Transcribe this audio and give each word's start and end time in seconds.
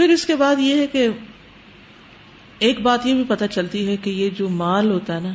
پھر 0.00 0.08
اس 0.08 0.24
کے 0.26 0.34
بعد 0.36 0.56
یہ 0.58 0.76
ہے 0.76 0.86
کہ 0.86 1.08
ایک 2.58 2.80
بات 2.80 3.06
یہ 3.06 3.14
بھی 3.14 3.24
پتہ 3.28 3.44
چلتی 3.50 3.86
ہے 3.88 3.96
کہ 3.96 4.10
یہ 4.10 4.30
جو 4.30 4.48
مال 4.48 4.90
ہوتا 4.90 5.14
ہے 5.14 5.20
نا، 5.20 5.32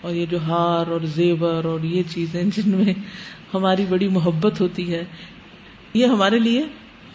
اور 0.00 0.14
یہ 0.14 0.26
جو 0.26 0.38
ہار 0.38 0.86
اور 0.86 1.00
زیور 1.00 1.64
اور 1.64 1.80
یہ 1.80 2.02
چیزیں 2.10 2.42
جن 2.44 2.70
میں 2.70 2.94
ہماری 3.54 3.84
بڑی 3.88 4.08
محبت 4.08 4.60
ہوتی 4.60 4.94
ہے، 4.94 5.04
یہ 5.94 6.06
ہمارے 6.06 6.38
لیے 6.38 6.62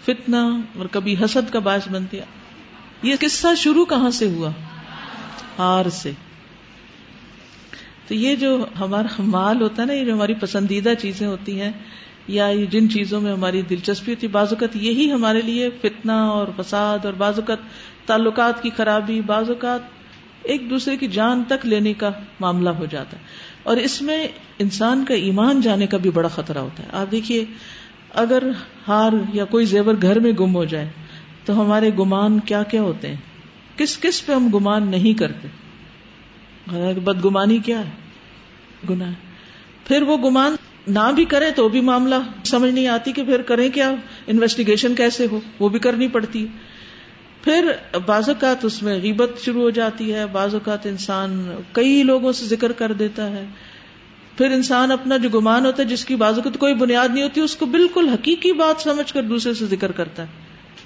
فتنا 0.05 0.43
اور 0.75 0.85
کبھی 0.91 1.15
حسد 1.25 1.51
کا 1.53 1.59
باعث 1.59 1.87
بنتی 1.87 2.19
ہے۔ 2.19 2.25
یہ 3.03 3.15
قصہ 3.19 3.55
شروع 3.57 3.85
کہاں 3.85 4.11
سے 4.11 4.27
ہوا؟ 4.27 4.51
ہار 5.59 5.89
سے۔ 5.89 6.11
تو 8.07 8.13
یہ 8.13 8.35
جو 8.35 8.65
ہمارا 8.79 9.21
مال 9.21 9.61
ہوتا 9.61 9.81
ہے 9.81 9.87
نا، 9.87 9.93
یہ 9.93 10.05
جو 10.05 10.13
ہماری 10.13 10.33
پسندیدہ 10.33 10.93
چیزیں 10.99 11.27
ہوتی 11.27 11.61
ہیں 11.61 11.71
یا 12.27 12.51
جن 12.69 12.89
چیزوں 12.89 13.21
میں 13.21 13.31
ہماری 13.31 13.61
دلچسپی 13.61 14.13
ہوتی، 14.13 14.27
بعض 14.27 14.47
اوقات 14.49 14.75
یہی 14.75 15.11
ہمارے 15.11 15.41
لیے 15.41 15.69
فتنا 15.81 16.25
اور 16.25 16.47
فساد 16.57 17.05
اور 17.05 17.13
بعض 17.13 17.39
اوقات 17.39 17.57
تعلقات 18.05 18.63
کی 18.63 18.69
خرابی، 18.77 19.21
بعض 19.21 19.49
اوقات 19.49 19.79
ایک 20.43 20.69
دوسرے 20.69 20.97
کی 20.97 21.07
جان 21.07 21.43
تک 21.47 21.65
لینے 21.65 21.93
کا 21.93 22.09
معاملہ 22.39 22.69
ہو 22.69 22.85
جاتا 22.85 23.17
ہے۔ 23.17 23.21
اور 23.63 23.77
اس 23.77 24.01
میں 24.01 24.27
انسان 24.59 25.05
کا 25.07 25.13
ایمان 25.13 25.61
جانے 25.61 25.87
کا 25.87 25.97
بھی 25.97 26.09
بڑا 26.09 26.27
خطرہ 26.27 26.57
ہوتا 26.57 26.83
ہے۔ 26.83 26.87
آپ 26.91 27.11
دیکھیے، 27.11 27.45
اگر 28.13 28.43
ہار 28.87 29.13
یا 29.33 29.45
کوئی 29.45 29.65
زیور 29.65 29.93
گھر 30.01 30.19
میں 30.19 30.31
گم 30.31 30.55
ہو 30.55 30.65
جائے، 30.65 30.89
تو 31.45 31.61
ہمارے 31.61 31.89
گمان 31.99 32.39
کیا 32.39 32.63
کیا 32.63 32.81
ہوتے 32.81 33.07
ہیں؟ 33.07 33.15
کس 33.77 33.99
کس 33.99 34.25
پہ 34.25 34.33
ہم 34.33 34.49
گمان 34.53 34.91
نہیں 34.91 35.13
کرتے؟ 35.13 35.47
بدگمانی 36.99 37.57
کیا 37.57 37.79
ہے؟ 37.79 37.89
گنا 38.89 39.05
پھر 39.87 40.01
وہ 40.01 40.17
گمان 40.17 40.55
نہ 40.87 41.11
بھی 41.15 41.25
کرے 41.25 41.51
تو 41.51 41.69
بھی 41.69 41.81
معاملہ 41.81 42.15
سمجھ 42.45 42.71
نہیں 42.71 42.87
آتی 42.87 43.11
کہ 43.11 43.23
پھر 43.23 43.41
کریں 43.41 43.69
کیا؟ 43.69 43.91
انویسٹیگیشن 44.27 44.95
کیسے 44.95 45.27
ہو؟ 45.31 45.39
وہ 45.59 45.69
بھی 45.69 45.79
کرنی 45.79 46.07
پڑتی۔ 46.07 46.43
ہے 46.43 46.73
پھر 47.43 47.71
بعض 48.05 48.29
اوقات 48.29 48.65
اس 48.65 48.83
میں 48.83 48.99
غیبت 48.99 49.29
شروع 49.45 49.61
ہو 49.61 49.69
جاتی 49.69 50.13
ہے۔ 50.13 50.25
بعض 50.25 50.53
اوقات 50.53 50.85
انسان 50.85 51.55
کئی 51.71 52.03
لوگوں 52.03 52.31
سے 52.31 52.45
ذکر 52.45 52.71
کر 52.71 52.93
دیتا 52.93 53.29
ہے۔ 53.29 53.45
پھر 54.37 54.45
انسان 54.45 54.91
اپنا 54.91 55.17
جو 55.17 55.29
گمان 55.29 55.65
ہوتا 55.65 55.83
ہے، 55.83 55.87
جس 55.87 56.05
کی 56.05 56.15
بازو 56.15 56.41
اوقات 56.41 56.59
کوئی 56.59 56.73
بنیاد 56.73 57.07
نہیں 57.13 57.23
ہوتی، 57.23 57.41
اس 57.41 57.55
کو 57.55 57.65
بالکل 57.65 58.09
حقیقی 58.09 58.53
بات 58.53 58.81
سمجھ 58.81 59.13
کر 59.13 59.23
دوسرے 59.23 59.53
سے 59.53 59.65
ذکر 59.65 59.91
کرتا 59.91 60.23
ہے، 60.23 60.27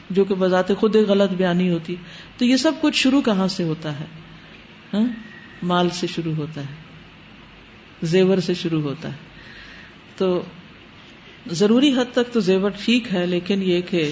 جو 0.10 0.26
کہ 0.26 0.36
بذات 0.36 0.72
خود 0.78 0.96
ایک 0.96 1.08
غلط 1.08 1.30
بیانی 1.30 1.70
ہوتی۔ 1.70 1.96
تو 2.38 2.46
یہ 2.46 2.58
سب 2.58 2.72
کچھ 2.82 2.96
شروع 2.96 3.22
کہاں 3.22 3.48
سے 3.48 3.64
ہوتا 3.64 4.00
ہے؟ 4.00 4.06
ہاں؟ 4.94 5.06
مال 5.64 5.90
سے 5.90 6.08
شروع 6.08 6.34
ہوتا 6.34 6.62
ہے۔ 6.62 6.76
زیور 8.04 8.38
سے 8.38 8.54
شروع 8.54 8.82
ہوتا 8.82 9.10
ہے۔ 9.10 9.27
تو 10.18 10.42
ضروری 11.52 11.92
حد 11.94 12.14
تک 12.14 12.34
تو 12.34 12.40
زیور 12.40 12.72
ٹھیک 12.86 13.14
ہے، 13.14 13.26
لیکن 13.26 13.62
یہ 13.64 13.82
کہ 13.82 14.12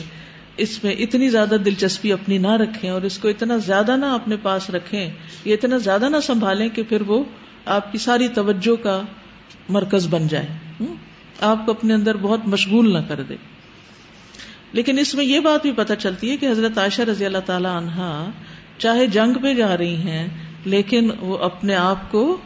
اس 0.58 0.84
میں 0.84 0.92
اتنی 0.94 1.30
زیادہ 1.30 1.56
دلچسپی 1.66 2.12
اپنی 2.14 2.38
نہ 2.38 2.52
رکھیں 2.52 2.90
اور 2.90 3.02
اس 3.02 3.18
کو 3.18 3.28
اتنا 3.28 3.58
زیادہ 3.58 3.96
نہ 3.98 4.06
اپنے 4.06 4.36
پاس 4.42 4.70
رکھیں 4.70 5.10
یہ 5.46 5.54
اتنا 5.54 5.78
زیادہ 5.78 6.10
نہ 6.10 6.20
سنبھالیں 6.24 6.68
کہ 6.70 6.84
پھر 6.84 7.02
وہ 7.02 7.24
آپ 7.66 7.92
کی 7.92 7.98
ساری 7.98 8.28
توجہ 8.28 8.76
کا 8.84 9.02
مرکز 9.70 10.08
بن 10.10 10.28
جائے 10.28 10.48
آپ 11.42 11.66
کو 11.66 11.72
اپنے 11.72 11.94
اندر 11.94 12.18
بہت 12.18 12.48
مشغول 12.48 12.92
نہ 12.94 13.00
کر 13.08 13.22
دے۔ 13.30 13.36
لیکن 14.74 15.00
اس 15.00 15.14
میں 15.16 15.26
یہ 15.26 15.40
بات 15.40 15.62
بھی 15.62 15.72
پتہ 15.72 15.94
چلتی 15.94 16.30
ہے 16.32 16.38
کہ 16.38 16.46
حضرت 16.46 16.78
عائشہ 16.78 17.02
رضی 17.02 17.26
اللہ 17.26 17.44
تعالی 17.46 17.68
عنہا 17.68 18.30
چاہے 18.78 19.08
جنگ 19.08 19.34
پہ 19.34 19.54
جا 19.54 19.78
رہی 19.78 19.96
ہیں، 19.96 20.28
لیکن 20.66 21.10
وہ 21.20 21.38
اپنے 21.38 21.76
آپ 21.76 22.12
کو 22.12 22.38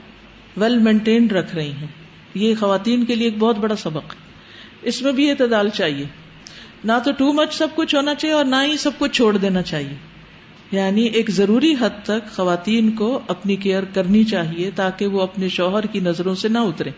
ویل 0.57 0.77
مینٹینڈ 0.79 1.31
رکھ 1.31 1.55
رہی 1.55 1.71
ہیں۔ 1.71 1.87
یہ 2.33 2.55
خواتین 2.59 3.05
کے 3.05 3.15
لیے 3.15 3.27
ایک 3.27 3.37
بہت 3.37 3.57
بڑا 3.57 3.75
سبق 3.75 4.15
اس 4.81 5.01
میں 5.01 5.11
بھی 5.11 5.31
اعتدال 5.31 5.69
چاہیے۔ 5.69 6.05
نہ 6.83 6.91
تو 7.05 7.11
ٹو 7.11 7.33
مچ 7.33 7.53
سب 7.53 7.67
کچھ 7.75 7.95
ہونا 7.95 8.15
چاہیے 8.15 8.35
اور 8.35 8.45
نہ 8.45 8.55
ہی 8.65 8.77
سب 8.77 8.91
کچھ 8.97 9.11
چھوڑ 9.11 9.37
دینا 9.37 9.61
چاہیے۔ 9.61 9.95
یعنی 10.71 11.01
ایک 11.01 11.29
ضروری 11.29 11.73
حد 11.79 11.89
تک 12.03 12.35
خواتین 12.35 12.91
کو 12.91 13.19
اپنی 13.27 13.55
کیئر 13.55 13.83
کرنی 13.83 14.23
چاہیے 14.23 14.71
تاکہ 14.75 15.07
وہ 15.07 15.21
اپنے 15.21 15.49
شوہر 15.49 15.85
کی 15.85 15.99
نظروں 15.99 16.35
سے 16.35 16.47
نہ 16.47 16.57
اترے۔ 16.57 16.89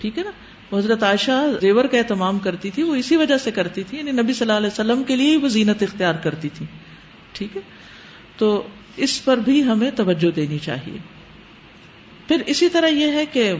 ٹھیک 0.00 0.18
ہے 0.18 0.22
نا؟ 0.22 0.30
حضرت 0.78 1.02
عائشہ 1.02 1.52
زیور 1.60 1.84
کا 1.84 1.98
اہتمام 1.98 2.38
کرتی 2.38 2.70
تھی، 2.70 2.82
وہ 2.82 2.94
اسی 2.94 3.16
وجہ 3.16 3.36
سے 3.36 3.50
کرتی 3.50 3.82
تھی 3.82 3.98
یعنی 3.98 4.12
نبی 4.12 4.32
صلی 4.32 4.40
اللہ 4.40 4.52
علیہ 4.52 4.66
وسلم 4.66 5.02
کے 5.04 5.16
لیے 5.16 5.36
وہ 5.36 5.48
زینت 5.48 5.82
اختیار 5.82 6.14
کرتی 6.14 6.48
تھی۔ 6.48 6.66
ٹھیک 7.32 7.56
ہے؟ 7.56 7.62
تو 8.36 8.66
اس 8.96 9.24
پر 9.24 9.36
بھی 9.36 9.64
ہمیں 9.64 9.90
توجہ 9.90 10.30
دینی 10.30 10.58
چاہیے۔ 10.58 10.98
پھر 12.28 12.42
اسی 12.46 12.68
طرح 12.68 12.86
یہ 12.86 13.12
ہے 13.12 13.26
کہ 13.26 13.52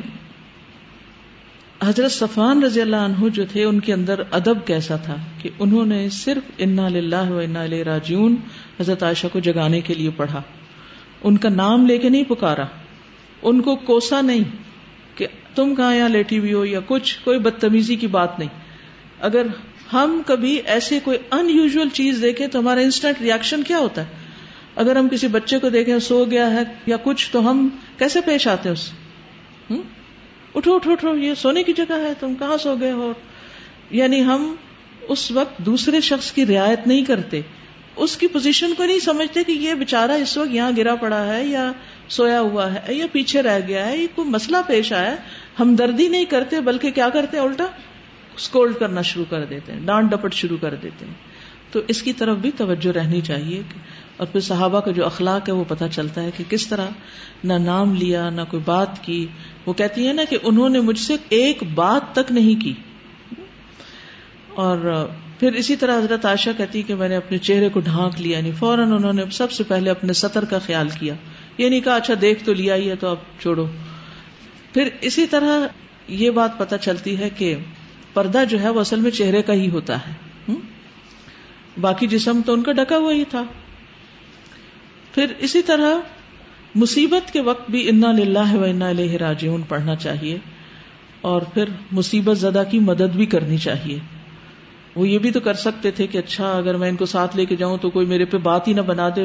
حضرت 1.87 2.12
صفان 2.12 2.62
رضی 2.62 2.81
اللہ 2.81 2.97
عنہ 2.97 3.28
جو 3.28 3.45
تھے، 3.53 3.65
ان 3.65 3.81
کے 3.81 3.93
اندر 3.93 4.21
ادب 4.31 4.67
کیسا 4.67 4.97
تھا 4.97 5.17
کہ 5.43 5.50
انہوں 5.59 5.87
نے 5.87 6.09
صرف 6.09 6.50
انا 6.59 6.89
للہ 6.89 7.31
و 7.31 7.39
انا 7.39 7.67
راجون 7.84 8.37
حضرت 8.81 9.03
عائشہ 9.03 9.27
کو 9.33 9.39
جگانے 9.39 9.81
کے 9.81 9.94
لیے 9.94 10.11
پڑھا۔ 10.11 10.43
ان 11.23 11.37
کا 11.37 11.49
نام 11.49 11.87
لے 11.87 11.99
کے 11.99 12.09
نہیں 12.09 12.25
پکارا۔ 12.25 12.65
ان 13.43 13.61
کو 13.61 13.77
کوسا 13.77 14.21
نہیں 14.21 14.44
کہ 15.15 15.27
تم 15.55 15.75
کہاں 15.75 15.94
یہاں 15.94 16.09
لیٹی 16.09 16.39
ہوئی 16.39 16.53
ہو 16.53 16.65
یا 16.65 16.81
کچھ، 16.87 17.19
کوئی 17.25 17.39
بدتمیزی 17.39 17.97
کی 17.97 18.06
بات 18.06 18.39
نہیں۔ 18.39 18.49
اگر 19.21 19.47
ہم 19.93 20.23
کبھی 20.27 20.61
ایسے 20.65 20.99
کوئی 21.05 21.19
ان 21.31 21.50
یوژل 21.50 21.89
چیز 21.89 22.19
دیکھیں 22.23 22.47
تو 22.47 22.59
ہمارا 22.59 22.81
انسٹنٹ 22.81 23.23
ریئیکشن 23.23 23.62
کیا 23.62 23.78
ہوتا 23.78 24.00
ہے؟ 24.00 24.06
اگر 24.77 24.97
ہم 24.97 25.09
کسی 25.09 25.27
بچے 25.27 25.59
کو 25.59 25.69
دیکھیں 25.69 25.99
سو 25.99 26.25
گیا 26.31 26.50
ہے 26.50 26.62
یا 26.87 26.97
کچھ، 27.03 27.31
تو 27.33 27.50
ہم 27.50 27.69
کیسے 27.99 28.21
پیش 28.21 28.49
آتے 28.49 28.69
ہیں 28.69 28.77
اس؟ 28.77 28.91
اٹھو 30.54 30.75
اٹھو 30.75 30.92
اٹھو، 30.92 31.16
یہ 31.16 31.34
سونے 31.34 31.62
کی 31.62 31.72
جگہ 31.72 31.92
ہے، 31.92 32.12
تم 32.20 32.34
کہاں 32.38 32.56
سو 32.56 32.75
گئے 32.81 32.92
ہو؟ 32.92 33.12
یعنی 33.91 34.22
ہم 34.22 34.54
اس 35.09 35.31
وقت 35.31 35.59
دوسرے 35.59 36.00
شخص 36.00 36.32
کی 36.32 36.47
رعایت 36.47 36.87
نہیں 36.87 37.04
کرتے۔ 37.04 37.41
اس 37.97 38.16
کی 38.16 38.26
پوزیشن 38.26 38.75
کو 38.75 38.84
نہیں 38.84 38.98
سمجھتے 38.98 39.44
کہ 39.44 39.53
یہ 39.53 39.75
بےچارا 39.75 40.14
اس 40.14 40.37
وقت 40.37 40.54
یہاں 40.54 40.70
گرا 40.76 40.94
پڑا 40.94 41.26
ہے 41.26 41.47
یا 41.47 41.72
سویا 42.09 42.41
ہوا 42.41 42.75
ہے، 42.75 42.94
یا 42.94 43.06
پیچھے 43.12 43.43
رہ 43.43 43.60
گیا 43.69 43.87
ہے، 43.87 43.97
یہ 43.97 44.06
کوئی 44.14 44.28
مسئلہ 44.28 44.56
پیش 44.66 44.93
آیا۔ 44.93 45.16
ہم 45.60 45.75
دردی 45.75 46.09
نہیں 46.09 46.25
کرتے، 46.25 46.60
بلکہ 46.60 46.91
کیا 46.91 47.09
کرتے 47.09 47.37
ہیں 47.37 47.44
الٹا 47.44 47.64
اسکولڈ 48.37 48.76
کرنا 48.76 49.03
شروع 49.03 49.25
کر 49.31 49.44
دیتے 49.44 49.72
ہیں، 49.72 49.81
ڈانٹ 49.81 50.10
ڈپٹ 50.10 50.34
شروع 50.34 50.56
کر 50.60 50.75
دیتے 50.75 51.06
ہیں۔ 51.06 51.14
تو 51.70 51.81
اس 51.88 52.03
کی 52.03 52.12
طرف 52.12 52.37
بھی 52.37 52.50
توجہ 52.56 52.91
رہنی 52.91 53.20
چاہیے 53.20 53.62
اور 54.16 54.26
پھر 54.26 54.41
صحابہ 54.41 54.80
کا 54.80 54.91
جو 54.91 55.06
اخلاق 55.06 55.48
ہے 55.48 55.54
وہ 55.54 55.64
پتہ 55.69 55.84
چلتا 55.92 56.22
ہے 56.22 56.30
کہ 56.36 56.44
کس 56.48 56.66
طرح 56.66 56.86
نہ 57.44 57.52
نام 57.52 57.94
لیا، 57.94 58.30
نہ 58.30 58.41
کوئی 58.50 58.62
بات 58.66 59.04
کی۔ 59.04 59.26
وہ 59.66 59.72
کہتی 59.72 60.08
ہے 60.08 60.12
نا 60.12 60.22
کہ 60.30 60.38
انہوں 60.42 60.69
نے 60.69 60.80
مجھ 60.80 60.98
سے 60.98 61.16
ایک 61.28 61.62
بات 61.75 62.14
تک 62.14 62.32
نہیں 62.32 62.60
کی۔ 62.60 62.72
اور 64.54 65.08
پھر 65.41 65.52
اسی 65.52 65.76
طرح 65.76 65.98
حضرت 65.98 66.26
عائشہ 66.26 66.50
کہتی 66.56 66.82
کہ 66.82 66.94
میں 66.94 67.08
نے 67.08 67.16
اپنے 67.16 67.38
چہرے 67.38 67.69
کو 67.69 67.80
ڈھانک 67.80 68.20
لیا 68.20 68.38
یعنی 68.38 68.52
فوراً 68.52 68.92
انہوں 68.92 69.12
نے 69.12 69.22
سب 69.32 69.52
سے 69.52 69.64
پہلے 69.64 69.91
اپنے 69.91 70.12
سطر 70.12 70.44
کا 70.44 70.58
خیال 70.58 70.88
کیا۔ 70.88 71.14
یہ 71.58 71.69
نہیں 71.69 71.81
کہا 71.81 71.94
اچھا 71.94 72.14
دیکھ 72.20 72.44
تو 72.44 72.54
لیا 72.54 72.75
ہی 72.75 72.91
ہے 72.91 72.96
تو 72.96 73.08
اب 73.08 73.16
چھوڑو۔ 73.41 73.66
پھر 74.72 74.88
اسی 75.00 75.26
طرح 75.26 75.66
یہ 76.08 76.31
بات 76.31 76.58
پتہ 76.58 76.75
چلتی 76.81 77.19
ہے 77.19 77.31
کہ 77.31 77.56
پردہ 78.14 78.44
جو 78.48 78.60
ہے 78.60 78.70
وہ 78.70 78.81
اصل 78.81 79.00
میں 79.00 79.10
چہرے 79.10 79.42
کا 79.42 79.52
ہی 79.52 79.70
ہوتا 79.70 79.98
ہے۔ 79.98 80.12
باقی 81.81 82.06
جسم 82.06 82.41
تو 82.46 82.52
ان 82.52 82.62
کا 82.62 82.72
ڈکا 82.72 82.96
ہوا 82.96 83.12
ہی 83.12 83.25
تھا۔ 83.25 83.44
پھر 85.14 85.26
اسی 85.38 85.62
طرح 85.62 85.91
مصیبت 86.75 87.32
کے 87.32 87.41
وقت 87.41 87.70
بھی 87.70 87.88
انا 87.88 88.12
للہ 88.12 88.54
و 88.54 88.64
انا 88.64 88.88
الہ 88.88 89.12
راجعون 89.12 89.62
پڑھنا 89.62 89.94
چاہیے 89.94 90.38
اور 91.20 91.42
پھر 91.42 91.64
مصیبت 91.92 92.38
زدہ 92.38 92.62
کی 92.70 92.78
مدد 92.78 93.16
بھی 93.16 93.26
کرنی 93.26 93.58
چاہیے۔ 93.58 93.98
وہ 94.97 95.08
یہ 95.08 95.19
بھی 95.19 95.30
تو 95.30 95.41
کر 95.41 95.54
سکتے 95.54 95.91
تھے 95.91 96.06
کہ 96.06 96.19
اچھا 96.19 96.56
اگر 96.56 96.76
میں 96.76 96.88
ان 96.88 96.97
کو 96.97 97.06
ساتھ 97.06 97.36
لے 97.36 97.44
کے 97.44 97.56
جاؤں 97.56 97.78
تو 97.78 97.91
کوئی 97.91 98.06
میرے 98.06 98.25
پہ 98.25 98.36
بات 98.36 98.69
ہی 98.69 98.72
نہ 98.72 98.80
بنا 98.80 99.08
دے، 99.16 99.22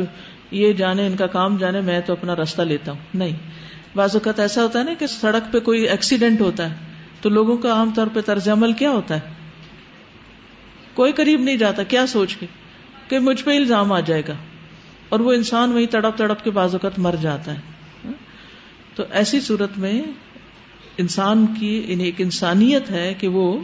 یہ 0.52 0.74
جانے، 0.74 1.08
ان 1.08 1.16
کا 1.16 1.28
کام 1.28 1.58
جانے، 1.58 1.82
میں 1.82 2.02
تو 2.06 2.14
اپنا 2.14 2.36
راستہ 2.36 2.62
لیتا 2.62 2.92
ہوں۔ 2.92 3.00
نہیں۔ 3.14 3.38
بعض 3.96 4.10
اوقات 4.14 4.40
ایسا 4.40 4.64
ہوتا 4.64 4.80
ہے 4.80 4.84
نا 4.84 4.94
کہ 5.00 5.08
سڑک 5.08 5.54
پہ 5.54 5.60
کوئی 5.60 5.82
ایکسیڈینٹ 5.82 6.42
ہوتا 6.42 6.70
ہے، 6.70 6.76
تو 7.22 7.30
لوگوں 7.30 7.58
کا 7.58 7.74
عام 7.74 7.92
طور 7.96 8.08
پہ 8.14 8.20
طرز 8.22 8.50
عمل 8.50 8.72
کیا 8.72 8.92
ہوتا 8.92 9.16
ہے؟ 9.16 9.20
کوئی 10.94 11.12
قریب 11.12 11.42
نہیں 11.42 11.58
جاتا، 11.58 11.84
کیا 11.84 12.08
سوچ 12.08 12.36
کے؟ 12.36 12.46
کہ 13.08 13.20
مجھ 13.20 13.44
پہ 13.44 13.58
الزام 13.58 13.92
آ 13.92 14.00
جائے 14.00 14.22
گا۔ 14.28 14.34
اور 15.10 15.20
وہ 15.20 15.34
انسان 15.34 15.72
وہی 15.72 15.86
تڑپ 15.86 16.18
تڑپ 16.18 16.44
کے 16.44 16.52
بعض 16.52 16.74
اوقات 16.74 17.00
مر 17.00 17.16
جاتا 17.22 17.56
ہے۔ 17.56 17.60
تو 18.96 19.04
ایسی 19.12 19.40
صورت 19.40 19.78
میں 19.78 20.02
انسان 20.98 21.46
کی 21.60 21.84
یعنی 21.88 22.04
ایک 22.04 22.16
انسانیت 22.18 22.92
ہے 22.92 23.14
کہ 23.14 23.28
وہ 23.28 23.60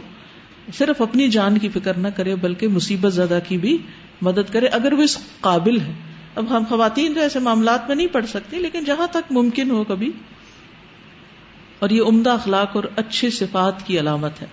صرف 0.74 1.02
اپنی 1.02 1.28
جان 1.28 1.58
کی 1.58 1.68
فکر 1.68 1.94
نہ 1.94 2.08
کرے، 2.08 2.34
بلکہ 2.34 2.68
مصیبت 2.68 3.12
زدہ 3.12 3.38
کی 3.48 3.58
بھی 3.58 3.78
مدد 4.22 4.52
کرے۔ 4.52 4.66
اگر 4.66 4.92
وہ 4.92 5.02
اس 5.02 5.18
قابل 5.40 5.80
ہے۔ 5.80 5.92
اب 6.34 6.56
ہم 6.56 6.62
خواتین 6.68 7.14
تو 7.14 7.20
ایسے 7.20 7.38
معاملات 7.38 7.88
میں 7.88 7.96
نہیں 7.96 8.06
پڑھ 8.06 8.26
سکتی، 8.26 8.58
لیکن 8.58 8.84
جہاں 8.84 9.06
تک 9.06 9.32
ممکن 9.32 9.70
ہو 9.70 9.84
کبھی۔ 9.84 10.12
اور 11.78 11.90
یہ 11.90 12.02
عمدہ 12.02 12.30
اخلاق 12.30 12.76
اور 12.76 12.84
اچھی 12.96 13.30
صفات 13.30 13.86
کی 13.86 14.00
علامت 14.00 14.42
ہے۔ 14.42 14.46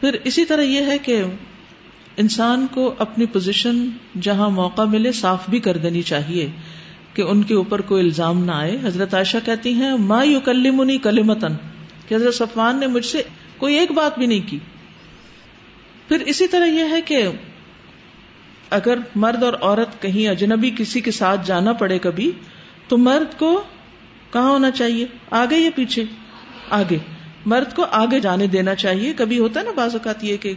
پھر 0.00 0.16
اسی 0.24 0.44
طرح 0.44 0.62
یہ 0.62 0.86
ہے 0.86 0.98
کہ 0.98 1.22
انسان 2.18 2.66
کو 2.70 2.94
اپنی 2.98 3.26
پوزیشن 3.26 3.88
جہاں 4.20 4.50
موقع 4.50 4.82
ملے 4.82 5.12
صاف 5.12 5.50
بھی 5.50 5.58
کر 5.58 5.76
دینی 5.76 6.02
چاہیے 6.02 6.50
کہ 7.14 7.22
ان 7.22 7.42
کے 7.42 7.54
اوپر 7.54 7.80
کوئی 7.80 8.04
الزام 8.04 8.44
نہ 8.44 8.52
آئے۔ 8.52 8.78
حضرت 8.82 9.14
عائشہ 9.14 9.36
کہتی 9.44 9.72
ہیں، 9.72 9.92
ما 9.98 10.22
یو 10.22 10.40
کلیمنی 10.40 10.98
کلیمتن 10.98 11.52
کہ 12.08 12.14
حضرت 12.14 12.34
صفوان 12.34 12.80
نے 12.80 12.86
مجھ 12.86 13.06
سے 13.06 13.22
کوئی 13.58 13.74
ایک 13.74 13.92
بات 13.92 14.18
بھی 14.18 14.26
نہیں 14.26 14.40
کی۔ 14.46 14.58
پھر 16.08 16.20
اسی 16.20 16.48
طرح 16.48 16.66
یہ 16.66 16.84
ہے 16.90 17.00
کہ 17.00 17.28
اگر 18.70 18.98
مرد 19.14 19.42
اور 19.42 19.52
عورت 19.60 20.02
کہیں 20.02 20.28
اجنبی 20.28 20.70
کسی 20.78 21.00
کے 21.00 21.10
ساتھ 21.10 21.46
جانا 21.46 21.72
پڑے 21.72 21.98
کبھی، 21.98 22.30
تو 22.88 22.98
مرد 22.98 23.38
کو 23.38 23.62
کہاں 24.32 24.50
ہونا 24.50 24.70
چاہیے؟ 24.70 25.06
آگے 25.30 25.56
یا 25.56 25.70
پیچھے؟ 25.74 26.04
آگے۔ 26.70 26.98
مرد 27.46 27.74
کو 27.74 27.84
آگے 27.90 28.20
جانے 28.20 28.46
دینا 28.46 28.74
چاہیے۔ 28.74 29.12
کبھی 29.16 29.38
ہوتا 29.38 29.60
ہے 29.60 29.64
نا 29.64 29.70
بعض 29.76 29.92
اوقات 29.92 30.24
یہ 30.24 30.36
کہ 30.36 30.54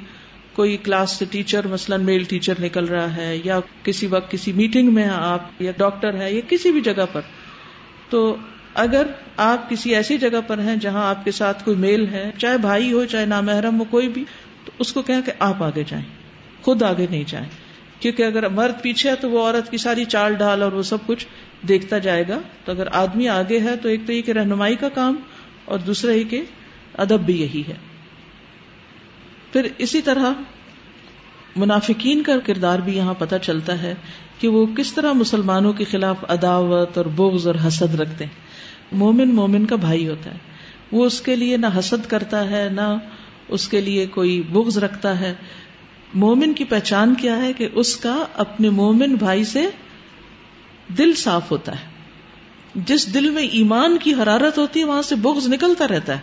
کوئی 0.54 0.78
کلاس 0.78 1.12
سے 1.12 1.26
ٹیچر، 1.32 1.68
مثلاً 1.68 2.04
میل 2.04 2.24
ٹیچر 2.24 2.54
نکل 2.60 2.86
رہا 2.86 3.16
ہے 3.16 3.40
یا 3.44 3.60
کسی 3.84 4.08
وقت 4.08 4.32
کسی 4.32 4.54
میٹنگ 4.54 4.94
میں 4.94 5.10
آپ 5.10 5.62
یا 5.62 5.72
ڈاکٹر 5.78 6.14
ہے 6.14 6.34
یا 6.34 6.42
کسی 6.50 6.72
بھی 6.72 6.82
جگہ 6.82 7.06
پر۔ 7.12 7.22
تو 8.10 8.36
اگر 8.74 9.08
آپ 9.38 9.70
کسی 9.70 9.96
ایسی 9.96 10.18
جگہ 10.18 10.42
پر 10.48 10.60
ہیں 10.60 10.76
جہاں 10.76 11.10
آپ 11.10 11.26
کے 11.26 11.32
ساتھ 11.32 11.66
کوئی 11.66 11.78
میل 11.78 12.08
ہے، 12.08 12.32
چاہے 12.38 12.58
بھائی 12.58 12.94
ہو، 12.94 13.06
چاہے 13.06 13.26
نامحرم 13.26 13.80
ہو، 13.80 13.86
کوئی 13.90 14.08
بھی، 14.10 14.26
تو 14.66 14.72
اس 14.80 14.94
کو 14.94 15.02
کہیں 15.02 15.22
کہ 15.22 15.32
آپ 15.40 15.64
آگے 15.64 15.84
جائیں، 15.88 16.06
خود 16.62 16.84
آگے 16.84 17.06
نہیں 17.10 17.24
جائیں۔ 17.28 17.48
کیونکہ 18.00 18.24
اگر 18.24 18.48
مرد 18.48 18.82
پیچھے 18.82 19.10
ہے 19.10 19.16
تو 19.16 19.30
وہ 19.30 19.46
عورت 19.46 19.72
کی 19.72 19.78
ساری 19.78 20.06
چال 20.06 20.34
ڈھال 20.34 20.64
اور 20.64 20.72
وہ 20.72 20.82
سب 20.82 20.98
کچھ 21.06 21.28
دیکھتا 21.68 21.98
جائے 21.98 22.24
گا۔ 22.30 22.40
تو 22.66 22.72
اگر 22.72 22.88
آدمی 22.92 23.28
آگے 23.28 23.60
ہے 23.60 23.76
تو 23.78 23.90
ایک 23.90 24.00
تو 24.06 24.14
یہ 24.14 24.22
کہ 24.22 24.32
رہنمائی 24.32 24.76
کا 24.76 24.90
کام 24.90 25.16
اور 25.66 25.80
دوسرا 25.80 26.12
یہ 26.12 26.24
کہ 26.24 26.42
ادب 26.98 27.20
بھی 27.20 27.42
یہی 27.42 27.64
ہے۔ 27.68 27.91
پھر 29.54 29.68
اسی 29.78 30.02
طرح 30.02 30.26
منافقین 31.56 32.24
کا 32.24 32.32
کردار 32.46 32.80
بھی 32.80 32.98
یہاں 32.98 33.14
پتہ 33.14 33.36
چلتا 33.42 33.82
ہے 33.82 33.96
کہ 34.40 34.48
وہ 34.48 34.66
کس 34.66 34.94
طرح 34.94 35.14
مسلمانوں 35.14 35.74
کے 35.74 35.84
خلاف 35.84 36.16
عداوت 36.30 36.98
اور 36.98 37.06
بغض 37.06 37.48
اور 37.48 37.56
حسد 37.68 37.96
رکھتے 37.96 38.26
ہیں۔ 38.26 38.32
مومن 38.92 39.36
مومن 39.36 39.66
کا 39.66 39.76
بھائی 39.76 40.08
ہوتا 40.08 40.32
ہے۔ 40.32 40.38
وہ 40.92 41.06
اس 41.06 41.22
کے 41.22 41.36
لیے 41.36 41.58
نہ 41.58 41.68
حسد 41.80 42.10
کرتا 42.10 42.50
ہے، 42.50 42.70
نہ 42.72 42.98
اس 43.48 43.68
کے 43.68 43.82
لیے 43.82 44.06
کوئی 44.06 44.42
بغض 44.42 44.78
رکھتا 44.78 45.20
ہے۔ 45.20 45.34
مومن 46.14 46.54
کی 46.54 46.64
پہچان 46.64 47.16
کیا 47.16 47.38
ہے 47.38 47.54
کہ 47.54 47.70
اس 47.74 47.98
کا 47.98 48.26
اپنے 48.36 48.70
مومن 48.70 49.16
بھائی 49.16 49.44
سے 49.44 49.70
دل 50.98 51.14
صاف 51.14 51.52
ہوتا 51.52 51.72
ہے۔ 51.72 51.86
جس 52.76 53.14
دل 53.14 53.30
میں 53.30 53.44
ایمان 53.44 53.98
کی 53.98 54.14
حرارت 54.14 54.58
ہوتی 54.58 54.80
ہے، 54.80 54.86
وہاں 54.86 55.02
سے 55.02 55.16
بغض 55.16 55.48
نکلتا 55.48 55.88
رہتا 55.88 56.14
ہے۔ 56.14 56.22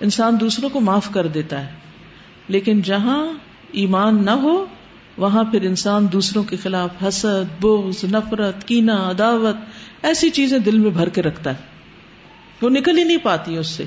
انسان 0.00 0.36
دوسروں 0.40 0.70
کو 0.70 0.80
معاف 0.80 1.08
کر 1.10 1.26
دیتا 1.26 1.66
ہے۔ 1.66 1.83
لیکن 2.48 2.82
جہاں 2.82 3.26
ایمان 3.72 4.24
نہ 4.24 4.30
ہو، 4.30 4.66
وہاں 5.16 5.44
پھر 5.44 5.62
انسان 5.62 6.06
دوسروں 6.12 6.42
کے 6.42 6.56
خلاف 6.56 6.90
حسد، 7.08 7.62
بغض، 7.62 8.04
نفرت 8.04 8.68
کینا 8.68 9.10
عداوت، 9.10 9.56
ایسی 10.02 10.30
چیزیں 10.30 10.58
دل 10.58 10.78
میں 10.78 10.90
بھر 10.90 11.08
کے 11.08 11.22
رکھتا 11.22 11.50
ہے۔ 11.50 11.74
وہ 12.62 12.70
نکل 12.70 12.98
ہی 12.98 13.04
نہیں 13.04 13.16
پاتی 13.16 13.56
اس 13.56 13.66
سے۔ 13.66 13.84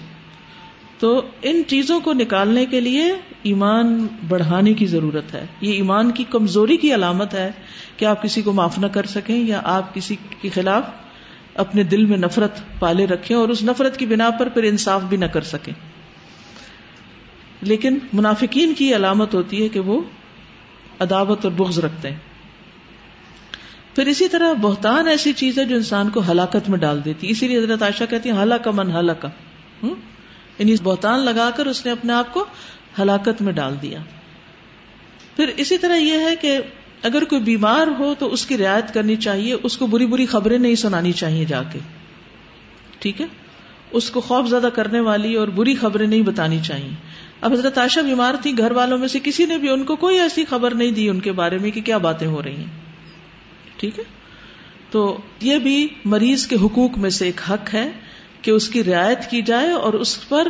تو 0.99 1.21
ان 1.41 1.61
چیزوں 1.67 1.99
کو 1.99 2.13
نکالنے 2.13 2.65
کے 2.65 2.79
لیے 2.79 3.13
ایمان 3.43 4.07
بڑھانے 4.27 4.73
کی 4.73 4.85
ضرورت 4.85 5.33
ہے۔ 5.33 5.45
یہ 5.61 5.73
ایمان 5.73 6.11
کی 6.11 6.23
کمزوری 6.29 6.77
کی 6.77 6.93
علامت 6.93 7.33
ہے 7.33 7.51
کہ 7.97 8.05
آپ 8.05 8.23
کسی 8.23 8.41
کو 8.41 8.51
معاف 8.51 8.79
نہ 8.79 8.85
کر 8.85 9.05
سکیں 9.05 9.47
یا 9.47 9.61
آپ 9.63 9.95
کسی 9.95 10.15
کے 10.41 10.49
خلاف 10.49 10.83
اپنے 11.55 11.83
دل 11.83 12.05
میں 12.05 12.17
نفرت 12.17 12.59
پالے 12.79 13.07
رکھیں 13.07 13.37
اور 13.37 13.49
اس 13.49 13.63
نفرت 13.63 13.97
کی 13.97 14.05
بنا 14.05 14.29
پر 14.29 14.49
پھر 14.49 14.63
انصاف 14.63 15.01
بھی 15.03 15.17
نہ 15.17 15.25
کر 15.25 15.41
سکیں۔ 15.41 15.73
لیکن 17.67 17.97
منافقین 18.13 18.73
کی 18.73 18.95
علامت 18.95 19.33
ہوتی 19.33 19.63
ہے 19.63 19.69
کہ 19.69 19.79
وہ 19.79 20.01
عداوت 20.99 21.45
اور 21.45 21.51
بغض 21.51 21.79
رکھتے 21.79 22.09
ہیں۔ 22.09 22.17
پھر 23.95 24.07
اسی 24.07 24.27
طرح 24.27 24.53
بہتان 24.53 25.07
ایسی 25.07 25.33
چیز 25.33 25.59
ہے 25.59 25.65
جو 25.65 25.75
انسان 25.75 26.09
کو 26.09 26.21
ہلاکت 26.31 26.69
میں 26.69 26.79
ڈال 26.79 27.05
دیتی 27.05 27.29
اسی 27.29 27.47
لیے 27.47 27.57
حضرت 27.57 27.81
عائشہ 27.81 28.03
کہتی 28.09 28.31
ہیں 28.31 28.37
ہلاکا 28.37 28.71
من 28.71 28.91
ہلاکا 28.91 29.29
یعنی 30.59 30.75
بہتان 30.83 31.19
لگا 31.19 31.49
کر 31.55 31.65
اس 31.65 31.85
نے 31.85 31.91
اپنے 31.91 32.13
آپ 32.13 32.33
کو 32.33 32.45
ہلاکت 32.99 33.41
میں 33.41 33.53
ڈال 33.53 33.75
دیا۔ 33.81 33.99
پھر 35.35 35.47
اسی 35.57 35.77
طرح 35.77 35.95
یہ 35.95 36.19
ہے 36.19 36.35
کہ 36.35 36.57
اگر 37.03 37.23
کوئی 37.23 37.41
بیمار 37.41 37.87
ہو 37.99 38.15
تو 38.19 38.33
اس 38.33 38.45
کی 38.45 38.57
رعایت 38.57 38.93
کرنی 38.93 39.15
چاہیے، 39.15 39.55
اس 39.63 39.77
کو 39.77 39.87
بری 39.87 40.05
بری 40.05 40.25
خبریں 40.25 40.57
نہیں 40.57 40.75
سنانی 40.75 41.11
چاہیے 41.11 41.45
جا 41.45 41.63
کے۔ 41.63 41.79
ٹھیک 42.99 43.21
ہے؟ 43.21 43.25
اس 43.91 44.09
کو 44.09 44.21
خوف 44.21 44.47
زدہ 44.47 44.67
کرنے 44.67 44.99
والی 44.99 45.35
اور 45.35 45.47
بری 45.47 45.75
خبریں 45.75 46.07
نہیں 46.07 46.21
بتانی 46.21 46.59
چاہیے۔ 46.63 47.06
اب 47.41 47.53
حضرت 47.53 47.77
عائشہ 47.77 47.99
بیمار 47.99 48.33
تھی، 48.41 48.57
گھر 48.57 48.71
والوں 48.71 48.97
میں 48.97 49.07
سے 49.07 49.19
کسی 49.23 49.45
نے 49.45 49.57
بھی 49.57 49.69
ان 49.69 49.83
کو 49.83 49.95
کوئی 49.95 50.19
ایسی 50.19 50.45
خبر 50.45 50.73
نہیں 50.73 50.91
دی 50.91 51.09
ان 51.09 51.19
کے 51.19 51.31
بارے 51.31 51.57
میں 51.57 51.71
کہ 51.71 51.81
کیا 51.81 51.97
باتیں 51.97 52.27
ہو 52.27 52.43
رہی 52.43 52.55
ہیں۔ 52.55 52.81
ٹھیک 53.77 53.99
ہے؟ 53.99 54.03
تو 54.91 55.17
یہ 55.39 55.57
بھی 55.57 55.87
مریض 56.05 56.47
کے 56.47 56.55
حقوق 56.55 56.97
میں 56.97 57.09
سے 57.09 57.25
ایک 57.25 57.41
حق 57.49 57.73
ہے 57.73 57.91
کہ 58.41 58.51
اس 58.51 58.69
کی 58.69 58.83
رعایت 58.83 59.29
کی 59.29 59.41
جائے 59.41 59.71
اور 59.71 59.93
اس 59.93 60.29
پر 60.29 60.47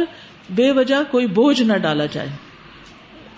بے 0.49 0.71
وجہ 0.71 0.95
کوئی 1.11 1.27
بوجھ 1.27 1.61
نہ 1.61 1.73
ڈالا 1.73 2.05
جائے۔ 2.05 2.29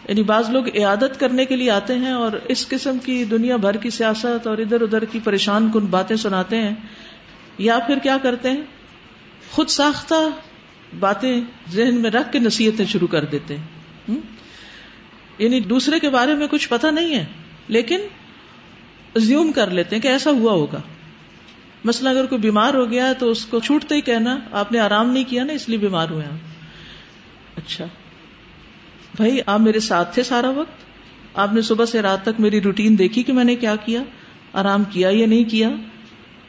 یعنی 0.10 0.24
بعض 0.24 0.50
لوگ 0.50 0.68
عیادت 0.68 1.20
کرنے 1.20 1.46
کے 1.46 1.56
لیے 1.56 1.72
آتے 1.72 1.96
ہیں 1.96 2.12
اور 2.12 2.32
اس 2.48 2.68
قسم 2.68 2.98
کی 2.98 3.24
دنیا 3.24 3.56
بھر 3.56 3.74
کی 3.74 3.90
سیاست 3.90 4.48
اور 4.48 4.58
ادھر 4.58 4.82
ادھر 4.82 5.06
کی 5.06 5.20
پریشان 5.24 5.72
کن 5.74 5.86
باتیں 5.86 6.16
سناتے 6.16 6.58
ہیں۔ 6.58 6.76
یا 7.58 7.80
پھر 7.80 7.98
کیا 7.98 8.18
کرتے 8.22 8.50
ہیں؟ 8.50 8.62
خود 9.52 9.68
ساختہ 9.68 10.16
باتیں 11.00 11.42
ذہن 11.72 11.96
میں 11.96 12.10
رکھ 12.10 12.32
کے 12.32 12.40
نصیحتیں 12.40 12.86
شروع 12.86 13.08
کر 13.08 13.26
دیتے 13.26 13.58
ہیں۔ 13.58 13.64
یعنی 15.38 15.60
دوسرے 15.60 16.00
کے 16.00 16.10
بارے 16.10 16.34
میں 16.34 16.48
کچھ 16.52 16.70
پتا 16.70 16.92
نہیں 16.92 17.16
ہے، 17.16 17.26
لیکن 17.68 18.00
زیوم 19.16 19.52
کر 19.52 19.72
لیتے 19.72 19.96
ہیں 19.96 20.04
کہ 20.04 20.08
ایسا 20.08 20.32
ہوا 20.32 20.52
ہوگا۔ 20.52 20.82
مثلا 21.84 22.10
اگر 22.10 22.26
کوئی 22.26 22.42
بیمار 22.42 22.74
ہو 22.74 22.92
گیا 22.92 23.14
تو 23.14 23.32
اس 23.32 23.46
کو 23.46 23.60
چھوٹتے 23.60 23.96
ہی 23.96 24.02
کہنا، 24.02 24.40
آپ 24.52 24.72
نے 24.72 24.80
آرام 24.80 25.12
نہیں 25.12 25.24
کیا 25.24 25.44
نا، 25.44 25.54
اس 25.54 25.70
لیے 25.70 25.78
بیمار 25.78 26.10
ہوئے 26.10 26.26
اچھا۔ 27.56 27.86
بھائی، 29.16 29.40
آپ 29.46 29.60
میرے 29.60 29.80
ساتھ 29.80 30.14
تھے 30.14 30.24
سارا 30.24 30.50
وقت؟ 30.50 30.90
آپ 31.34 31.54
نے 31.54 31.62
صبح 31.62 31.86
سے 31.86 32.02
رات 32.02 32.24
تک 32.24 32.40
میری 32.40 32.62
روٹین 32.62 33.00
دیکھی 33.00 33.24
کہ 33.24 33.34
میں 33.34 33.44
نے 33.44 33.56
کیا 33.56 33.76
کیا؟ 33.76 34.04
آرام 34.54 34.84
کیا 34.84 35.10
یا 35.12 35.28
نہیں 35.28 35.44
کیا؟ 35.44 35.70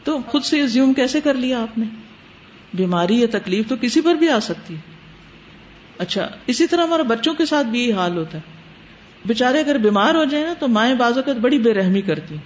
تو 0.05 0.19
خود 0.27 0.45
سے 0.45 0.67
زیوم 0.67 0.95
کیسے 0.95 1.21
کر 1.21 1.35
لیا 1.35 1.63
آپ 1.63 1.79
نے؟ 1.79 1.87
بیماری 2.75 3.21
یا 3.21 3.27
تکلیف 3.31 3.69
تو 3.69 3.75
کسی 3.81 4.01
پر 4.01 4.15
بھی 4.15 4.29
آ 4.29 4.39
سکتی 4.39 4.75
ہے۔ 4.75 4.81
اچھا 5.99 6.29
اسی 6.47 6.67
طرح 6.67 6.83
ہمارے 6.83 7.03
بچوں 7.03 7.35
کے 7.35 7.47
ساتھ 7.47 7.67
بھی 7.67 7.81
یہی 7.81 7.93
حال 7.93 8.17
ہوتا 8.17 8.39
ہے۔ 8.39 8.43
بےچارے 9.25 9.61
اگر 9.61 9.79
بیمار 9.79 10.15
ہو 10.15 10.25
جائیں 10.25 10.47
نا 10.47 10.55
تو 10.59 10.69
مائیں 10.69 10.95
بعض 10.95 11.17
اوقات 11.17 11.37
بڑی 11.37 11.59
بے 11.59 11.75
رحمی 11.75 12.01
کرتی 12.01 12.37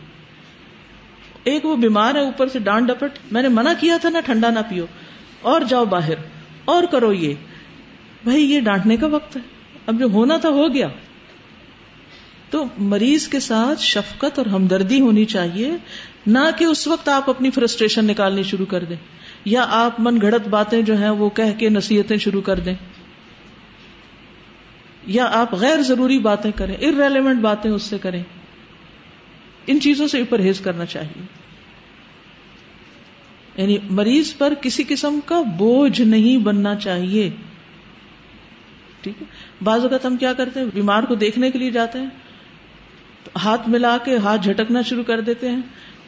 ایک 1.44 1.64
وہ 1.64 1.76
بیمار 1.76 2.14
ہے، 2.14 2.20
اوپر 2.20 2.48
سے 2.48 2.58
ڈانٹ 2.58 2.88
ڈپٹ، 2.88 3.18
میں 3.32 3.42
نے 3.42 3.48
منع 3.48 3.72
کیا 3.80 3.96
تھا 4.00 4.08
نا 4.08 4.20
ٹھنڈا 4.20 4.50
نہ 4.50 4.58
پیو، 4.68 4.86
اور 5.42 5.60
جاؤ 5.60 5.84
باہر، 5.84 6.14
اور 6.64 6.82
کرو 6.84 7.12
یہ۔ 7.12 7.34
بھائی، 8.24 8.44
یہ 8.44 8.60
ڈانٹنے 8.60 8.96
کا 8.96 9.06
وقت 9.06 9.36
ہے۔ 9.36 9.40
اب 9.86 9.98
جو 9.98 10.06
ہونا 10.06 10.36
تھا 10.36 10.48
ہو 10.48 10.74
گیا۔ 10.74 10.88
تو 12.50 12.64
مریض 12.78 13.28
کے 13.28 13.40
ساتھ 13.40 13.82
شفقت 13.82 14.38
اور 14.38 14.46
ہمدردی 14.46 15.00
ہونی 15.00 15.24
چاہیے، 15.24 15.70
نہ 16.26 16.38
کہ 16.58 16.64
اس 16.64 16.86
وقت 16.88 17.08
آپ 17.08 17.30
اپنی 17.30 17.50
فرسٹریشن 17.50 18.04
نکالنی 18.04 18.42
شروع 18.42 18.66
کر 18.66 18.84
دیں۔ 18.84 18.96
یا 19.44 19.66
آپ 19.68 20.00
من 20.00 20.20
گھڑت 20.20 20.48
باتیں 20.48 20.82
جو 20.82 20.98
ہیں 20.98 21.10
وہ 21.10 21.30
کہہ 21.30 21.58
کے 21.58 21.68
نصیحتیں 21.68 22.16
شروع 22.16 22.42
کر 22.42 22.60
دیں 22.60 22.74
یا 25.06 25.30
آپ 25.32 25.54
غیر 25.54 25.82
ضروری 25.82 26.18
باتیں 26.18 26.50
کریں 26.56 26.74
ارریلیونٹ 26.74 27.40
باتیں 27.40 27.70
اس 27.70 27.82
سے 27.82 27.98
کریں۔ 27.98 28.22
ان 29.66 29.80
چیزوں 29.80 30.08
سے 30.08 30.24
پرہیز 30.24 30.60
کرنا 30.60 30.86
چاہیے۔ 30.86 31.22
یعنی 33.56 33.78
مریض 33.90 34.36
پر 34.36 34.54
کسی 34.60 34.84
قسم 34.88 35.18
کا 35.26 35.42
بوجھ 35.42 36.00
نہیں 36.00 36.38
بننا 36.38 36.74
چاہیے۔ 36.74 37.30
ٹھیک 39.00 39.22
ہے؟ 39.22 39.26
بعض 39.64 39.82
اوقات 39.82 40.06
ہم 40.06 40.16
کیا 40.16 40.32
کرتے 40.32 40.60
ہیں، 40.60 40.66
بیمار 40.74 41.02
کو 41.02 41.14
دیکھنے 41.14 41.50
کے 41.50 41.58
لیے 41.58 41.70
جاتے 41.70 41.98
ہیں، 41.98 42.06
ہاتھ 43.44 43.68
ملا 43.68 43.98
کے 44.04 44.16
ہاتھ 44.16 44.42
جھٹکنا 44.42 44.82
شروع 44.82 45.04
کر 45.04 45.20
دیتے 45.20 45.48
ہیں، 45.48 45.60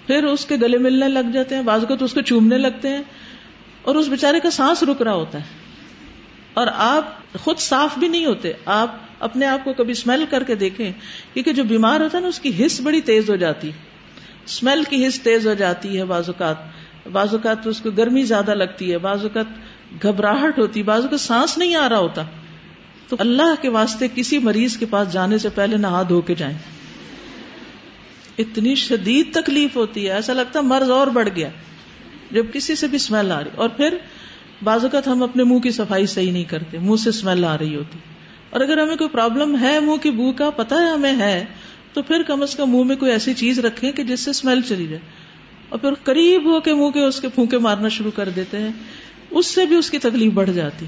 پھر 0.07 0.25
اس 0.25 0.47
کے 0.47 0.57
گلے 0.57 0.79
ملنے 0.79 1.09
لگ 1.09 1.31
جاتے 1.33 1.55
ہیں، 1.55 1.63
بعض 1.63 1.81
اوقات 1.81 2.03
اس 2.03 2.15
کو 2.15 2.21
چومنے 2.21 2.59
لگتے 2.59 2.89
ہیں۔ 2.89 3.03
اور 3.87 3.95
اس 3.95 4.09
بےچارے 4.09 4.41
کا 4.41 4.51
سانس 4.51 4.83
رک 4.83 5.03
رہا 5.03 5.15
ہوتا 5.15 5.39
ہے۔ 5.39 5.45
اور 6.55 6.67
آپ 6.75 7.05
خود 7.41 7.59
صاف 7.59 7.99
بھی 7.99 8.09
نہیں 8.09 8.27
ہوتے۔ 8.27 8.53
آپ 8.65 8.95
اپنے 9.21 9.47
آپ 9.47 9.65
کو 9.65 9.73
کبھی 9.73 9.93
اسمیل 9.93 10.25
کر 10.31 10.43
کے 10.43 10.55
دیکھیں، 10.55 10.93
کیونکہ 11.35 11.53
جو 11.53 11.65
بیمار 11.65 12.01
ہوتا 12.01 12.19
ہے 12.19 12.23
نا، 12.23 12.29
اس 12.29 12.41
کی 12.41 12.67
حص 12.67 12.81
بڑی 12.81 13.01
تیز 13.01 13.31
ہو 13.31 13.37
جاتی۔ 13.37 13.69
اسمیل 14.47 14.85
کی 14.91 15.07
حص 15.07 15.21
تیز 15.21 15.47
ہو 15.47 15.55
جاتی 15.55 15.99
ہے 15.99 16.05
بعض 16.05 16.29
اوقات۔ 16.29 16.57
بعض 17.13 17.29
اوقات 17.33 17.67
اس 17.67 17.81
کو 17.81 17.91
گرمی 17.91 18.23
زیادہ 18.23 18.55
لگتی 18.55 18.93
ہے، 18.93 18.99
بعض 18.99 19.23
اوقات 19.23 19.47
گھبراہٹ 20.03 20.59
ہوتی، 20.59 20.83
بعض 20.83 21.03
اوقات 21.03 21.21
سانس 21.21 21.59
نہیں 21.59 21.75
آ 21.75 21.89
رہا 21.89 21.99
ہوتا۔ 21.99 22.23
تو 23.09 23.17
اللہ 23.19 23.63
کے 23.63 23.69
واسطے 23.69 24.07
کسی 24.15 24.39
مریض 24.39 24.77
کے 24.77 24.87
پاس 24.87 25.13
جانے 25.13 25.39
سے 25.39 25.49
پہلے 25.49 25.77
نہا 25.77 26.03
دھو 26.09 26.21
کے 26.21 26.35
جائیں۔ 26.35 26.59
اتنی 28.39 28.75
شدید 28.75 29.35
تکلیف 29.35 29.77
ہوتی 29.77 30.07
ہے، 30.07 30.13
ایسا 30.13 30.33
لگتا 30.33 30.59
ہے 30.59 30.65
مرض 30.65 30.91
اور 30.91 31.07
بڑھ 31.07 31.29
گیا۔ 31.37 31.49
جب 32.31 32.47
کسی 32.53 32.75
سے 32.75 32.87
بھی 32.87 32.97
اسمیل 32.97 33.33
آ 33.33 33.41
رہی 33.41 33.51
اور 33.55 33.69
پھر 33.69 33.97
بعض 34.65 34.83
اوقات 34.83 35.09
ہم 35.09 35.23
اپنے 35.23 35.45
منہ 35.45 35.59
کی 35.59 35.71
صفائی 35.71 36.07
صحیح 36.07 36.33
نہیں 36.33 36.45
کرتے، 36.45 36.79
منہ 36.79 36.97
سے 36.97 37.09
اسمیل 37.09 37.45
آ 37.45 37.59
رہی 37.59 37.77
ہوتی۔ 37.77 37.99
اور 38.51 38.61
اگر 38.61 38.83
ہمیں 38.83 38.97
کوئی 38.97 39.11
پرابلم 39.11 39.59
ہے 39.61 39.81
منہ 39.81 39.97
کی 39.97 40.11
بو 40.11 40.33
کا 40.33 40.51
پتا 40.51 40.77
ہے 40.77 40.91
ہمیں 40.91 41.17
ہے، 41.19 41.45
تو 41.93 42.03
پھر 42.03 42.23
کم 42.23 42.43
از 42.43 42.57
کم 42.57 42.71
منہ 42.71 42.85
میں 42.85 42.97
کوئی 42.97 43.13
ایسی 43.13 43.35
چیز 43.35 43.59
رکھیں 43.59 43.93
کہ 43.93 44.03
جس 44.03 44.21
سے 44.21 44.31
اسمیل 44.31 44.61
چلی 44.61 44.87
جائے۔ 44.87 45.03
اور 45.69 45.79
پھر 45.79 45.95
قریب 46.05 46.45
ہو 46.45 46.61
کے 46.61 46.75
منہ 46.75 46.91
کے، 46.91 47.05
اس 47.05 47.21
کے 47.21 47.29
پھونکے 47.29 47.59
مارنا 47.59 47.89
شروع 47.89 48.11
کر 48.15 48.29
دیتے 48.29 48.59
ہیں۔ 48.59 48.71
اس 49.31 49.47
سے 49.47 49.67
بھی 49.67 49.77
اس 49.77 49.91
کی 49.91 49.99
تکلیف 49.99 50.33
بڑھ 50.33 50.51
جاتی۔ 50.51 50.87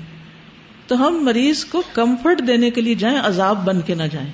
تو 0.87 1.07
ہم 1.07 1.25
مریض 1.25 1.65
کو 1.65 1.83
کمفرٹ 1.93 2.47
دینے 2.47 2.71
کے 2.71 2.81
لیے 2.81 2.95
جائیں، 2.95 3.19
عذاب 3.19 3.65
بن 3.65 3.81
کے 3.81 3.95
نہ 3.95 4.03
جائیں۔ 4.13 4.33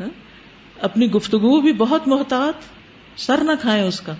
ہاں؟ 0.00 0.08
اپنی 0.80 1.10
گفتگو 1.10 1.60
بھی 1.60 1.72
بہت 1.72 2.08
محتاط، 2.08 2.54
سر 3.20 3.38
نہ 3.42 3.52
کھائیں 3.60 3.84
اس 3.84 4.00
کا۔ 4.00 4.14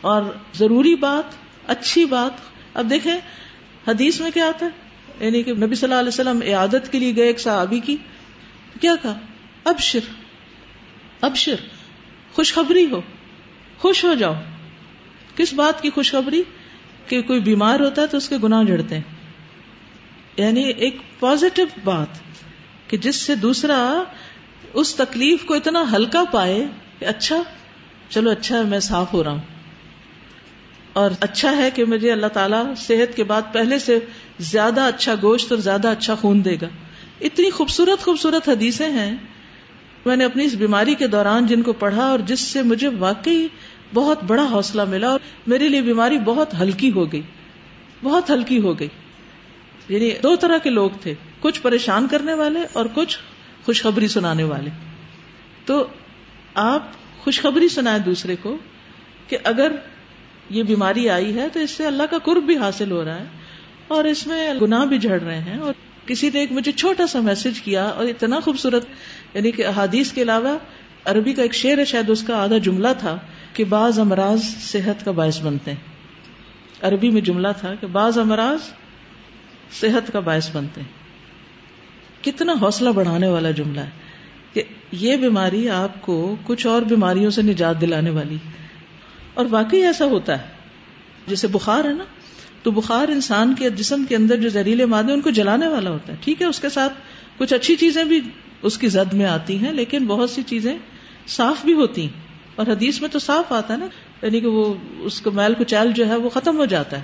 اور 0.00 0.22
ضروری 0.54 0.94
بات، 0.94 1.34
اچھی 1.70 2.04
بات۔ 2.04 2.32
اب 2.74 2.90
دیکھیں، 2.90 3.18
حدیث 3.88 4.20
میں 4.20 4.30
کیا 4.30 4.46
آتا 4.48 4.66
ہے؟ 4.66 4.70
یعنی 5.24 5.42
کہ 5.42 5.54
نبی 5.54 5.74
صلی 5.74 5.90
اللہ 5.90 6.00
علیہ 6.00 6.36
وسلم 6.36 6.54
عادت 6.54 6.92
کے 6.92 6.98
لیے 6.98 7.16
گئے 7.16 7.26
ایک 7.26 7.40
صحابی 7.40 7.80
کی، 7.80 7.96
کیا 8.80 8.94
کہا؟ 9.02 9.18
اب 9.64 9.78
شر 9.78 9.98
اب 11.20 11.36
شر 11.36 11.54
خوشخبری 12.32 12.86
ہو، 12.90 13.00
خوش 13.78 14.04
ہو 14.04 14.14
جاؤ۔ 14.14 14.34
کس 15.36 15.54
بات 15.54 15.82
کی 15.82 15.90
خوشخبری؟ 15.90 16.42
کہ 17.06 17.22
کوئی 17.22 17.40
بیمار 17.40 17.80
ہوتا 17.80 18.02
ہے 18.02 18.06
تو 18.06 18.16
اس 18.16 18.28
کے 18.28 18.36
گناہ 18.42 18.62
جڑتے 18.62 18.94
ہیں۔ 18.94 19.02
یعنی 20.36 20.62
ایک 20.62 20.96
پازیٹو 21.20 21.62
بات، 21.84 22.06
کہ 22.90 22.96
جس 22.96 23.16
سے 23.16 23.34
دوسرا 23.34 24.02
اس 24.74 24.94
تکلیف 24.94 25.44
کو 25.44 25.54
اتنا 25.54 25.84
ہلکا 25.92 26.24
پائے 26.32 26.66
کہ 26.98 27.04
اچھا 27.04 27.42
چلو 28.08 28.30
اچھا 28.30 28.62
میں 28.62 28.80
صاف 28.80 29.12
ہو 29.12 29.24
رہا 29.24 29.30
ہوں۔ 29.30 29.57
اور 30.92 31.10
اچھا 31.20 31.56
ہے 31.56 31.70
کہ 31.70 31.84
مجھے 31.84 32.12
اللہ 32.12 32.26
تعالیٰ 32.26 32.74
صحت 32.76 33.16
کے 33.16 33.24
بعد 33.24 33.42
پہلے 33.52 33.78
سے 33.78 33.98
زیادہ 34.38 34.80
اچھا 34.80 35.14
گوشت 35.22 35.52
اور 35.52 35.60
زیادہ 35.60 35.88
اچھا 35.88 36.14
خون 36.14 36.44
دے 36.44 36.56
گا۔ 36.62 36.66
اتنی 37.20 37.50
خوبصورت 37.50 38.04
خوبصورت 38.04 38.48
حدیثیں 38.48 38.90
ہیں۔ 38.90 39.16
میں 40.06 40.16
نے 40.16 40.24
اپنی 40.24 40.44
اس 40.44 40.54
بیماری 40.54 40.94
کے 40.94 41.06
دوران 41.06 41.46
جن 41.46 41.62
کو 41.62 41.72
پڑھا 41.72 42.06
اور 42.06 42.18
جس 42.18 42.40
سے 42.40 42.62
مجھے 42.62 42.88
واقعی 42.88 43.46
بہت 43.94 44.24
بڑا 44.24 44.44
حوصلہ 44.50 44.84
ملا 44.84 45.08
اور 45.08 45.20
میرے 45.46 45.68
لیے 45.68 45.82
بیماری 45.82 46.18
بہت 46.18 46.60
ہلکی 46.60 46.92
ہو 46.92 47.12
گئی۔ 47.12 47.22
بہت 48.02 48.30
ہلکی 48.30 48.58
ہو 48.58 48.78
گئی۔ 48.78 48.88
یعنی 49.88 50.10
دو 50.22 50.36
طرح 50.36 50.58
کے 50.58 50.70
لوگ 50.70 50.90
تھے، 51.02 51.14
کچھ 51.40 51.60
پریشان 51.62 52.06
کرنے 52.10 52.34
والے 52.34 52.60
اور 52.72 52.86
کچھ 52.94 53.18
خوشخبری 53.64 54.08
سنانے 54.08 54.44
والے۔ 54.44 54.70
تو 55.64 55.86
آپ 56.54 56.82
خوشخبری 57.18 57.68
سنائے 57.68 57.98
دوسرے 57.98 58.36
کو 58.42 58.58
کہ 59.28 59.38
اگر 59.44 59.72
یہ 60.50 60.62
بیماری 60.62 61.10
آئی 61.10 61.34
ہے 61.34 61.48
تو 61.48 61.60
اس 61.60 61.70
سے 61.70 61.86
اللہ 61.86 62.02
کا 62.10 62.18
قرب 62.18 62.42
بھی 62.42 62.56
حاصل 62.56 62.90
ہو 62.90 63.04
رہا 63.04 63.20
ہے 63.20 63.24
اور 63.88 64.04
اس 64.04 64.26
میں 64.26 64.54
گناہ 64.62 64.84
بھی 64.84 64.98
جھڑ 64.98 65.20
رہے 65.20 65.38
ہیں 65.38 65.58
اور 65.58 65.74
کسی 66.06 66.30
نے 66.34 66.40
ایک 66.40 66.52
مجھے 66.52 66.72
چھوٹا 66.72 67.06
سا 67.06 67.20
میسج 67.20 67.60
کیا 67.60 67.84
اور 67.84 68.06
اتنا 68.06 68.40
خوبصورت 68.40 68.86
یعنی 69.34 69.50
کہ 69.50 69.66
احادیث 69.66 70.12
کے 70.12 70.22
علاوہ 70.22 70.58
عربی 71.04 71.32
کا 71.32 71.42
ایک 71.42 71.54
شعر 71.54 71.78
ہے، 71.78 71.84
شاید 71.84 72.10
اس 72.10 72.22
کا 72.22 72.36
آدھا 72.36 72.58
جملہ 72.58 72.88
تھا 72.98 73.18
کہ 73.52 73.64
بعض 73.64 73.98
امراض 73.98 74.42
صحت 74.42 75.04
کا 75.04 75.10
باعث 75.10 75.40
بنتے 75.42 75.70
ہیں۔ 75.70 75.78
عربی 76.82 77.10
میں 77.10 77.20
جملہ 77.20 77.48
تھا 77.60 77.74
کہ 77.74 77.86
بعض 77.86 78.18
امراض 78.18 78.58
صحت 79.80 80.12
کا 80.12 80.20
باعث 80.20 80.56
بنتے 80.56 80.80
ہیں۔ 80.80 80.88
کتنا 82.24 82.54
حوصلہ 82.60 82.90
بڑھانے 82.90 83.28
والا 83.28 83.50
جملہ 83.50 83.80
ہے 83.80 83.90
کہ 84.52 84.62
یہ 84.92 85.16
بیماری 85.16 85.68
آپ 85.68 86.02
کو 86.02 86.36
کچھ 86.44 86.66
اور 86.66 86.82
بیماریوں 86.82 87.30
سے 87.30 87.42
نجات 87.42 87.80
دلانے 87.80 88.10
والی 88.10 88.36
اور 89.38 89.46
واقعی 89.50 89.82
ایسا 89.82 90.04
ہوتا 90.04 90.42
ہے۔ 90.42 90.46
جیسے 91.26 91.46
بخار 91.46 91.84
ہے 91.84 91.92
نا، 91.92 92.04
تو 92.62 92.70
بخار 92.70 93.08
انسان 93.08 93.54
کے 93.54 93.70
جسم 93.70 94.04
کے 94.08 94.16
اندر 94.16 94.36
جو 94.36 94.48
زہریلے 94.48 94.84
مادے 94.86 95.12
ان 95.12 95.20
کو 95.20 95.30
جلانے 95.30 95.68
والا 95.68 95.90
ہوتا 95.90 96.12
ہے۔ 96.12 96.18
ٹھیک 96.20 96.42
ہے، 96.42 96.46
اس 96.46 96.60
کے 96.60 96.68
ساتھ 96.68 96.92
کچھ 97.38 97.54
اچھی 97.54 97.76
چیزیں 97.76 98.04
بھی 98.04 98.20
اس 98.62 98.78
کی 98.78 98.88
زد 98.88 99.12
میں 99.12 99.26
آتی 99.26 99.58
ہیں، 99.58 99.72
لیکن 99.72 100.06
بہت 100.06 100.30
سی 100.30 100.42
چیزیں 100.42 100.78
صاف 101.28 101.64
بھی 101.64 101.72
ہوتی 101.72 102.02
ہیں۔ 102.02 102.20
اور 102.54 102.66
حدیث 102.66 103.00
میں 103.00 103.08
تو 103.08 103.18
صاف 103.18 103.52
آتا 103.52 103.74
ہے 103.74 103.78
نا 103.78 103.86
یعنی 104.22 104.40
کہ 104.40 104.46
وہ 104.46 104.74
اس 104.98 105.20
کو 105.20 105.30
میل 105.30 105.54
کچیل 105.58 105.92
جو 105.92 106.08
ہے 106.08 106.16
وہ 106.16 106.28
ختم 106.28 106.56
ہو 106.56 106.64
جاتا 106.64 106.96
ہے۔ 106.96 107.02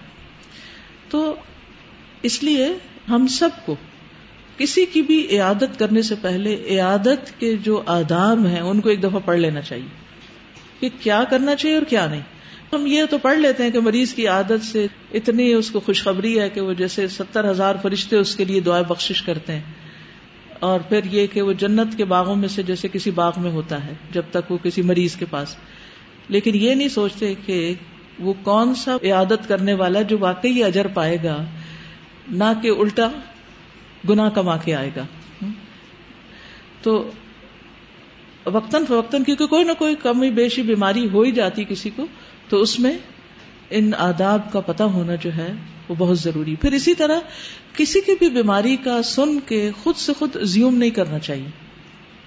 تو 1.08 1.34
اس 2.22 2.42
لیے 2.42 2.68
ہم 3.08 3.26
سب 3.26 3.48
کو 3.64 3.76
کسی 4.56 4.86
کی 4.86 5.02
بھی 5.02 5.26
عیادت 5.30 5.78
کرنے 5.78 6.02
سے 6.02 6.14
پہلے 6.20 6.64
عیادت 6.70 7.40
کے 7.40 7.56
جو 7.56 7.82
آداب 7.86 8.46
ہیں، 8.46 8.60
ان 8.60 8.80
کو 8.80 8.88
ایک 8.88 9.02
دفعہ 9.02 9.20
پڑھ 9.24 9.38
لینا 9.38 9.60
چاہیے۔ 9.60 10.03
کہ 10.88 11.02
کیا 11.02 11.24
کرنا 11.30 11.54
چاہیے 11.54 11.76
اور 11.76 11.84
کیا 11.84 12.06
نہیں۔ 12.06 12.20
ہم 12.72 12.86
یہ 12.86 13.02
تو 13.10 13.18
پڑھ 13.18 13.38
لیتے 13.38 13.62
ہیں 13.62 13.70
کہ 13.70 13.80
مریض 13.80 14.14
کی 14.14 14.26
عادت 14.26 14.64
سے 14.64 14.86
اتنی 15.14 15.52
اس 15.52 15.70
کو 15.70 15.80
خوشخبری 15.80 16.40
ہے 16.40 16.50
کہ 16.50 16.60
وہ 16.60 16.72
جیسے 16.72 17.08
ستر 17.08 17.50
ہزار 17.50 17.74
فرشتے 17.82 18.16
اس 18.16 18.36
کے 18.36 18.44
لیے 18.44 18.60
دعائیں 18.60 18.84
بخش 18.84 19.22
کرتے 19.22 19.52
ہیں۔ 19.52 19.62
اور 20.60 20.80
پھر 20.80 21.00
یہ 21.04 21.26
کہ 21.26 21.42
وہ 21.42 21.52
جنت 21.52 21.96
کے 21.96 22.04
باغوں 22.04 22.36
میں 22.36 22.48
سے 22.48 22.62
جیسے 22.62 22.88
کسی 22.92 23.10
باغ 23.10 23.32
میں 23.36 23.50
ہوتا 23.50 23.84
ہے، 23.84 23.92
جب 24.12 24.22
تک 24.30 24.52
وہ 24.52 24.58
کسی 24.62 24.82
مریض 24.82 25.16
کے 25.16 25.24
پاس۔ 25.30 25.56
لیکن 26.28 26.50
یہ 26.54 26.74
نہیں 26.74 26.88
سوچتے 26.88 27.34
کہ 27.46 27.74
وہ 28.18 28.34
کون 28.42 28.74
سا 28.74 28.96
عیادت 29.02 29.48
کرنے 29.48 29.74
والا 29.74 30.02
جو 30.02 30.18
واقعی 30.18 30.64
اجر 30.64 30.86
پائے 30.86 31.18
گا، 31.24 31.44
نہ 32.30 32.44
کہ 32.62 32.68
الٹا 32.68 33.08
گنا 34.08 34.28
کما 34.28 34.56
کے 34.56 34.74
آئے 34.74 34.90
گا۔ 34.96 35.04
تو 36.82 37.10
وقتاً 38.46 38.84
فوقتاً، 38.84 39.24
کیونکہ 39.24 39.46
کوئی 39.46 39.64
نہ 39.64 39.72
کوئی 39.78 39.94
کمی، 40.02 40.30
بیشی 40.30 40.62
بیماری 40.62 41.08
ہو 41.08 41.22
ہی 41.22 41.32
جاتی 41.32 41.64
کسی 41.68 41.90
کو، 41.96 42.06
تو 42.48 42.60
اس 42.60 42.80
میں 42.80 42.98
ان 43.70 43.90
آداب 43.98 44.52
کا 44.52 44.60
پتہ 44.60 44.82
ہونا 44.82 45.14
جو 45.14 45.34
ہے، 45.36 45.52
وہ 45.88 45.94
بہت 45.98 46.18
ضروری 46.18 46.56
پھر 46.56 46.72
اسی 46.72 46.94
طرح 46.94 47.20
کسی 47.76 48.00
کی 48.00 48.12
بھی 48.18 48.28
بیماری 48.28 48.76
کا 48.76 49.02
سن 49.02 49.40
کے 49.40 49.70
خود 49.82 49.96
سے 49.96 50.12
خود 50.18 50.36
زیوم 50.42 50.74
نہیں 50.74 50.90
کرنا 50.90 51.18
چاہیے۔ 51.18 51.48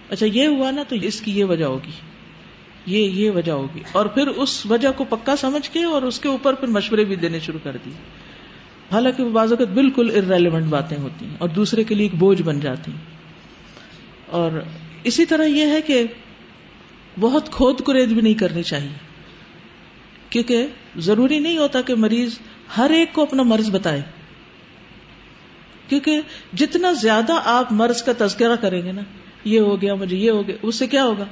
اچھا 0.09 0.25
یہ 0.25 0.47
ہوا 0.47 0.71
نا 0.71 0.83
تو 0.87 0.95
اس 0.95 1.21
کی 1.21 1.39
یہ 1.39 1.43
وجہ 1.43 1.65
ہوگی۔ 1.65 1.91
یہ 2.85 3.09
یہ 3.09 3.31
وجہ 3.31 3.51
ہوگی۔ 3.51 3.79
اور 3.91 4.05
پھر 4.05 4.27
اس 4.27 4.65
وجہ 4.65 4.87
کو 4.95 5.03
پکا 5.03 5.35
سمجھ 5.35 5.71
کے 5.71 5.83
اور 5.83 6.01
اس 6.01 6.19
کے 6.19 6.29
اوپر 6.29 6.53
پھر 6.53 6.67
مشورے 6.67 7.05
بھی 7.05 7.15
دینے 7.15 7.39
شروع 7.39 7.59
کر 7.63 7.77
دی 7.85 7.91
حالانکہ 8.91 9.23
وہ 9.23 9.29
بعض 9.29 9.51
اوقات 9.51 9.67
بالکل 9.67 10.11
ارریلیونٹ 10.15 10.65
باتیں 10.65 10.97
ہوتی 10.97 11.25
ہیں 11.25 11.35
اور 11.37 11.49
دوسرے 11.49 11.83
کے 11.83 11.95
لیے 11.95 12.05
ایک 12.05 12.15
بوجھ 12.15 12.41
بن 12.41 12.59
جاتی 12.59 12.91
ہیں۔ 12.91 12.99
اور 14.25 14.51
اسی 15.07 15.25
طرح 15.25 15.45
یہ 15.45 15.65
ہے 15.65 15.81
کہ 15.81 16.03
بہت 17.19 17.51
کھود 17.51 17.81
کرید 17.81 18.09
بھی 18.09 18.21
نہیں 18.21 18.33
کرنی 18.33 18.63
چاہیے۔ 18.63 18.93
کیونکہ 20.29 20.67
ضروری 20.97 21.39
نہیں 21.39 21.57
ہوتا 21.57 21.81
کہ 21.81 21.95
مریض 21.95 22.39
ہر 22.77 22.89
ایک 22.89 23.13
کو 23.13 23.21
اپنا 23.21 23.43
مرض 23.43 23.69
بتائے۔ 23.71 24.01
کیونکہ 25.89 26.21
جتنا 26.53 26.91
زیادہ 26.91 27.33
آپ 27.45 27.71
مرض 27.71 28.03
کا 28.03 28.11
تذکرہ 28.17 28.55
کریں 28.55 28.81
گے 28.81 28.91
نا، 28.91 29.01
یہ 29.43 29.59
ہو 29.59 29.81
گیا، 29.81 29.95
مجھے 29.95 30.17
یہ 30.17 30.31
ہو 30.31 30.47
گیا، 30.47 30.55
اس 30.61 30.75
سے 30.75 30.87
کیا 30.87 31.03
ہوگا؟ 31.03 31.25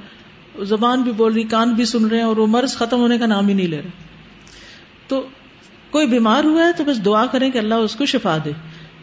زبان 0.63 1.01
بھی 1.01 1.11
بول 1.11 1.33
رہی، 1.33 1.43
کان 1.43 1.73
بھی 1.73 1.85
سن 1.85 2.05
رہے 2.05 2.17
ہیں 2.17 2.23
اور 2.23 2.37
وہ 2.37 2.47
مرض 2.47 2.75
ختم 2.75 2.97
ہونے 2.97 3.17
کا 3.17 3.25
نام 3.25 3.47
ہی 3.47 3.53
نہیں 3.53 3.67
لے 3.67 3.81
رہے۔ 3.81 3.89
تو 5.07 5.27
کوئی 5.89 6.07
بیمار 6.07 6.43
ہوا 6.43 6.67
ہے 6.67 6.73
تو 6.73 6.83
بس 6.83 7.05
دعا 7.05 7.25
کریں 7.25 7.51
کہ 7.51 7.57
اللہ 7.57 7.73
اس 7.73 7.95
کو 7.95 8.05
شفا 8.05 8.37
دے۔ 8.45 8.51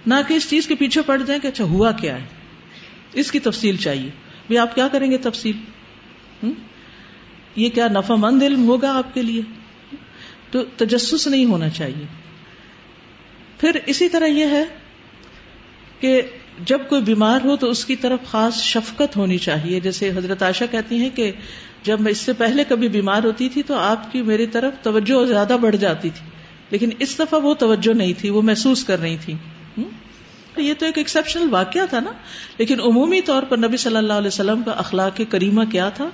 نہ 0.06 0.14
کہ 0.28 0.34
اس 0.34 0.50
چیز 0.50 0.66
کے 0.66 0.74
پیچھے 0.74 1.02
پڑ 1.02 1.22
جائیں 1.22 1.42
کہ 1.42 1.46
اچھا 1.46 1.64
ہوا 1.64 1.92
کیا 1.92 2.16
ہے۔ 2.16 2.26
اس 3.12 3.32
کی 3.32 3.38
تفصیل 3.38 3.76
چاہیے۔ 3.76 4.10
بھی 4.52 4.58
آپ 4.58 4.74
کیا 4.74 4.88
کریں 4.88 5.10
گے 5.10 5.16
تفصیل؟ 5.16 5.56
یہ 7.56 7.68
کیا 7.68 7.88
نفع 7.88 8.14
مند 8.14 8.42
علم 8.42 8.68
ہوگا 8.68 8.98
آپ 8.98 9.14
کے 9.14 9.22
لیے؟ 9.22 9.42
تو 10.50 10.64
تجسس 10.76 11.26
نہیں 11.26 11.44
ہونا 11.44 11.68
چاہیے۔ 11.68 12.06
پھر 13.58 13.70
اسی 13.86 14.08
طرح 14.08 14.26
یہ 14.26 14.46
ہے 14.46 14.64
کہ 16.00 16.22
جب 16.64 16.78
کوئی 16.88 17.02
بیمار 17.02 17.40
ہو 17.44 17.56
تو 17.56 17.70
اس 17.70 17.84
کی 17.84 17.96
طرف 17.96 18.18
خاص 18.26 18.62
شفقت 18.62 19.16
ہونی 19.16 19.38
چاہیے۔ 19.38 19.80
جیسے 19.80 20.10
حضرت 20.10 20.42
عائشہ 20.42 20.64
کہتی 20.70 20.96
ہیں 20.96 21.10
کہ 21.14 21.32
جب 21.82 22.00
میں 22.00 22.10
اس 22.10 22.18
سے 22.18 22.32
پہلے 22.32 22.64
کبھی 22.68 22.88
بیمار 22.88 23.24
ہوتی 23.24 23.48
تھی 23.48 23.62
تو 23.62 23.74
آپ 23.74 24.12
کی 24.12 24.22
میری 24.22 24.46
طرف 24.46 24.72
توجہ 24.82 25.24
زیادہ 25.24 25.56
بڑھ 25.60 25.76
جاتی 25.76 26.10
تھی۔ 26.10 26.30
لیکن 26.70 26.90
اس 26.98 27.18
دفعہ 27.18 27.40
وہ 27.40 27.54
توجہ 27.54 27.94
نہیں 27.94 28.12
تھی، 28.18 28.30
وہ 28.30 28.42
محسوس 28.42 28.84
کر 28.84 29.00
رہی 29.00 29.16
تھی 29.16 29.34
یہ 30.56 30.74
تو 30.78 30.86
ایک 30.86 30.98
ایکسپشنل 30.98 31.46
واقعہ 31.50 31.80
تھا 31.90 32.00
نا۔ 32.00 32.12
لیکن 32.58 32.80
عمومی 32.80 33.20
طور 33.20 33.42
پر 33.42 33.56
نبی 33.56 33.76
صلی 33.76 33.96
اللہ 33.96 34.12
علیہ 34.12 34.26
وسلم 34.26 34.62
کا 34.62 34.70
اخلاق 34.70 35.20
کریمہ 35.28 35.64
کیا 35.64 35.88
تھا 35.88 36.08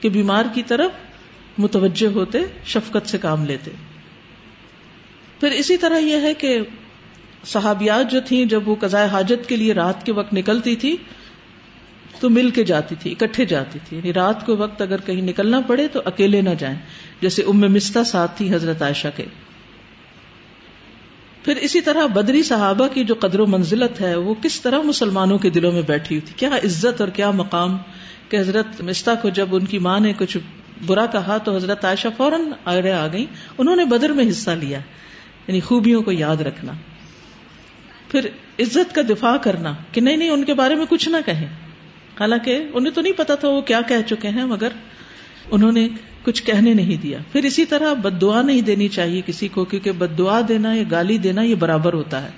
کہ 0.00 0.08
بیمار 0.08 0.44
کی 0.54 0.62
طرف 0.62 0.90
متوجہ 1.58 2.06
ہوتے، 2.06 2.38
شفقت 2.64 3.08
سے 3.08 3.18
کام 3.18 3.44
لیتے۔ 3.44 3.70
پھر 5.40 5.50
اسی 5.50 5.76
طرح 5.76 5.98
یہ 5.98 6.16
ہے 6.16 6.34
کہ 6.34 6.58
صحابیات 7.44 8.10
جو 8.10 8.20
تھیں، 8.20 8.44
جب 8.44 8.68
وہ 8.68 8.74
قزائے 8.80 9.08
حاجت 9.08 9.48
کے 9.48 9.56
لیے 9.56 9.72
رات 9.72 10.06
کے 10.06 10.12
وقت 10.12 10.34
نکلتی 10.34 10.76
تھی، 10.76 10.96
تو 12.20 12.30
مل 12.30 12.50
کے 12.50 12.64
جاتی 12.64 12.94
تھی، 12.94 13.12
اکٹھے 13.12 13.44
جاتی 13.44 13.78
تھی۔ 13.88 13.96
یعنی 13.96 14.12
رات 14.12 14.46
کے 14.46 14.52
وقت 14.52 14.82
اگر 14.82 15.00
کہیں 15.00 15.22
نکلنا 15.22 15.60
پڑے 15.60 15.88
تو 15.88 16.00
اکیلے 16.04 16.40
نہ 16.40 16.50
جائیں۔ 16.58 16.76
جیسے 17.20 17.42
ام 17.42 17.60
مستا 17.60 18.04
ساتھ 18.04 18.38
تھی 18.38 18.54
حضرت 18.54 18.82
عائشہ 18.82 19.08
کے۔ 19.16 19.24
پھر 21.48 21.56
اسی 21.56 21.80
طرح 21.80 22.06
بدری 22.06 22.42
صحابہ 22.42 22.88
کی 22.88 23.04
جو 23.04 23.14
قدر 23.20 23.40
و 23.40 23.46
منزلت 23.46 24.00
ہے، 24.00 24.14
وہ 24.14 24.34
کس 24.42 24.60
طرح 24.60 24.80
مسلمانوں 24.82 25.38
کے 25.38 25.50
دلوں 25.50 25.72
میں 25.72 25.82
بیٹھی 25.82 26.16
ہوئی 26.16 26.20
تھی؟ 26.20 26.34
کیا 26.36 26.56
عزت 26.56 27.00
اور 27.00 27.08
کیا 27.08 27.30
مقام 27.30 27.76
کہ 28.28 28.36
حضرت 28.36 28.80
مستا 28.80 29.14
کو 29.14 29.28
جب 29.28 29.54
ان 29.54 29.64
کی 29.64 29.78
ماں 29.78 30.00
نے 30.00 30.12
کچھ 30.18 30.36
برا 30.86 31.06
کہا 31.06 31.38
تو 31.38 31.56
حضرت 31.56 31.84
عائشہ 31.84 32.08
فوراً 32.16 32.40
آگے 32.64 32.92
آ 32.92 33.06
گئی 33.12 33.26
انہوں 33.58 33.76
نے 33.76 33.84
بدر 33.84 34.10
میں 34.10 34.28
حصہ 34.28 34.50
لیا 34.50 34.78
یعنی 35.48 35.60
خوبیوں 35.60 36.02
کو 36.02 36.12
یاد 36.12 36.36
رکھنا۔ 36.36 36.72
پھر 38.08 38.28
عزت 38.58 38.94
کا 38.94 39.02
دفاع 39.08 39.36
کرنا 39.36 39.74
کہ 39.92 40.00
نہیں 40.00 40.16
نہیں، 40.16 40.30
ان 40.30 40.44
کے 40.44 40.54
بارے 40.54 40.74
میں 40.74 40.86
کچھ 40.88 41.08
نہ 41.08 41.16
کہیں۔ 41.26 41.46
حالانکہ 42.20 42.66
انہیں 42.74 42.94
تو 42.94 43.00
نہیں 43.00 43.12
پتا 43.12 43.34
تھا 43.34 43.48
وہ 43.48 43.60
کیا 43.60 43.80
کہہ 43.80 44.08
چکے 44.08 44.28
ہیں، 44.28 44.44
مگر 44.44 44.68
انہوں 45.50 45.72
نے 45.72 45.88
کچھ 46.22 46.42
کہنے 46.42 46.74
نہیں 46.74 47.02
دیا۔ 47.02 47.18
پھر 47.32 47.44
اسی 47.44 47.64
طرح 47.64 47.92
بد 47.92 48.20
دعا 48.20 48.42
نہیں 48.42 48.60
دینی 48.60 48.88
چاہیے 48.88 49.22
کسی 49.26 49.48
کو، 49.48 49.64
کیونکہ 49.64 49.92
بد 49.92 50.18
دعا 50.18 50.40
دینا 50.48 50.74
یا 50.74 50.82
گالی 50.90 51.18
دینا 51.18 51.42
یہ 51.42 51.54
برابر 51.54 51.92
ہوتا 51.92 52.22
ہے۔ 52.22 52.30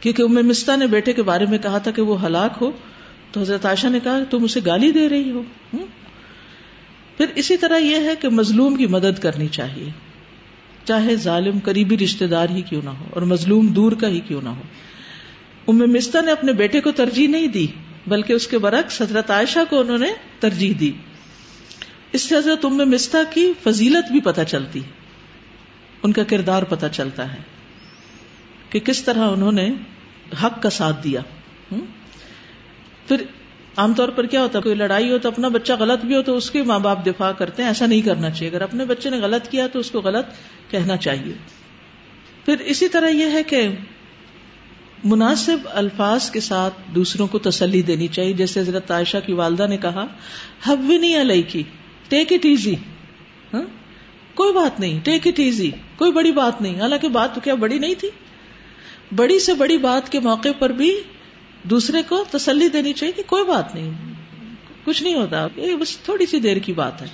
کیونکہ 0.00 0.22
ام 0.22 0.34
مستا 0.34 0.76
نے 0.76 0.86
بیٹے 0.86 1.12
کے 1.12 1.22
بارے 1.22 1.46
میں 1.46 1.58
کہا 1.58 1.78
تھا 1.78 1.90
کہ 1.90 2.02
وہ 2.02 2.26
ہلاک 2.26 2.58
ہو، 2.60 2.70
تو 3.32 3.40
حضرت 3.40 3.66
عائشہ 3.66 3.86
نے 3.86 3.98
کہا، 4.02 4.18
تم 4.30 4.44
اسے 4.44 4.60
گالی 4.66 4.90
دے 4.90 5.08
رہی 5.08 5.30
ہو۔ 5.30 5.42
پھر 7.16 7.26
اسی 7.34 7.56
طرح 7.56 7.78
یہ 7.78 7.96
ہے 7.96 8.14
کہ 8.20 8.28
مظلوم 8.28 8.76
کی 8.76 8.86
مدد 8.86 9.22
کرنی 9.22 9.48
چاہیے۔ 9.48 9.90
چاہے 10.84 11.16
ظالم 11.16 11.58
قریبی 11.64 11.98
رشتے 11.98 12.26
دار 12.26 12.46
ہی 12.50 12.62
کیوں 12.62 12.82
نہ 12.84 12.90
ہو 12.90 13.04
اور 13.10 13.22
مظلوم 13.22 13.66
دور 13.66 13.92
کا 13.92 14.08
ہی 14.08 14.20
کیوں 14.20 14.40
نہ 14.42 14.48
ہو۔ 14.48 14.62
ام 15.68 15.78
مستا 15.78 16.20
نے 16.20 16.32
اپنے 16.32 16.52
بیٹے 16.52 16.80
کو 16.80 16.90
ترجیح 16.90 17.28
نہیں 17.28 17.46
دی، 17.46 17.66
بلکہ 18.06 18.32
اس 18.32 18.46
کے 18.46 18.58
برعکس 18.58 19.02
حضرت 19.02 19.30
عائشہ 19.30 19.58
کو 19.70 19.80
انہوں 19.80 19.98
نے 19.98 20.08
ترجیح 20.40 20.74
دی۔ 20.80 20.92
اس 22.16 22.22
سے 22.22 22.36
حضرت 22.36 22.64
ام 22.64 22.76
مستا 22.76 23.18
کی 23.30 23.52
فضیلت 23.62 24.12
بھی 24.12 24.20
پتہ 24.20 24.40
چلتی 24.48 24.80
ان 26.02 26.12
کا 26.12 26.24
کردار 26.24 26.62
پتہ 26.62 26.86
چلتا 26.92 27.32
ہے 27.32 27.38
کہ 28.70 28.80
کس 28.80 29.04
طرح 29.04 29.28
انہوں 29.30 29.52
نے 29.52 29.72
حق 30.42 30.62
کا 30.62 30.70
ساتھ 30.70 31.04
دیا۔ 31.04 31.20
پھر 33.08 33.22
عام 33.76 33.94
طور 33.94 34.08
پر 34.08 34.26
کیا 34.26 34.42
ہوتا 34.42 34.58
ہے؟ 34.58 34.62
کوئی 34.62 34.74
لڑائی 34.74 35.10
ہو 35.10 35.18
تو 35.18 35.28
اپنا 35.28 35.48
بچہ 35.48 35.72
غلط 35.78 36.04
بھی 36.04 36.14
ہو 36.16 36.22
تو 36.22 36.36
اس 36.36 36.50
کے 36.50 36.62
ماں 36.62 36.78
باپ 36.78 37.06
دفاع 37.06 37.32
کرتے 37.32 37.62
ہیں، 37.62 37.70
ایسا 37.70 37.86
نہیں 37.86 38.00
کرنا 38.00 38.30
چاہیے۔ 38.30 38.50
اگر 38.50 38.62
اپنے 38.62 38.84
بچے 38.84 39.10
نے 39.10 39.16
غلط 39.16 39.48
کیا 39.48 39.66
تو 39.66 39.78
اس 39.78 39.90
کو 39.90 40.00
غلط 40.00 40.26
کہنا 40.70 40.96
چاہیے۔ 40.96 41.34
پھر 42.44 42.56
اسی 42.58 42.88
طرح 42.88 43.08
یہ 43.08 43.26
ہے 43.32 43.42
کہ 43.42 43.68
مناسب 45.04 45.58
الفاظ 45.64 46.30
کے 46.30 46.40
ساتھ 46.40 46.74
دوسروں 46.94 47.26
کو 47.26 47.38
تسلی 47.38 47.82
دینی 47.82 48.08
چاہیے۔ 48.08 48.32
جیسے 48.32 48.60
حضرت 48.60 48.90
عائشہ 48.90 49.16
کی 49.26 49.32
والدہ 49.32 49.66
نے 49.66 49.76
کہا 49.76 50.06
ہب 50.66 50.78
بھی 50.78 50.98
نہیں 50.98 51.20
علیہ 51.20 51.42
کی 51.48 51.62
ٹیک 52.08 52.32
اٹ 52.32 52.44
ایزی 52.44 52.74
کوئی 54.34 54.52
بات 54.52 54.80
نہیں. 54.80 54.98
ٹیک 55.04 55.26
اٹ 55.26 55.38
ایزی 55.38 55.70
کوئی 55.96 56.12
بڑی 56.12 56.32
بات 56.32 56.60
نہیں. 56.62 56.80
حالانکہ 56.80 57.08
بات 57.08 57.34
تو 57.34 57.40
کیا 57.40 57.54
بڑی 57.54 57.78
نہیں 57.78 57.94
تھی؟ 57.94 58.08
بڑی 59.16 59.38
سے 59.38 59.54
بڑی 59.54 59.78
بات 59.78 60.10
کے 60.12 60.20
موقع 60.20 60.48
پر 60.58 60.72
بھی 60.72 60.90
دوسرے 61.62 62.02
کو 62.08 62.24
تسلی 62.30 62.68
دینی 62.68 62.92
چاہیے 62.92 63.12
کہ 63.12 63.22
کوئی 63.26 63.44
بات 63.44 63.74
نہیں. 63.74 63.92
کچھ 64.84 65.02
نہیں 65.02 65.14
ہوتا. 65.14 65.46
یہ 65.56 65.76
بس 65.76 65.96
تھوڑی 65.98 66.26
سی 66.26 66.40
دیر 66.40 66.56
کی 66.56 66.72
بات 66.72 67.02
ہے. 67.02 67.06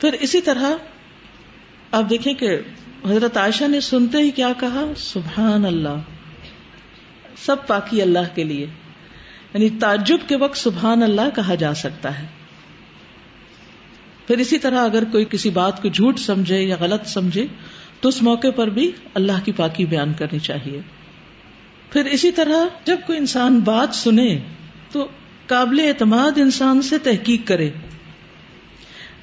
پھر 0.00 0.12
اسی 0.20 0.40
طرح 0.40 0.70
آپ 1.90 2.10
دیکھیں 2.10 2.32
کہ 2.34 2.56
حضرت 3.06 3.36
عائشہ 3.36 3.64
نے 3.64 3.80
سنتے 3.80 4.18
ہی 4.18 4.30
کیا 4.30 4.52
کہا؟ 4.60 4.84
سبحان 4.96 5.64
اللہ 5.64 5.98
سب 7.44 7.66
پاکی 7.66 8.02
اللہ 8.02 8.34
کے 8.34 8.44
لیے. 8.44 8.66
یعنی 9.54 9.68
تعجب 9.70 10.28
کے 10.28 10.36
وقت 10.36 10.56
سبحان 10.56 11.02
اللہ 11.02 11.34
کہا 11.34 11.54
جا 11.54 11.74
سکتا 11.74 12.18
ہے. 12.18 12.26
پھر 14.26 14.38
اسی 14.38 14.58
طرح 14.58 14.84
اگر 14.84 15.04
کوئی 15.04 15.24
کسی 15.30 15.50
بات 15.50 15.82
کو 15.82 15.88
جھوٹ 15.88 16.18
سمجھے 16.18 16.62
یا 16.62 16.76
غلط 16.80 17.06
سمجھے، 17.06 17.46
تو 18.00 18.08
اس 18.08 18.22
موقع 18.22 18.46
پر 18.56 18.68
بھی 18.68 18.90
اللہ 19.14 19.44
کی 19.44 19.52
پاکی 19.52 19.86
بیان 19.86 20.12
کرنی 20.12 20.38
چاہیے۔ 20.38 20.80
پھر 21.92 22.04
اسی 22.04 22.32
طرح 22.32 22.64
جب 22.84 22.96
کوئی 23.06 23.18
انسان 23.18 23.60
بات 23.60 23.94
سنے، 23.94 24.40
تو 24.92 25.08
قابل 25.46 25.80
اعتماد 25.80 26.38
انسان 26.38 26.82
سے 26.82 26.98
تحقیق 26.98 27.48
کرے۔ 27.48 27.70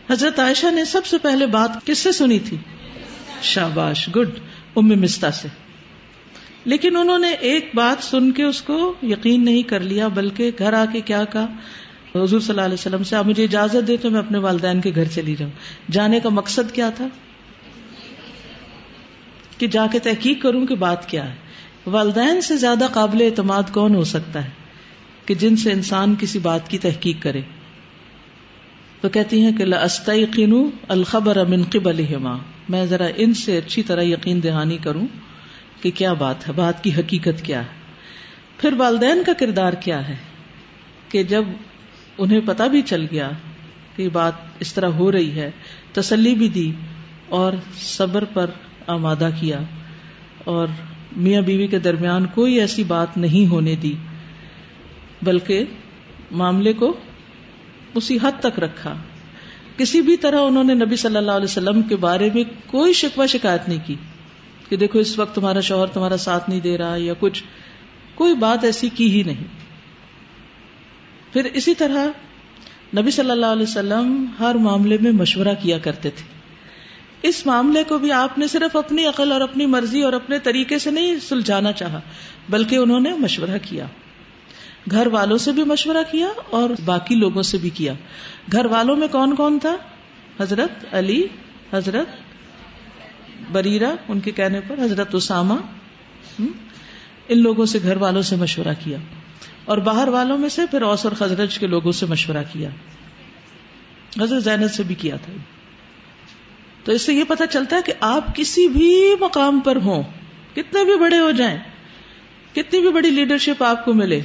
حضرت 0.09 0.39
عائشہ 0.39 0.71
نے 0.71 0.85
سب 0.85 1.05
سے 1.05 1.17
پہلے 1.17 1.45
بات 1.45 1.85
کس 1.85 1.97
سے 1.97 2.11
سنی 2.11 2.39
تھی؟ 2.39 2.57
شاباش، 3.41 4.09
گڈ، 4.15 4.29
ام 4.75 4.87
مستا 4.87 5.31
سے۔ 5.31 5.47
لیکن 6.65 6.97
انہوں 6.97 7.19
نے 7.19 7.29
ایک 7.29 7.71
بات 7.73 8.03
سن 8.03 8.31
کے 8.31 8.43
اس 8.43 8.61
کو 8.61 8.93
یقین 9.03 9.45
نہیں 9.45 9.63
کر 9.63 9.79
لیا، 9.79 10.07
بلکہ 10.07 10.51
گھر 10.59 10.73
آ 10.73 10.85
کے 10.93 11.01
کیا 11.01 11.23
کہا؟ 11.25 11.45
حضور 12.15 12.39
صلی 12.39 12.49
اللہ 12.49 12.61
علیہ 12.61 12.73
وسلم 12.73 13.03
سے، 13.03 13.15
آپ 13.15 13.25
مجھے 13.25 13.43
اجازت 13.43 13.87
دے 13.87 13.97
تو 13.97 14.09
میں 14.09 14.19
اپنے 14.19 14.37
والدین 14.37 14.81
کے 14.81 14.91
گھر 14.95 15.05
چلی 15.05 15.35
جاؤں۔ 15.35 15.51
جانے 15.91 16.19
کا 16.19 16.29
مقصد 16.29 16.73
کیا 16.73 16.89
تھا؟ 16.89 17.07
کہ 19.57 19.67
جا 19.67 19.87
کے 19.91 19.99
تحقیق 19.99 20.41
کروں 20.41 20.65
کہ 20.65 20.75
بات 20.75 21.09
کیا 21.09 21.29
ہے۔ 21.29 21.35
والدین 21.85 22.41
سے 22.41 22.57
زیادہ 22.57 22.87
قابل 22.93 23.21
اعتماد 23.21 23.63
کون 23.71 23.95
ہو 23.95 24.03
سکتا 24.03 24.45
ہے 24.45 24.49
کہ 25.25 25.35
جن 25.35 25.55
سے 25.55 25.71
انسان 25.71 26.15
کسی 26.19 26.39
بات 26.39 26.69
کی 26.69 26.77
تحقیق 26.77 27.23
کرے؟ 27.23 27.41
تو 29.01 29.09
کہتی 29.09 29.41
ہیں 29.41 29.51
کہ 29.51 30.43
الخبر 30.87 31.37
امن 31.37 31.63
قبل 31.63 32.05
میں 32.69 32.85
ذرا 32.85 33.07
ان 33.15 33.33
سے 33.33 33.57
اچھی 33.57 33.83
طرح 33.83 34.01
یقین 34.01 34.43
دہانی 34.43 34.77
کروں 34.77 35.07
کہ 35.81 35.91
کیا 35.91 36.13
بات 36.13 36.47
ہے، 36.47 36.53
بات 36.53 36.83
کی 36.83 36.91
حقیقت 36.93 37.43
کیا 37.43 37.59
ہے۔ 37.59 37.69
پھر 38.57 38.73
والدین 38.73 39.23
کا 39.25 39.33
کردار 39.33 39.73
کیا 39.73 40.09
ہے؟ 40.09 40.15
کہ 41.09 41.23
جب 41.23 41.43
انہیں 42.17 42.39
پتا 42.45 42.67
بھی 42.67 42.81
چل 42.81 43.05
گیا 43.11 43.31
کہ 43.95 44.09
بات 44.09 44.33
اس 44.59 44.73
طرح 44.73 44.87
ہو 44.87 45.11
رہی 45.11 45.31
ہے۔ 45.31 45.51
تسلی 45.93 46.35
بھی 46.35 46.49
دی 46.49 46.71
اور 47.29 47.53
صبر 47.75 48.23
پر 48.23 48.49
آمادہ 48.87 49.29
کیا۔ 49.39 49.59
اور 50.43 50.67
میاں 51.17 51.41
بیوی 51.41 51.67
کے 51.67 51.79
درمیان 51.79 52.25
کوئی 52.25 52.59
ایسی 52.59 52.83
بات 52.83 53.17
نہیں 53.17 53.51
ہونے 53.51 53.75
دی، 53.75 53.95
بلکہ 55.21 55.63
معاملے 56.31 56.73
کو 56.73 56.93
اسی 57.95 58.17
حد 58.23 58.31
تک 58.39 58.59
رکھا۔ 58.59 58.93
کسی 59.77 60.01
بھی 60.01 60.17
طرح 60.17 60.39
انہوں 60.39 60.63
نے 60.63 60.73
نبی 60.73 60.95
صلی 60.95 61.17
اللہ 61.17 61.31
علیہ 61.31 61.45
وسلم 61.45 61.81
کے 61.81 61.95
بارے 61.95 62.29
میں 62.33 62.43
کوئی 62.67 62.93
شکوہ 62.93 63.27
شکایت 63.27 63.69
نہیں 63.69 63.79
کی 63.85 63.95
کہ 64.69 64.75
دیکھو 64.75 64.99
اس 64.99 65.19
وقت 65.19 65.35
تمہارا 65.35 65.59
شوہر 65.59 65.87
تمہارا 65.87 66.17
ساتھ 66.17 66.49
نہیں 66.49 66.59
دے 66.59 66.77
رہا 66.77 66.95
یا 66.97 67.13
کچھ۔ 67.19 67.43
کوئی 68.15 68.35
بات 68.35 68.63
ایسی 68.63 68.89
کی 68.89 69.11
ہی 69.11 69.23
نہیں۔ 69.23 69.60
پھر 71.33 71.45
اسی 71.45 71.75
طرح 71.75 72.07
نبی 72.97 73.11
صلی 73.11 73.31
اللہ 73.31 73.45
علیہ 73.45 73.63
وسلم 73.63 74.25
ہر 74.39 74.55
معاملے 74.55 74.97
میں 75.01 75.11
مشورہ 75.11 75.55
کیا 75.61 75.77
کرتے 75.77 76.09
تھے۔ 76.09 76.41
اس 77.21 77.45
معاملے 77.45 77.83
کو 77.83 77.97
بھی 77.97 78.11
آپ 78.11 78.37
نے 78.37 78.47
صرف 78.47 78.75
اپنی 78.75 79.05
عقل 79.05 79.31
اور 79.31 79.41
اپنی 79.41 79.65
مرضی 79.65 80.01
اور 80.01 80.13
اپنے 80.13 80.39
طریقے 80.39 80.79
سے 80.79 80.91
نہیں 80.91 81.19
سلجھانا 81.19 81.71
چاہا، 81.71 81.99
بلکہ 82.49 82.75
انہوں 82.75 82.99
نے 82.99 83.13
مشورہ 83.13 83.57
کیا۔ 83.69 83.85
گھر 84.91 85.07
والوں 85.07 85.37
سے 85.37 85.51
بھی 85.51 85.63
مشورہ 85.63 86.11
کیا 86.11 86.27
اور 86.49 86.69
باقی 86.85 87.15
لوگوں 87.15 87.41
سے 87.41 87.57
بھی 87.57 87.69
کیا۔ 87.69 87.93
گھر 88.51 88.65
والوں 88.65 88.95
میں 88.95 89.07
کون 89.07 89.35
کون 89.35 89.59
تھا؟ 89.59 89.77
حضرت 90.39 90.85
علی، 90.93 91.23
حضرت 91.73 92.07
بریرا 93.51 93.95
ان 94.07 94.19
کے 94.19 94.31
کہنے 94.31 94.61
پر 94.67 94.79
حضرت 94.79 95.15
اسامہ 95.15 95.53
ان 97.27 97.39
لوگوں 97.39 97.65
سے 97.65 97.79
گھر 97.83 97.97
والوں 97.97 98.21
سے 98.21 98.35
مشورہ 98.35 98.73
کیا۔ 98.83 98.97
اور 99.65 99.77
باہر 99.77 100.07
والوں 100.07 100.37
میں 100.37 100.49
سے 100.49 100.61
پھر 100.71 100.81
اوس 100.81 101.05
اور 101.05 101.13
خزرج 101.13 101.59
کے 101.59 101.67
لوگوں 101.67 101.91
سے 101.91 102.05
مشورہ 102.05 102.43
کیا۔ 102.53 102.69
حضرت 104.21 104.43
زینت 104.43 104.71
سے 104.71 104.83
بھی 104.83 104.95
کیا 104.95 105.15
تھا۔ 105.15 105.33
تو 106.83 106.91
اس 106.91 107.01
سے 107.01 107.13
یہ 107.13 107.23
پتا 107.27 107.47
چلتا 107.47 107.75
ہے 107.75 107.81
کہ 107.81 107.93
آپ 107.99 108.35
کسی 108.35 108.67
بھی 108.67 109.15
مقام 109.19 109.59
پر 109.59 109.75
ہوں، 109.75 110.03
کتنے 110.53 110.83
بھی 110.83 110.97
بڑے 110.97 111.19
ہو 111.19 111.31
جائیں، 111.31 111.57
کتنی 112.53 112.81
بھی 112.81 112.91
بڑی 112.91 113.09
لیڈرشپ 113.09 113.63
آپ 113.63 113.85
کو 113.85 113.93
ملے، 113.93 114.21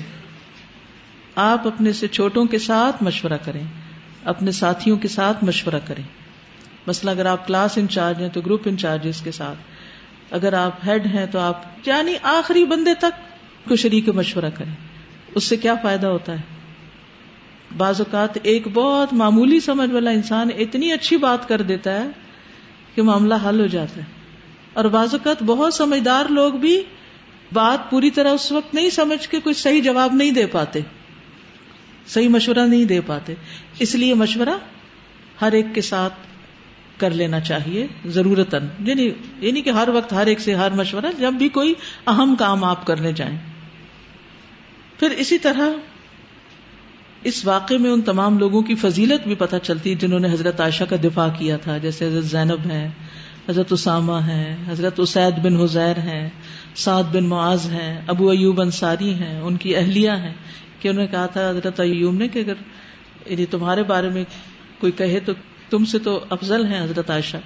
آپ 1.36 1.66
اپنے 1.66 1.92
سے 1.92 2.08
چھوٹوں 2.08 2.44
کے 2.44 2.58
ساتھ 2.58 3.02
مشورہ 3.02 3.38
کریں، 3.44 3.64
اپنے 4.24 4.50
ساتھیوں 4.50 4.96
کے 4.96 5.08
ساتھ 5.08 5.44
مشورہ 5.44 5.78
کریں۔ 5.86 6.02
مثلا 6.86 7.10
اگر 7.10 7.26
آپ 7.26 7.46
کلاس 7.46 7.78
انچارج 7.78 8.20
ہیں 8.20 8.28
تو 8.28 8.40
گروپ 8.40 8.62
انچارج 8.64 9.22
کے 9.24 9.30
ساتھ۔ 9.30 9.58
اگر 10.30 10.52
آپ 10.52 10.72
ہیڈ 10.86 11.06
ہیں 11.06 11.26
تو 11.26 11.38
آپ 11.38 11.62
یعنی 11.86 12.14
آخری 12.22 12.64
بندے 12.64 12.94
تک 12.94 13.38
کو 13.68 13.76
شریک 13.76 14.08
مشورہ 14.08 14.50
کریں۔ 14.54 14.85
اس 15.36 15.44
سے 15.44 15.56
کیا 15.56 15.74
فائدہ 15.82 16.06
ہوتا 16.06 16.32
ہے؟ 16.32 16.42
بعض 17.76 18.00
اوقات 18.00 18.38
ایک 18.42 18.68
بہت 18.74 19.12
معمولی 19.12 19.60
سمجھ 19.60 19.90
والا 19.90 20.10
انسان 20.10 20.48
اتنی 20.58 20.92
اچھی 20.92 21.16
بات 21.16 21.48
کر 21.48 21.62
دیتا 21.62 21.94
ہے 21.94 22.08
کہ 22.94 23.02
معاملہ 23.02 23.34
حل 23.48 23.60
ہو 23.60 23.66
جاتا 23.66 23.96
ہے۔ 23.96 24.06
اور 24.72 24.84
بعض 24.84 25.08
اوقات 25.12 25.42
بہت 25.42 25.74
سمجھدار 25.74 26.24
لوگ 26.28 26.52
بھی 26.52 26.82
بات 27.52 27.90
پوری 27.90 28.10
طرح 28.10 28.30
اس 28.30 28.52
وقت 28.52 28.74
نہیں 28.74 28.90
سمجھ 28.90 29.28
کے 29.28 29.40
کوئی 29.40 29.54
صحیح 29.54 29.82
جواب 29.82 30.14
نہیں 30.14 30.30
دے 30.30 30.46
پاتے۔ 30.46 30.80
صحیح 32.06 32.28
مشورہ 32.28 32.66
نہیں 32.66 32.84
دے 32.84 33.00
پاتے۔ 33.00 33.34
اس 33.78 33.94
لیے 33.94 34.14
مشورہ 34.14 34.58
ہر 35.40 35.52
ایک 35.52 35.66
کے 35.74 35.80
ساتھ 35.80 36.14
کر 36.96 37.10
لینا 37.10 37.40
چاہیے 37.40 37.86
ضرورت 38.06 38.54
یعنی 38.78 39.10
یعنی 39.40 39.62
کہ 39.62 39.70
ہر 39.70 39.88
وقت 39.88 40.12
ہر 40.12 40.26
ایک 40.26 40.40
سے 40.40 40.54
ہر 40.54 40.70
مشورہ 40.70 41.06
جب 41.18 41.32
بھی 41.32 41.48
کوئی 41.48 41.74
اہم 42.06 42.34
کام 42.38 42.64
آپ 42.64 42.86
کرنے 42.86 43.12
جائیں۔ 43.12 43.55
پھر 44.98 45.10
اسی 45.10 45.38
طرح 45.38 45.68
اس 47.22 47.46
واقعے 47.46 47.78
میں 47.78 47.90
ان 47.90 48.02
تمام 48.02 48.38
لوگوں 48.38 48.62
کی 48.62 48.74
فضیلت 48.74 49.26
بھی 49.26 49.34
پتہ 49.34 49.56
چلتی 49.62 49.94
جنہوں 49.94 50.20
نے 50.20 50.32
حضرت 50.32 50.60
عائشہ 50.60 50.84
کا 50.84 50.96
دفاع 51.04 51.28
کیا 51.38 51.56
تھا، 51.56 51.78
جیسے 51.78 52.06
حضرت 52.06 52.24
زینب 52.24 52.70
ہے 52.70 52.88
حضرت 53.48 53.72
اسامہ 53.72 54.12
ہے 54.12 54.56
حضرت 54.68 55.00
اسید 55.00 55.38
بن 55.44 55.56
حزیر 55.56 55.98
ہیں، 55.98 56.28
سعد 56.74 57.02
بن 57.12 57.24
معاذ 57.24 57.70
ہیں، 57.70 58.00
ابو 58.06 58.30
ایوب 58.30 58.60
انصاری 58.60 59.14
ہیں، 59.14 59.40
ان 59.40 59.56
کی 59.56 59.76
اہلیہ 59.76 60.10
ہیں۔ 60.10 60.34
کہ 60.80 60.88
انہوں 60.88 61.02
نے 61.02 61.08
کہا 61.10 61.26
تھا 61.26 61.50
حضرت 61.50 61.80
ایوب 61.80 62.14
نے 62.14 62.28
کہ 62.28 62.38
اگر 62.38 62.54
یعنی 63.26 63.46
تمہارے 63.46 63.82
بارے 63.82 64.08
میں 64.08 64.24
کوئی 64.78 64.92
کہے 64.92 65.20
تو 65.20 65.32
تم 65.70 65.84
سے 65.84 65.98
تو 65.98 66.24
افضل 66.30 66.66
ہیں 66.66 66.84
حضرت 66.84 67.10
عائشہ۔ 67.10 67.36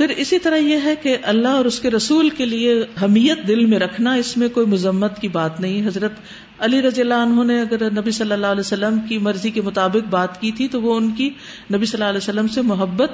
پھر 0.00 0.10
اسی 0.16 0.38
طرح 0.38 0.56
یہ 0.56 0.76
ہے 0.84 0.96
کہ 0.96 1.16
اللہ 1.22 1.48
اور 1.48 1.64
اس 1.64 1.80
کے 1.80 1.90
رسول 1.90 2.28
کے 2.30 2.44
لیے 2.46 2.84
حمیت 3.02 3.48
دل 3.48 3.66
میں 3.66 3.78
رکھنا، 3.78 4.12
اس 4.12 4.36
میں 4.36 4.48
کوئی 4.48 4.66
مذمت 4.66 5.20
کی 5.20 5.28
بات 5.28 5.60
نہیں۔ 5.60 5.86
حضرت 5.86 6.12
علی 6.58 6.82
رضی 6.82 7.00
اللہ 7.00 7.14
عنہ 7.14 7.44
نے 7.44 7.60
اگر 7.60 7.90
نبی 7.90 8.10
صلی 8.10 8.32
اللہ 8.32 8.46
علیہ 8.46 8.60
وسلم 8.60 8.98
کی 9.08 9.18
مرضی 9.18 9.50
کے 9.50 9.62
مطابق 9.62 10.08
بات 10.10 10.40
کی 10.40 10.52
تھی، 10.52 10.68
تو 10.68 10.82
وہ 10.82 10.96
ان 10.96 11.10
کی 11.10 11.30
نبی 11.74 11.86
صلی 11.86 11.98
اللہ 11.98 12.08
علیہ 12.08 12.18
وسلم 12.18 12.48
سے 12.48 12.62
محبت 12.62 13.10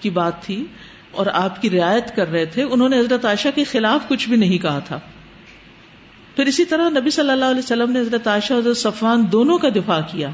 کی 0.00 0.10
بات 0.10 0.42
تھی 0.42 0.64
اور 1.10 1.26
آپ 1.32 1.62
کی 1.62 1.70
رعایت 1.70 2.16
کر 2.16 2.30
رہے 2.30 2.44
تھے۔ 2.44 2.62
انہوں 2.62 2.88
نے 2.88 2.98
حضرت 2.98 3.24
عائشہ 3.24 3.48
کے 3.54 3.64
خلاف 3.64 4.08
کچھ 4.08 4.28
بھی 4.28 4.36
نہیں 4.36 4.58
کہا 4.58 4.78
تھا۔ 4.78 4.98
پھر 6.36 6.46
اسی 6.46 6.64
طرح 6.64 6.88
نبی 6.88 7.10
صلی 7.10 7.30
اللہ 7.30 7.44
علیہ 7.44 7.58
وسلم 7.58 7.92
نے 7.92 8.00
حضرت 8.00 8.28
عائشہ 8.28 8.54
حضرت 8.54 8.76
صفان 8.76 9.24
دونوں 9.32 9.58
کا 9.58 9.68
دفاع 9.68 10.00
کیا۔ 10.12 10.30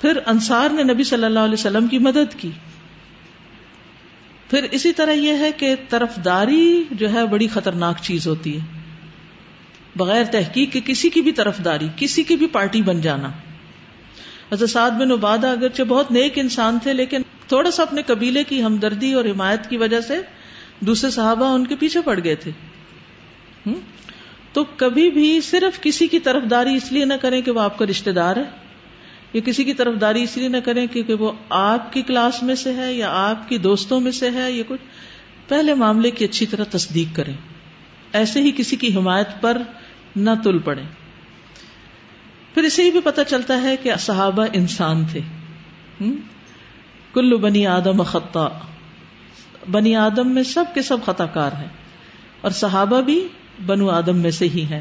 پھر 0.00 0.18
انصار 0.26 0.68
نے 0.70 0.82
نبی 0.82 1.04
صلی 1.04 1.24
اللہ 1.24 1.38
علیہ 1.38 1.54
وسلم 1.54 1.86
کی 1.86 1.98
مدد 1.98 2.34
کی۔ 2.36 2.50
پھر 4.50 4.66
اسی 4.70 4.92
طرح 4.92 5.12
یہ 5.12 5.32
ہے 5.32 5.52
کہ 5.52 5.74
طرف 5.88 6.16
داری 6.24 6.84
جو 6.90 7.12
ہے 7.12 7.26
بڑی 7.26 7.48
خطرناک 7.48 7.96
چیز 8.02 8.26
ہوتی 8.26 8.60
ہے۔ 8.60 8.66
بغیر 9.96 10.24
تحقیق 10.24 10.72
کے 10.72 10.80
کسی 10.84 11.08
کی 11.08 11.20
بھی 11.20 11.32
طرف 11.32 11.64
داری 11.64 11.88
کسی 11.96 12.22
کی 12.22 12.36
بھی 12.36 12.46
پارٹی 12.46 12.82
بن 12.82 13.00
جانا۔ 13.00 13.30
حضرت 14.52 14.70
سعد 14.70 14.90
بن 14.90 15.10
عبادہ 15.10 15.46
اگرچہ 15.46 15.82
بہت 15.82 16.12
نیک 16.12 16.38
انسان 16.38 16.78
تھے، 16.82 16.92
لیکن 16.92 17.22
تھوڑا 17.48 17.70
سا 17.70 17.82
اپنے 17.82 18.02
قبیلے 18.02 18.44
کی 18.44 18.62
ہمدردی 18.62 19.12
اور 19.12 19.24
حمایت 19.24 19.70
کی 19.70 19.76
وجہ 19.76 20.00
سے 20.00 20.18
دوسرے 20.80 21.10
صحابہ 21.10 21.46
ان 21.46 21.66
کے 21.66 21.76
پیچھے 21.76 22.00
پڑ 22.00 22.20
گئے 22.24 22.34
تھے۔ 22.34 22.50
تو 24.52 24.64
کبھی 24.76 25.10
بھی 25.10 25.40
صرف 25.40 25.80
کسی 25.80 26.06
کی 26.06 26.18
طرف 26.18 26.42
داری 26.50 26.74
اس 26.74 26.92
لیے 26.92 27.04
نہ 27.04 27.14
کریں 27.14 27.42
کہ 27.42 27.50
وہ 27.50 27.60
آپ 27.60 27.78
کا 27.78 27.84
رشتے 27.86 28.12
دار 28.12 28.36
ہے۔ 28.36 28.69
یا 29.32 29.40
کسی 29.44 29.64
کی 29.64 29.74
طرف 29.74 30.00
داری 30.00 30.22
اس 30.22 30.36
لیے 30.36 30.48
نہ 30.48 30.56
کریں 30.64 30.86
کیونکہ 30.86 31.14
وہ 31.14 31.32
آپ 31.48 31.92
کی 31.92 32.02
کلاس 32.02 32.42
میں 32.42 32.54
سے 32.54 32.74
ہے 32.74 32.92
یا 32.92 33.08
آپ 33.12 33.48
کی 33.48 33.58
دوستوں 33.58 34.00
میں 34.00 34.12
سے 34.12 34.30
ہے 34.30 34.52
یا 34.52 34.62
کچھ۔ 34.68 34.80
پہلے 35.48 35.74
معاملے 35.74 36.10
کی 36.10 36.24
اچھی 36.24 36.46
طرح 36.46 36.64
تصدیق 36.64 37.16
کریں۔ 37.16 37.34
ایسے 38.12 38.42
ہی 38.42 38.52
کسی 38.56 38.76
کی 38.76 38.96
حمایت 38.96 39.28
پر 39.40 39.62
نہ 40.16 40.30
تل 40.44 40.58
پڑے 40.58 40.82
پھر 42.54 42.62
اسے 42.62 42.84
ہی 42.84 42.90
بھی 42.90 43.00
پتا 43.00 43.24
چلتا 43.24 43.62
ہے 43.62 43.76
کہ 43.76 43.92
صحابہ 43.98 44.46
انسان 44.52 45.04
تھے۔ 45.04 45.20
کلو 47.12 47.38
بنی 47.38 47.66
آدم 47.66 48.02
خطا۔ 48.02 48.48
بنی 49.70 49.96
آدم 49.96 50.34
میں 50.34 50.42
سب 50.42 50.64
کے 50.74 50.82
سب 50.82 50.98
خطا 51.06 51.26
کار 51.26 51.52
ہیں۔ 51.52 51.68
اور 52.40 52.50
صحابہ 52.50 53.00
بھی 53.00 53.28
بنو 53.66 53.90
آدم 53.90 54.16
میں 54.16 54.30
سے 54.30 54.48
ہی 54.48 54.64
ہیں۔ 54.64 54.80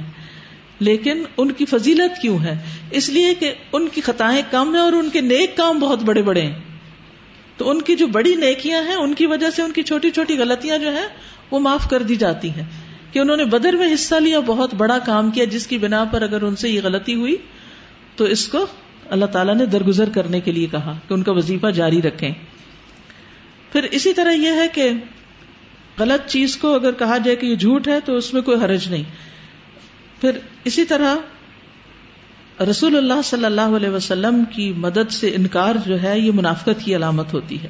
لیکن 0.80 1.24
ان 1.38 1.52
کی 1.52 1.66
فضیلت 1.66 2.22
کیوں 2.22 2.40
ہے؟ 2.40 2.58
اس 2.92 3.10
لیے 3.10 3.34
کہ 3.34 3.54
ان 3.74 3.88
کی 3.88 4.02
خطائیں 4.02 4.42
کم 4.52 4.74
ہیں 4.74 4.82
اور 4.82 4.94
ان 4.94 5.10
کے 5.10 5.22
نیک 5.22 5.58
کام 5.58 5.80
بہت 5.80 6.04
بڑے 6.04 6.22
بڑے 6.22 6.42
ہیں۔ 6.42 6.60
تو 7.58 7.70
ان 7.70 7.82
کی 7.82 7.96
جو 7.96 8.08
بڑی 8.08 8.36
نیکیاں 8.36 8.84
ہیں، 8.84 8.96
ان 8.96 9.14
کی 9.14 9.26
وجہ 9.26 9.50
سے 9.50 9.62
ان 9.62 9.72
کی 9.72 9.84
چھوٹی 9.84 10.12
چھوٹی 10.12 10.38
غلطیاں 10.38 10.78
جو 10.78 10.92
ہیں، 10.92 11.08
وہ 11.52 11.60
معاف 11.60 11.90
کر 11.90 12.04
دی 12.04 12.16
جاتی 12.16 12.50
ہیں۔ 12.50 12.64
کہ 13.14 13.20
انہوں 13.20 13.38
نے 13.38 13.46
بدر 13.46 13.74
میں 13.74 13.94
حصہ 13.94 14.16
لیا، 14.16 14.40
بہت 14.40 14.74
بڑا 14.74 15.00
کام 15.00 15.32
کیا، 15.32 15.46
جس 15.46 15.68
کی 15.68 15.78
بنا 15.78 16.04
پر 16.04 16.22
اگر 16.22 16.42
ان 16.42 16.56
سے 16.56 16.70
یہ 16.70 16.82
غلطی 16.84 17.16
ہوئی، 17.16 17.36
تو 18.16 18.24
اس 18.24 18.48
کو 18.48 18.66
اللہ 19.10 19.26
تعالیٰ 19.26 19.56
نے 19.56 19.66
درگزر 19.66 20.10
کرنے 20.10 20.40
کے 20.40 20.52
لیے 20.52 20.68
کہا 20.72 20.98
کہ 21.08 21.14
ان 21.14 21.24
کا 21.24 21.32
وظیفہ 21.32 21.68
جاری 21.68 22.02
رکھیں۔ 22.02 22.32
پھر 23.72 23.84
اسی 23.84 24.14
طرح 24.14 24.32
یہ 24.32 24.50
ہے 24.50 24.68
کہ 24.74 24.90
غلط 26.00 26.30
چیز 26.30 26.58
کو 26.58 26.76
اگر 26.76 26.92
کہا 26.92 27.18
جائے 27.18 27.36
کہ 27.36 27.46
یہ 27.46 27.56
جھوٹ 27.56 27.88
ہے، 27.88 28.00
تو 28.06 28.16
اس 28.16 28.34
میں 28.34 28.42
کوئی 28.42 28.58
حرج 28.58 28.90
نہیں۔ 28.90 29.04
پھر 30.22 30.32
اسی 30.64 30.86
طرح 30.86 31.16
رسول 32.70 32.98
اللہ 32.98 33.22
صلی 33.24 33.46
اللہ 33.46 33.62
علیہ 33.62 33.90
وسلم 33.90 34.44
کی 34.46 34.74
مدد 34.78 35.12
سے 35.12 35.28
انکار 35.36 35.76
جو 35.86 36.02
ہے 36.02 36.20
یہ 36.20 36.32
منافقت 36.32 36.86
کی 36.86 36.96
علامت 36.96 37.34
ہوتی 37.34 37.64
ہے۔ 37.64 37.68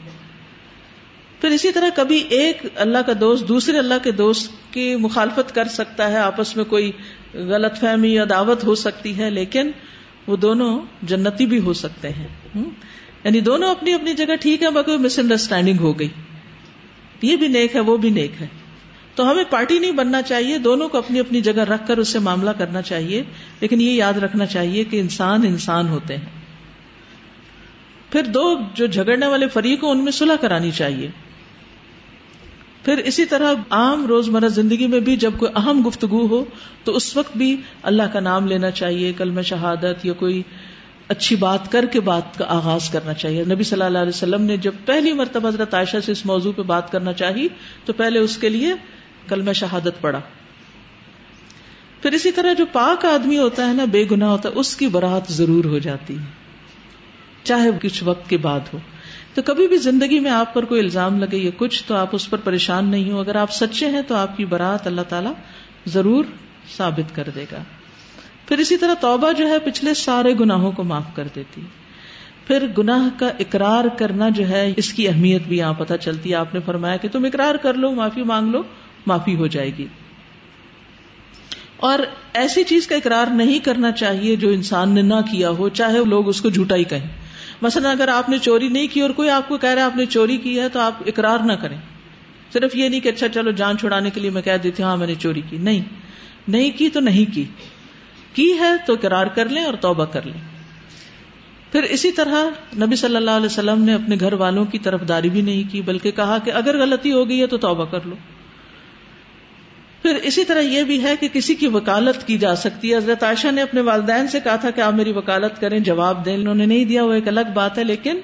پھر 1.42 1.50
اسی 1.50 1.72
طرح 1.72 1.90
کبھی 1.96 2.18
ایک 2.18 2.58
اللہ 2.76 2.98
کا 2.98 3.14
دوست 3.22 3.48
دوسرے 3.48 3.78
اللہ 3.78 3.94
کے 4.04 4.12
دوست 4.12 4.74
کی 4.74 4.96
مخالفت 4.96 5.56
کر 5.56 5.66
سکتا 5.66 6.12
ہے، 6.12 6.18
آپس 6.18 6.56
میں 6.56 6.66
کوئی 6.66 6.92
غلط 7.34 7.80
فہمی 7.80 8.14
یا 8.14 8.26
دعوت 8.30 8.64
ہو 8.64 8.76
سکتی 8.76 9.18
ہے، 9.18 9.30
لیکن 9.30 9.72
وہ 10.28 10.36
دونوں 10.36 10.80
جنتی 11.04 11.46
بھی 11.46 11.60
ہو 11.60 11.74
سکتے 11.74 12.10
ہیں۔ 12.10 12.28
یعنی 13.24 13.40
دونوں 13.40 13.72
اپنی 13.72 13.94
اپنی 13.94 14.14
جگہ 14.14 14.36
ٹھیک 14.42 14.64
ہے 14.64 14.70
باقی 14.70 14.98
مس 14.98 15.20
انڈرسٹینڈنگ 15.20 15.80
ہو 15.80 16.00
گئی۔ 16.00 16.08
یہ 17.22 17.36
بھی 17.36 17.48
نیک 17.48 17.76
ہے، 17.76 17.80
وہ 17.80 17.98
بھی 17.98 18.10
نیک 18.10 18.32
ہے۔ 18.42 18.48
تو 19.20 19.32
ہمیں 19.32 19.44
پارٹی 19.50 19.80
نہیں 19.80 19.92
بننا 19.92 20.22
چاہیے، 20.22 20.58
دونوں 20.58 20.90
کو 20.90 20.98
اپنی 20.98 21.20
اپنی 21.20 21.42
جگہ 21.42 21.60
رکھ 21.60 21.88
کر 21.88 21.98
اس 21.98 22.08
سے 22.08 22.20
معاملہ 22.20 22.50
کرنا 22.50 22.82
چاہیے، 22.82 23.24
لیکن 23.62 23.82
یہ 23.82 23.92
یاد 23.92 24.14
رکھنا 24.14 24.46
چاہیے 24.46 24.84
کہ 24.84 25.00
انسان 25.00 25.44
انسان 25.44 25.88
ہوتے 25.88 26.18
ہیں۔ 26.18 26.26
پھر 28.12 28.24
دو 28.24 28.56
جو 28.74 28.86
جھگڑنے 28.86 29.28
والے 29.28 29.48
فریق 29.48 29.84
ہوں، 29.84 29.92
ان 29.92 30.04
میں 30.04 30.12
صلح 30.12 30.36
کرانی 30.42 30.72
چاہیے۔ 30.72 31.08
پھر 32.86 32.98
اسی 32.98 33.26
طرح 33.26 33.54
عام 33.70 34.06
روزمرہ 34.06 34.48
زندگی 34.48 34.88
میں 34.88 35.00
بھی 35.00 35.16
جب 35.16 35.32
کوئی 35.38 35.52
اہم 35.56 35.88
گفتگو 35.88 36.28
ہو، 36.28 36.46
تو 36.84 36.96
اس 36.96 37.18
وقت 37.18 37.38
بھی 37.38 37.62
اللہ 37.84 38.04
کا 38.14 38.20
نام 38.20 38.48
لینا 38.48 38.72
چاہیے 38.72 39.14
کل 39.14 39.30
میں 39.30 39.44
شہادت 39.44 40.06
یا 40.06 40.14
کوئی 40.14 40.44
اچھی 41.08 41.36
بات 41.36 41.72
کر 41.72 41.86
کے 41.86 42.00
بات 42.00 42.38
کا 42.38 42.46
آغاز 42.48 42.90
کرنا 42.90 43.14
چاہیے۔ 43.14 43.44
نبی 43.44 43.64
صلی 43.64 43.82
اللہ 43.82 43.98
علیہ 43.98 44.16
وسلم 44.16 44.42
نے 44.42 44.58
جب 44.58 44.72
پہلی 44.86 45.14
مرتبہ 45.14 45.48
حضرت 45.48 45.74
عائشہ 45.74 45.98
سے 46.06 46.12
اس 46.12 46.26
موضوع 46.26 46.52
پہ 46.56 46.62
بات 46.62 46.92
کرنا 46.92 47.14
چاہی، 47.14 47.48
تو 47.86 47.94
پہلے 47.94 48.20
اس 48.20 48.38
کے 48.38 48.50
لیے 48.50 48.74
کل 49.30 49.42
میں 49.42 49.54
شہادت 49.54 50.02
پڑا 50.02 50.20
پھر 52.02 52.12
اسی 52.12 52.32
طرح 52.32 52.54
جو 52.54 52.66
پاک 52.72 53.06
آدمی 53.06 53.38
ہوتا 53.38 53.70
ہے 53.70 53.74
نا، 53.74 53.86
بے 53.86 54.06
گنا 54.12 54.30
ہوتا 54.30 54.50
ہے، 54.50 54.54
اس 54.54 54.76
کی 54.76 54.88
برات 54.88 55.32
ضرور 55.32 55.66
ہو 55.66 55.80
جاتی 55.80 56.18
ہے۔ 56.18 56.24
چاہے 57.44 57.70
کچھ 57.82 58.04
وقت 58.04 58.30
کے 58.30 58.38
بعد 58.38 58.60
ہو۔ 58.74 58.80
تو 59.34 59.42
کبھی 59.42 59.68
بھی 59.68 59.78
زندگی 59.78 60.20
میں 60.20 60.32
آپ 60.32 60.54
پر 60.54 60.66
کوئی 60.66 60.82
الزام 60.82 61.20
لگے 61.20 61.38
یا 61.38 61.52
کچھ، 61.58 61.84
تو 61.88 61.96
آپ 61.96 62.08
اس 62.12 62.30
پر 62.30 62.38
پریشان 62.38 62.86
نہیں 62.86 63.12
ہو 63.12 63.20
اگر 63.20 63.36
آپ 63.36 63.52
سچے 63.52 63.90
ہیں، 63.90 64.02
تو 64.08 64.16
آپ 64.16 64.38
کی 64.38 64.46
برات 64.46 64.88
اللہ 64.88 65.02
تعالیٰ 65.02 65.34
ضرور 65.86 66.26
ثابت 66.78 67.16
کر 67.16 67.30
دے 67.36 67.46
گا۔ 67.52 67.64
پھر 68.48 68.58
اسی 68.58 68.78
طرح 68.78 68.94
توبہ 68.94 69.32
جو 69.32 69.48
ہے، 69.48 69.60
پچھلے 69.60 69.94
سارے 69.94 70.34
گناہوں 70.40 70.72
کو 70.72 70.84
معاف 70.84 71.16
کر 71.16 71.28
دیتی۔ 71.36 71.62
پھر 72.48 72.68
گناہ 72.78 73.20
کا 73.20 73.28
اقرار 73.28 73.86
کرنا 73.98 74.30
جو 74.30 74.50
ہے، 74.50 74.74
اس 74.78 74.94
کی 74.94 75.08
اہمیت 75.08 75.42
بھی 75.48 75.58
یہاں 75.58 75.74
پتہ 75.74 75.94
چلتی۔ 76.02 76.30
ہے 76.30 76.36
آپ 76.36 76.54
نے 76.54 76.60
فرمایا 76.66 76.98
کہ 76.98 77.08
تم 77.12 77.26
اقرار 77.26 77.56
کر 77.56 77.74
لو، 77.74 77.92
معافی 77.92 78.24
مانگ 78.24 78.52
لو۔ 78.52 78.64
معافی 79.08 79.36
ہو 79.36 79.48
جائے 79.48 79.72
گی۔ 79.78 79.88
اور 81.78 82.00
ایسی 82.34 82.64
چیز 82.64 82.88
کا 82.88 82.96
اقرار 82.96 83.32
نہیں 83.32 83.60
کرنا 83.60 83.92
چاہیے 83.92 84.36
جو 84.36 84.50
انسان 84.50 84.90
نے 84.90 85.02
نہ 85.02 85.14
کیا 85.14 85.50
ہو، 85.50 85.70
چاہے 85.70 86.06
لوگ 86.06 86.28
اس 86.28 86.42
کو 86.42 86.50
جھوٹا 86.50 86.76
ہی 86.76 86.84
کہیں۔ 86.84 87.08
مثلا 87.62 87.92
اگر 87.92 88.08
آپ 88.08 88.30
نے 88.30 88.38
چوری 88.38 88.68
نہیں 88.68 88.88
کی 88.94 89.02
اور 89.02 89.10
کوئی 89.10 89.30
آپ 89.30 89.48
کو 89.48 89.58
کہہ 89.58 89.70
رہا 89.70 89.82
ہے 89.82 89.86
آپ 89.86 89.96
نے 89.96 90.06
چوری 90.06 90.38
کی 90.38 90.60
ہے 90.60 90.70
تو 90.70 90.80
آپ 90.80 90.94
اقرار 91.06 91.40
نہ 91.40 91.54
کریں۔ 91.54 91.78
صرف 92.54 92.76
یہ 92.76 92.90
نہیں 92.90 93.00
کہ 93.00 93.10
اچھا 93.10 93.30
چلو 93.30 93.52
جان 93.52 93.78
چھڑانے 93.78 94.10
کے 94.10 94.22
لیے 94.22 94.30
میں 94.30 94.42
کہہ 94.42 94.58
دیتی 94.64 94.84
ہوں 94.84 94.90
ہاں 94.90 94.98
میں 94.98 95.08
نے 95.08 95.16
چوری 95.16 95.42
کی۔ 95.50 95.58
نہیں 95.58 95.82
نہیں 96.48 96.72
کی 96.78 96.90
تو 96.90 97.00
نہیں 97.00 97.34
کی۔ 97.34 97.44
کی 98.34 98.54
ہے 98.60 98.72
تو 98.86 98.94
اقرار 98.94 99.26
کر 99.26 99.50
لیں 99.50 99.64
اور 99.64 99.74
توبہ 99.74 100.06
کر 100.06 100.26
لیں۔ 100.26 100.42
پھر 101.72 101.84
اسی 101.84 102.12
طرح 102.12 102.44
نبی 102.78 102.96
صلی 102.96 103.16
اللہ 103.16 103.32
علیہ 103.32 103.46
وسلم 103.46 103.84
نے 103.84 103.94
اپنے 103.94 104.16
گھر 104.20 104.34
والوں 104.34 104.66
کی 104.66 104.80
طرف 104.80 105.02
داری 105.08 105.30
بھی 105.30 105.42
نہیں 105.42 105.72
کی، 105.72 105.82
بلکہ 105.82 106.12
کہا 106.12 106.38
کہ 106.38 106.52
اگر 106.52 106.78
غلطی 106.78 107.12
ہو 107.12 107.30
گئی 107.30 107.42
ہے 107.42 107.48
تو 107.48 107.58
توبہ 107.58 107.86
کر 107.86 108.00
لو۔ 108.06 108.16
پھر 110.02 110.16
اسی 110.16 110.46
طرح 110.46 110.60
یہ 110.60 110.84
بھی 110.84 111.04
ہے 111.04 111.16
کہ 111.20 111.28
کسی 111.34 111.56
کی 111.56 111.68
وکالت 111.68 112.28
کی 112.28 112.38
جا 112.38 112.56
سکتی 112.56 112.92
ہے۔ 112.92 112.98
حضرت 112.98 113.24
عائشہ 113.24 113.48
نے 113.52 113.62
اپنے 113.62 113.82
والدین 113.82 114.28
سے 114.28 114.40
کہا 114.40 114.56
تھا 114.56 114.72
کہ 114.72 114.82
آپ 114.82 114.94
میری 114.94 115.12
وکالت 115.12 115.62
کریں، 115.62 115.80
جواب 115.80 116.26
دیں۔ 116.26 116.34
انہوں 116.34 116.56
نے 116.56 116.66
نہیں 116.66 116.86
دیا، 116.86 117.04
وہ 117.04 117.14
ایک 117.14 117.28
الگ 117.28 117.52
بات 117.54 117.78
ہے، 117.78 117.84
لیکن 117.84 118.20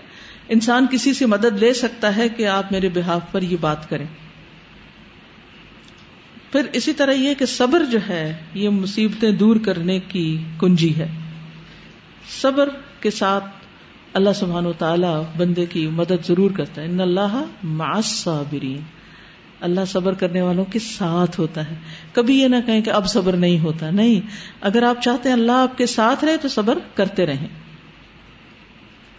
انسان 0.50 0.86
کسی 0.92 1.14
سے 1.14 1.26
مدد 1.26 1.60
لے 1.60 1.74
سکتا 1.74 2.16
ہے 2.16 2.30
کہ 2.30 2.48
آپ 2.48 2.72
میرے 2.72 2.90
بحاف 2.90 3.22
پر 3.32 3.42
یہ 3.42 3.58
بات 3.62 3.90
کریں۔ 3.90 4.06
پھر 6.52 6.62
اسی 6.74 6.94
طرح 6.94 7.12
یہ 7.12 7.34
کہ 7.34 7.46
صبر 7.46 7.84
جو 7.92 8.00
ہے، 8.10 8.38
یہ 8.54 8.70
مصیبتیں 8.70 9.32
دور 9.32 9.56
کرنے 9.56 10.00
کی 10.00 10.38
کنجی 10.60 10.96
ہے۔ 10.96 11.08
صبر 12.42 12.70
کے 13.00 13.12
ساتھ 13.12 13.46
اللہ 14.14 14.30
سبحان 14.36 14.66
و 14.66 14.74
تعالی 14.74 15.08
بندے 15.38 15.66
کی 15.66 15.88
مدد 15.88 16.26
ضرور 16.28 16.52
کرتا 16.52 16.82
ہے۔ 16.82 16.86
ان 16.86 17.00
اللہ 17.00 17.44
معصابرین 17.64 18.82
اللہ 19.66 19.86
صبر 19.88 20.14
کرنے 20.14 20.42
والوں 20.42 20.66
کے 20.66 20.80
ساتھ 20.80 21.40
ہوتا 21.40 21.72
ہے۔ 21.72 21.76
کبھی 22.14 22.42
یہ 22.42 22.48
نہ 22.48 22.56
کہیں 22.66 22.82
کہ 22.82 22.90
اب 22.90 23.08
صبر 23.08 23.34
نہیں 23.34 23.60
ہوتا۔ 23.60 23.90
نہیں، 23.90 24.28
اگر 24.62 24.84
آپ 24.84 25.02
چاہتے 25.02 25.30
ہیں 25.30 25.36
اللہ 25.36 25.52
آپ 25.52 25.78
کے 25.78 25.86
ساتھ 25.86 26.26
رہے 26.26 26.38
تو 26.38 26.48
صبر 26.48 26.78
کرتے 26.96 27.26
رہیں۔ 27.26 27.48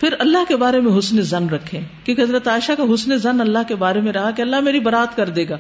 پھر 0.01 0.15
اللہ 0.19 0.39
کے 0.49 0.57
بارے 0.57 0.81
میں 0.81 0.99
حسن 0.99 1.23
زن 1.23 1.49
رکھیں۔ 1.49 1.81
کیونکہ 2.05 2.23
حضرت 2.23 2.49
عائشہ 2.49 2.73
کا 2.73 2.83
حسن 2.95 3.17
زن 3.17 3.41
اللہ 3.41 3.59
کے 3.69 3.75
بارے 3.75 4.01
میں 4.01 4.13
رہا 4.13 4.31
کہ 4.31 4.43
اللہ 4.43 4.61
میری 4.61 4.81
برات 4.81 5.17
کر 5.17 5.29
دے 5.29 5.49
گا۔ 5.49 5.57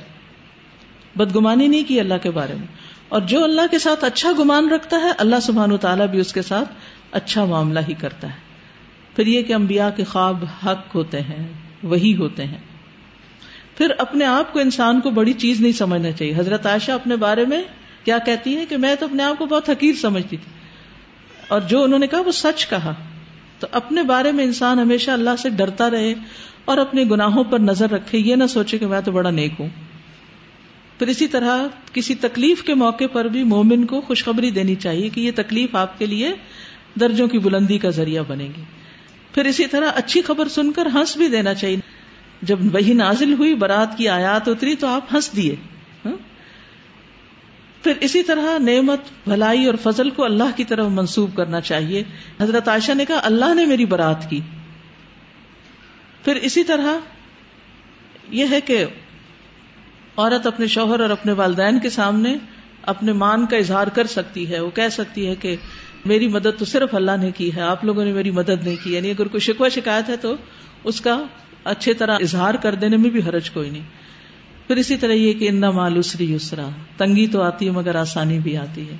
بدگمانی 1.16 1.68
نہیں 1.68 1.83
کی 1.88 2.01
اللہ 2.01 2.14
کے 2.22 2.31
بارے 2.31 2.55
میں۔ 2.55 2.66
اور 3.09 3.20
جو 3.20 3.44
اللہ 3.44 3.61
کے 3.70 3.79
ساتھ 3.79 4.05
اچھا 4.05 4.33
گمان 4.38 4.70
رکھتا 4.70 4.96
ہے، 4.96 5.11
اللہ 5.18 5.37
سبحان 5.42 5.72
و 5.72 5.77
تعالیٰ 5.77 6.07
بھی 6.07 6.20
اس 6.20 6.33
کے 6.33 6.42
ساتھ 6.42 6.72
اچھا 7.11 7.44
معاملہ 7.44 7.81
ہی 7.88 7.94
کرتا 7.94 8.29
ہے۔ 8.29 8.46
پھر 9.16 9.27
یہ 9.27 9.42
کہ 9.42 9.53
انبیاء 9.53 9.88
کے 9.96 10.05
خواب 10.05 10.44
حق 10.66 10.94
ہوتے 10.94 11.20
ہیں، 11.20 11.49
وہی 11.83 12.16
ہوتے 12.16 12.44
ہیں۔ 12.44 12.59
پھر 13.76 13.86
اپنے 13.98 14.24
آپ 14.24 14.52
کو 14.52 14.58
انسان 14.58 15.00
کو 15.00 15.10
بڑی 15.10 15.32
چیز 15.32 15.60
نہیں 15.60 15.72
سمجھنا 15.72 16.12
چاہیے۔ 16.12 16.34
حضرت 16.36 16.66
عائشہ 16.66 16.92
اپنے 16.92 17.16
بارے 17.16 17.44
میں 17.46 17.62
کیا 18.04 18.18
کہتی 18.18 18.56
ہے 18.56 18.66
کہ 18.66 18.76
میں 18.76 18.94
تو 18.94 19.06
اپنے 19.06 19.22
آپ 19.22 19.38
کو 19.38 19.46
بہت 19.46 19.70
حقیر 19.70 19.94
سمجھتی 19.94 20.36
تھی۔ 20.36 20.52
اور 21.48 21.60
جو 21.60 21.82
انہوں 21.82 21.98
نے 21.98 22.06
کہا 22.06 22.20
وہ 22.20 22.32
سچ 22.32 22.68
کہا۔ 22.68 22.94
تو 23.58 23.66
اپنے 23.72 24.02
بارے 24.02 24.32
میں 24.32 24.44
انسان 24.44 24.78
ہمیشہ 24.78 25.10
اللہ 25.10 25.30
سے 25.38 25.50
ڈرتا 25.50 25.90
رہے 25.90 26.14
اور 26.64 26.78
اپنے 26.78 27.04
گناہوں 27.10 27.44
پر 27.44 27.58
نظر 27.58 27.90
رکھے، 27.90 28.18
یہ 28.18 28.34
نہ 28.34 28.46
سوچے 28.46 28.78
کہ 28.78 28.86
میں 28.86 29.00
تو 29.00 29.12
بڑا 29.12 29.30
نیک 29.30 29.52
ہوں۔ 29.60 29.68
پھر 30.98 31.06
اسی 31.06 31.26
طرح 31.26 31.66
کسی 31.92 32.14
تکلیف 32.14 32.62
کے 32.62 32.74
موقع 32.74 33.04
پر 33.12 33.24
بھی 33.24 33.42
مومن 33.42 33.86
کو 33.86 34.00
خوشخبری 34.00 34.50
دینی 34.50 34.74
چاہیے 34.74 35.08
کہ 35.08 35.20
یہ 35.20 35.30
تکلیف 35.34 35.76
آپ 35.76 35.98
کے 35.98 36.06
لیے 36.06 36.32
درجوں 37.00 37.28
کی 37.28 37.38
بلندی 37.38 37.78
کا 37.78 37.90
ذریعہ 37.90 38.22
بنے 38.28 38.48
گی۔ 38.56 38.62
پھر 39.34 39.44
اسی 39.44 39.66
طرح 39.66 39.90
اچھی 39.94 40.22
خبر 40.22 40.48
سن 40.48 40.72
کر 40.72 40.86
ہنس 40.94 41.16
بھی 41.16 41.28
دینا 41.28 41.54
چاہیے۔ 41.54 41.95
جب 42.42 42.59
وہی 42.75 42.92
نازل 42.92 43.33
ہوئی 43.33 43.55
برات 43.55 43.99
کی 43.99 44.09
آیات 44.09 44.49
اتری 44.49 44.75
تو 44.75 44.87
آپ 44.87 45.14
ہنس 45.14 45.37
دیے 45.37 45.57
ہاں؟ 46.05 46.16
پھر 47.85 47.92
اسی 48.01 48.22
طرح 48.22 48.59
نعمت، 48.59 49.01
بھلائی 49.29 49.66
اور 49.66 49.75
فضل 49.83 50.11
کو 50.11 50.25
اللہ 50.25 50.57
کی 50.57 50.64
طرف 50.64 50.87
منسوب 50.87 51.37
کرنا 51.37 51.61
چاہیے۔ 51.61 52.03
حضرت 52.40 52.68
عائشہ 52.68 52.92
نے 52.92 53.05
کہا، 53.05 53.20
اللہ 53.22 53.55
نے 53.55 53.66
میری 53.66 53.85
برات 53.85 54.31
کی۔ 54.31 54.40
پھر 56.25 56.37
اسی 56.37 56.64
طرح 56.64 56.99
یہ 58.31 58.44
ہے 58.51 58.61
کہ 58.61 58.85
عورت 60.16 60.46
اپنے 60.46 60.66
شوہر 60.66 61.01
اور 61.01 61.11
اپنے 61.11 61.33
والدین 61.33 61.81
کے 61.81 61.90
سامنے 61.90 62.37
اپنے 62.83 63.12
مان 63.12 63.46
کا 63.46 63.57
اظہار 63.57 63.87
کر 63.87 64.07
سکتی 64.07 64.51
ہے۔ 64.51 64.61
وہ 64.61 64.70
کہہ 64.70 64.88
سکتی 64.88 65.27
ہے 65.27 65.35
کہ 65.35 65.57
میری 66.05 66.29
مدد 66.29 66.59
تو 66.59 66.64
صرف 66.64 66.94
اللہ 66.94 67.16
نے 67.20 67.31
کی 67.31 67.55
ہے، 67.55 67.61
آپ 67.61 67.85
لوگوں 67.85 68.05
نے 68.05 68.12
میری 68.12 68.31
مدد 68.31 68.64
نہیں 68.64 68.77
کی۔ 68.85 68.94
یعنی 68.94 69.11
اگر 69.11 69.29
کوئی 69.29 69.40
شکوہ 69.40 69.68
شکایت 69.68 70.09
ہے 70.09 70.16
تو 70.16 70.35
اس 70.85 71.01
کا 71.01 71.22
اچھے 71.66 71.94
طرح 71.94 72.18
اظہار 72.20 72.55
کر 72.55 72.74
دینے 72.74 72.96
میں 72.96 73.11
بھی 73.11 73.20
حرج 73.29 73.50
کوئی 73.50 73.70
نہیں۔ 73.70 73.83
پھر 74.66 74.76
اسی 74.76 74.96
طرح 74.96 75.12
یہ 75.12 75.33
کہ 75.33 75.48
انا 75.48 75.70
مالوسری 75.70 76.33
یسرا۔ 76.33 76.68
تنگی 76.96 77.26
تو 77.26 77.42
آتی 77.42 77.66
ہے 77.66 77.70
مگر 77.70 77.94
آسانی 77.94 78.38
بھی 78.38 78.57
آتی 78.57 78.88
ہے۔ 78.88 78.96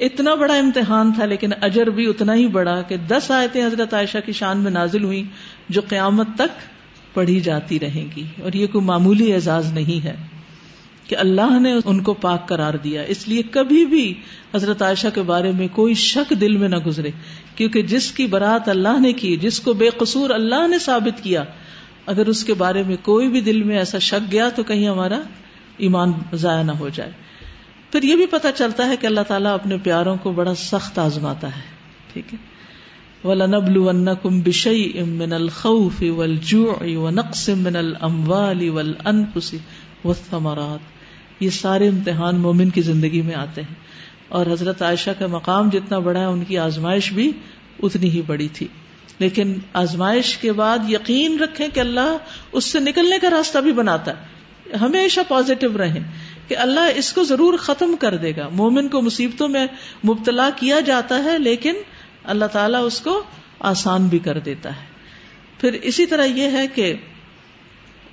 اتنا 0.00 0.34
بڑا 0.34 0.54
امتحان 0.54 1.12
تھا 1.12 1.24
لیکن 1.24 1.50
اجر 1.60 1.86
بھی 1.86 2.06
اتنا 2.06 2.34
ہی 2.34 2.46
بڑا 2.46 2.82
کہ 2.82 2.96
دس 2.96 3.30
آیتیں 3.30 3.66
حضرت 3.66 3.94
عائشہ 3.94 4.18
کی 4.26 4.32
شان 4.32 4.58
میں 4.58 4.70
نازل 4.70 5.04
ہوئی 5.04 5.22
جو 5.68 5.80
قیامت 5.88 6.26
تک 6.34 6.60
پڑھی 7.14 7.40
جاتی 7.40 7.80
رہیں 7.80 8.06
گی۔ 8.16 8.24
اور 8.42 8.52
یہ 8.52 8.66
کوئی 8.66 8.84
معمولی 8.84 9.34
اعزاز 9.34 9.72
نہیں 9.72 10.04
ہے 10.04 10.16
کہ 11.08 11.16
اللہ 11.16 11.58
نے 11.60 11.74
ان 11.84 12.02
کو 12.02 12.14
پاک 12.14 12.48
قرار 12.48 12.74
دیا۔ 12.74 13.02
اس 13.02 13.28
لیے 13.28 13.42
کبھی 13.50 13.86
بھی 13.86 14.14
حضرت 14.54 14.82
عائشہ 14.82 15.08
کے 15.14 15.22
بارے 15.22 15.52
میں 15.52 15.68
کوئی 15.72 15.94
شک 15.94 16.32
دل 16.40 16.56
میں 16.56 16.68
نہ 16.68 16.76
گزرے۔ 16.76 17.10
کیونکہ 17.56 17.82
جس 17.82 18.12
کی 18.12 18.26
برات 18.26 18.68
اللہ 18.68 19.00
نے 19.00 19.12
کی، 19.12 19.36
جس 19.36 19.60
کو 19.60 19.72
بے 19.72 19.88
قصور 19.98 20.30
اللہ 20.30 20.66
نے 20.68 20.78
ثابت 20.78 21.22
کیا 21.22 21.44
اگر 22.06 22.26
اس 22.26 22.44
کے 22.44 22.54
بارے 22.54 22.82
میں 22.82 22.96
کوئی 23.02 23.28
بھی 23.28 23.40
دل 23.40 23.62
میں 23.62 23.78
ایسا 23.78 23.98
شک 23.98 24.32
گیا 24.32 24.48
تو 24.48 24.62
کہیں 24.62 24.88
ہمارا 24.88 25.20
ایمان 25.78 26.12
ضائع 26.32 26.62
نہ 26.62 26.72
ہو 26.72 26.88
جائے۔ 26.88 27.12
پھر 27.92 28.02
یہ 28.02 28.16
بھی 28.16 28.26
پتا 28.26 28.52
چلتا 28.52 28.88
ہے 28.88 28.96
کہ 28.96 29.06
اللہ 29.06 29.20
تعالیٰ 29.28 29.54
اپنے 29.54 29.76
پیاروں 29.82 30.16
کو 30.16 30.32
بڑا 30.32 30.54
سخت 30.54 30.98
آزماتا 30.98 31.56
ہے۔ 31.56 31.60
ٹھیک 32.12 32.34
ہے۔ 32.34 32.38
وَلَنَبْلُوَنَّكُمْ 33.28 34.42
بِشَيْءٍ 34.42 35.06
مِّنَ 35.06 35.34
الْخَوْفِ 35.34 36.08
وَالْجُوعِ 36.08 36.94
وَنَقْصٍ 36.94 37.54
مِّنَ 37.54 37.78
الْأَمْوَالِ 37.78 38.68
وَالْأَنفُسِ 38.68 39.56
وَالثَّمَرَاتِ۔ 40.04 40.84
یہ 41.44 41.50
سارے 41.50 41.88
امتحان 41.88 42.36
مومن 42.36 42.70
کی 42.70 42.82
زندگی 42.82 43.22
میں 43.22 43.34
آتے 43.34 43.62
ہیں۔ 43.62 43.74
اور 44.28 44.46
حضرت 44.46 44.82
عائشہ 44.82 45.10
کا 45.18 45.26
مقام 45.26 45.68
جتنا 45.68 45.98
بڑا 45.98 46.20
ہے 46.20 46.24
ان 46.24 46.44
کی 46.44 46.58
آزمائش 46.58 47.12
بھی 47.12 47.32
اتنی 47.82 48.10
ہی 48.10 48.22
بڑی 48.22 48.48
تھی۔ 48.48 48.68
لیکن 49.18 49.54
آزمائش 49.72 50.36
کے 50.36 50.52
بعد 50.52 50.78
یقین 50.88 51.38
رکھیں 51.38 51.68
کہ 51.68 51.80
اللہ 51.80 52.16
اس 52.52 52.64
سے 52.64 52.80
نکلنے 52.80 53.18
کا 53.18 53.30
راستہ 53.30 53.58
بھی 53.58 53.72
بناتا 53.72 54.10
ہے۔ 54.10 54.32
ہمیشہ 54.76 55.20
پازیٹو 55.28 55.78
رہیں 55.78 56.00
کہ 56.48 56.56
اللہ 56.56 56.80
اس 56.94 57.12
کو 57.12 57.24
ضرور 57.24 57.58
ختم 57.58 57.96
کر 58.00 58.16
دے 58.16 58.32
گا۔ 58.36 58.48
مومن 58.48 58.88
کو 58.88 59.02
مصیبتوں 59.02 59.48
میں 59.48 59.66
مبتلا 60.06 60.50
کیا 60.56 60.80
جاتا 60.80 61.24
ہے، 61.24 61.38
لیکن 61.38 61.74
اللہ 62.24 62.44
تعالیٰ 62.44 62.86
اس 62.86 63.00
کو 63.00 63.22
آسان 63.60 64.06
بھی 64.06 64.18
کر 64.18 64.38
دیتا 64.38 64.68
ہے۔ 64.68 64.86
پھر 65.60 65.72
اسی 65.72 66.06
طرح 66.06 66.24
یہ 66.24 66.50
ہے 66.52 66.66
کہ 66.66 66.94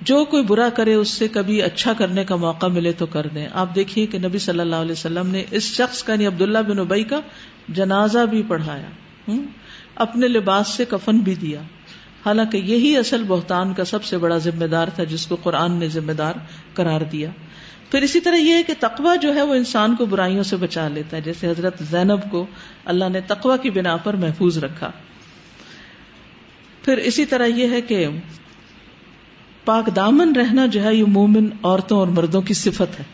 جو 0.00 0.24
کوئی 0.24 0.42
برا 0.42 0.68
کرے، 0.68 0.94
اس 0.94 1.08
سے 1.08 1.28
کبھی 1.28 1.62
اچھا 1.62 1.92
کرنے 1.92 2.24
کا 2.24 2.36
موقع 2.36 2.66
ملے 2.66 2.92
تو 2.92 3.06
کر 3.06 3.26
دیں۔ 3.26 3.48
آپ 3.52 3.74
دیکھیے 3.74 4.06
کہ 4.06 4.18
نبی 4.18 4.38
صلی 4.38 4.60
اللہ 4.60 4.76
علیہ 4.76 4.92
وسلم 4.92 5.26
نے 5.26 5.44
اس 5.50 5.62
شخص 5.62 6.02
کا 6.02 6.12
یعنی 6.12 6.26
عبداللہ 6.26 6.58
بن 6.58 6.78
ابئی 6.78 7.04
کا، 7.04 7.20
جنازہ 7.68 8.18
بھی 8.18 8.42
پڑھایا۔ 8.48 8.86
اپنے 10.00 10.28
لباس 10.28 10.68
سے 10.68 10.84
کفن 10.84 11.18
بھی 11.18 11.34
دیا۔ 11.34 11.60
حالانکہ 12.26 12.56
یہی 12.56 12.96
اصل 12.96 13.24
بہتان 13.28 13.74
کا 13.74 13.84
سب 13.84 14.04
سے 14.04 14.18
بڑا 14.18 14.38
ذمہ 14.38 14.64
دار 14.64 14.88
تھا 14.88 15.04
جس 15.04 15.26
کو 15.26 15.36
قرآن 15.36 15.72
نے 15.72 15.88
ذمہ 15.88 16.12
دار 16.12 16.34
قرار 16.74 17.00
دیا۔ 17.00 17.30
پھر 17.90 18.02
اسی 18.02 18.20
طرح 18.20 18.36
یہ 18.36 18.54
ہے 18.54 18.62
کہ 18.62 18.72
تقوا 18.80 19.16
جو 19.16 19.34
ہے 19.34 19.42
وہ 19.42 19.54
انسان 19.54 19.96
کو 19.96 20.06
برائیوں 20.06 20.42
سے 20.42 20.56
بچا 20.56 20.88
لیتا 20.88 21.16
ہے۔ 21.16 21.22
جیسے 21.22 21.50
حضرت 21.50 21.82
زینب 21.90 22.30
کو 22.30 22.46
اللہ 22.84 23.04
نے 23.08 23.20
تقوا 23.20 23.56
کی 23.56 23.70
بنا 23.70 23.96
پر 23.96 24.14
محفوظ 24.14 24.58
رکھا۔ 24.58 24.90
پھر 26.84 26.96
اسی 26.96 27.26
طرح 27.26 27.46
یہ 27.46 27.68
ہے 27.70 27.80
کہ 27.80 28.06
پاک 29.64 29.96
دامن 29.96 30.36
رہنا 30.36 30.66
جو 30.66 30.82
ہے 30.82 30.94
یہ 30.94 31.04
مومن 31.04 31.46
عورتوں 31.62 31.98
اور 31.98 32.06
مردوں 32.06 32.42
کی 32.42 32.54
صفت 32.54 32.98
ہے۔ 32.98 33.04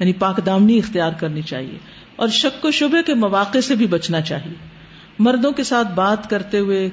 یعنی 0.00 0.12
پاک 0.12 0.46
دامنی 0.46 0.78
اختیار 0.78 1.12
کرنی 1.12 1.42
چاہیے۔ 1.42 1.78
اور 2.16 2.28
شک 2.28 2.64
و 2.64 2.70
شبے 2.70 3.02
کے 3.02 3.14
مواقع 3.14 3.58
سے 3.58 3.74
بھی 3.74 3.86
بچنا 3.86 4.20
چاہیے۔ 4.20 4.69
مردوں 5.20 5.52
کے 5.52 5.64
ساتھ 5.64 5.88
بات 5.94 6.30
کرتے 6.30 6.58
ہوئے، 6.58 6.90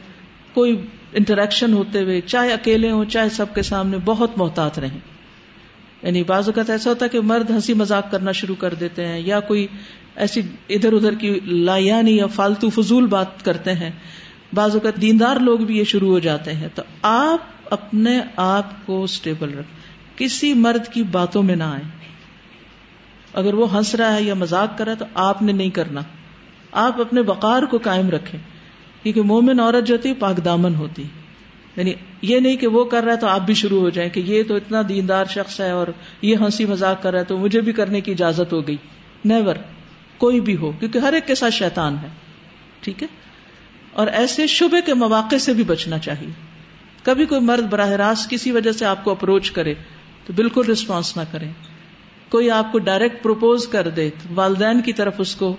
کوئی 0.54 0.86
انٹریکشن 1.13 1.74
ہوتے 1.74 2.04
ہوئے، 2.04 2.22
چاہے 2.22 2.54
اکیلے 2.54 2.92
ہوں، 2.92 3.06
چاہے 3.06 3.30
سب 3.30 3.56
کے 3.56 3.62
سامنے 3.62 3.98
بہت 4.06 4.38
محتاط 4.38 4.80
رہیں۔ 4.80 5.00
یعنی 6.04 6.24
بعض 6.24 6.48
اوقات 6.48 6.70
ایسا 6.70 6.90
ہوتا 6.90 7.06
ہے 7.06 7.10
کہ 7.10 7.22
مرد 7.22 7.50
ہنسی 7.50 7.74
مذاق 7.74 8.12
کرنا 8.12 8.32
شروع 8.32 8.56
کر 8.56 8.74
دیتے 8.74 9.08
ہیں 9.08 9.20
یا 9.20 9.40
کوئی 9.40 9.68
ایسی 10.16 10.42
ادھر 10.70 10.94
ادھر 10.94 11.16
کی 11.16 11.40
لایانی 11.46 12.18
یا 12.18 12.28
فالتو 12.28 12.70
فضول 12.70 13.06
بات 13.06 13.46
کرتے 13.46 13.74
ہیں۔ 13.74 13.90
بعض 14.54 14.74
اوقات 14.74 15.02
دیندار 15.02 15.36
لوگ 15.36 15.60
بھی 15.60 15.78
یہ 15.78 15.84
شروع 15.84 16.10
ہو 16.10 16.20
جاتے 16.20 16.54
ہیں۔ 16.54 16.68
تو 16.76 16.82
آپ 17.02 17.40
اپنے 17.70 18.20
آپ 18.36 18.86
کو 18.86 19.04
اسٹیبل 19.04 19.58
رکھ۔ 19.58 19.68
کسی 20.16 20.54
مرد 20.54 20.94
کی 20.94 21.04
باتوں 21.04 21.44
میں 21.44 21.56
نہ 21.56 21.63
آئے 21.63 21.84
اگر 23.34 23.54
وہ 23.54 23.78
ہنس 23.78 23.96
رہا 23.96 24.16
ہے 24.16 24.22
یا 24.22 24.34
مزاق 24.34 24.78
کر 24.78 24.84
رہا 24.86 24.92
ہے 24.92 24.98
تو 24.98 25.06
آپ 25.13 25.42
نے 25.42 25.52
نہیں 25.52 25.70
کرنا۔ 25.70 26.02
آپ 26.71 27.01
اپنے 27.01 27.21
بقار 27.21 27.63
کو 27.63 27.77
قائم 27.77 28.10
رکھیں۔ 28.10 28.39
کیونکہ 29.03 29.21
مومن 29.21 29.60
عورت 29.60 29.88
جو 29.88 29.95
ہوتی 29.95 30.13
پاک 30.13 30.45
دامن 30.45 30.75
ہوتی۔ 30.75 31.03
یعنی 31.75 31.93
یہ 32.21 32.39
نہیں 32.39 32.58
کہ 32.58 32.67
وہ 32.67 32.86
کر 32.86 33.03
رہا 33.03 33.12
ہے 33.12 33.17
تو 33.17 33.27
آپ 33.27 33.41
بھی 33.41 33.53
شروع 33.53 33.80
ہو 33.82 33.89
جائیں 33.89 34.10
کہ 34.10 34.19
یہ 34.19 34.43
تو 34.43 34.56
اتنا 34.56 34.82
دیندار 34.89 35.25
شخص 35.25 35.62
ہے 35.62 35.71
اور 35.71 35.88
یہ 36.21 36.36
ہنسی 36.36 36.65
مزاق 36.65 37.03
کر 37.03 37.12
رہا 37.12 37.19
ہے 37.19 37.25
تو 37.25 37.38
مجھے 37.38 37.62
بھی 37.62 37.71
کرنے 37.71 38.01
کی 38.01 38.12
اجازت 38.12 38.53
ہو 38.53 38.67
گئی۔ 38.67 38.77
نیور 39.25 39.56
کوئی 40.17 40.39
بھی 40.39 40.58
ہو، 40.58 40.71
کیونکہ 40.71 40.97
ہر 40.97 41.13
ایک 41.13 41.27
کے 41.27 41.36
ساتھ 41.36 41.53
شیطان 41.53 41.95
ہے۔ 42.01 42.08
ٹھیک 42.82 43.03
ہے؟ 43.03 43.08
اور 43.93 44.08
ایسے 44.08 44.47
شبے 44.47 44.82
کے 44.86 44.93
مواقع 44.93 45.36
سے 45.36 45.53
بھی 45.53 45.63
بچنا 45.63 45.97
چاہیے۔ 45.97 46.30
کبھی 47.03 47.25
کوئی 47.25 47.41
مرد 47.41 47.69
براہ 47.69 47.89
راست 47.89 48.30
کسی 48.30 48.51
وجہ 48.51 48.71
سے 48.71 48.86
آپ 48.86 49.03
کو 49.03 49.12
اپروچ 49.12 49.51
کرے 49.51 49.73
تو 50.25 50.34
بالکل 50.34 50.62
رسپانس 50.71 51.17
نہ 51.17 51.21
کریں 51.32 51.51
کوئی 52.30 52.51
آپ 52.51 52.71
کو 52.71 52.80
ڈائریکٹ 52.80 53.23
پروپوز 53.23 53.67
کر 53.67 53.89
دے 53.89 54.10
والدین 54.34 54.82
کی 54.82 54.93
طرف 54.93 55.13
اس 55.17 55.36
کو 55.36 55.56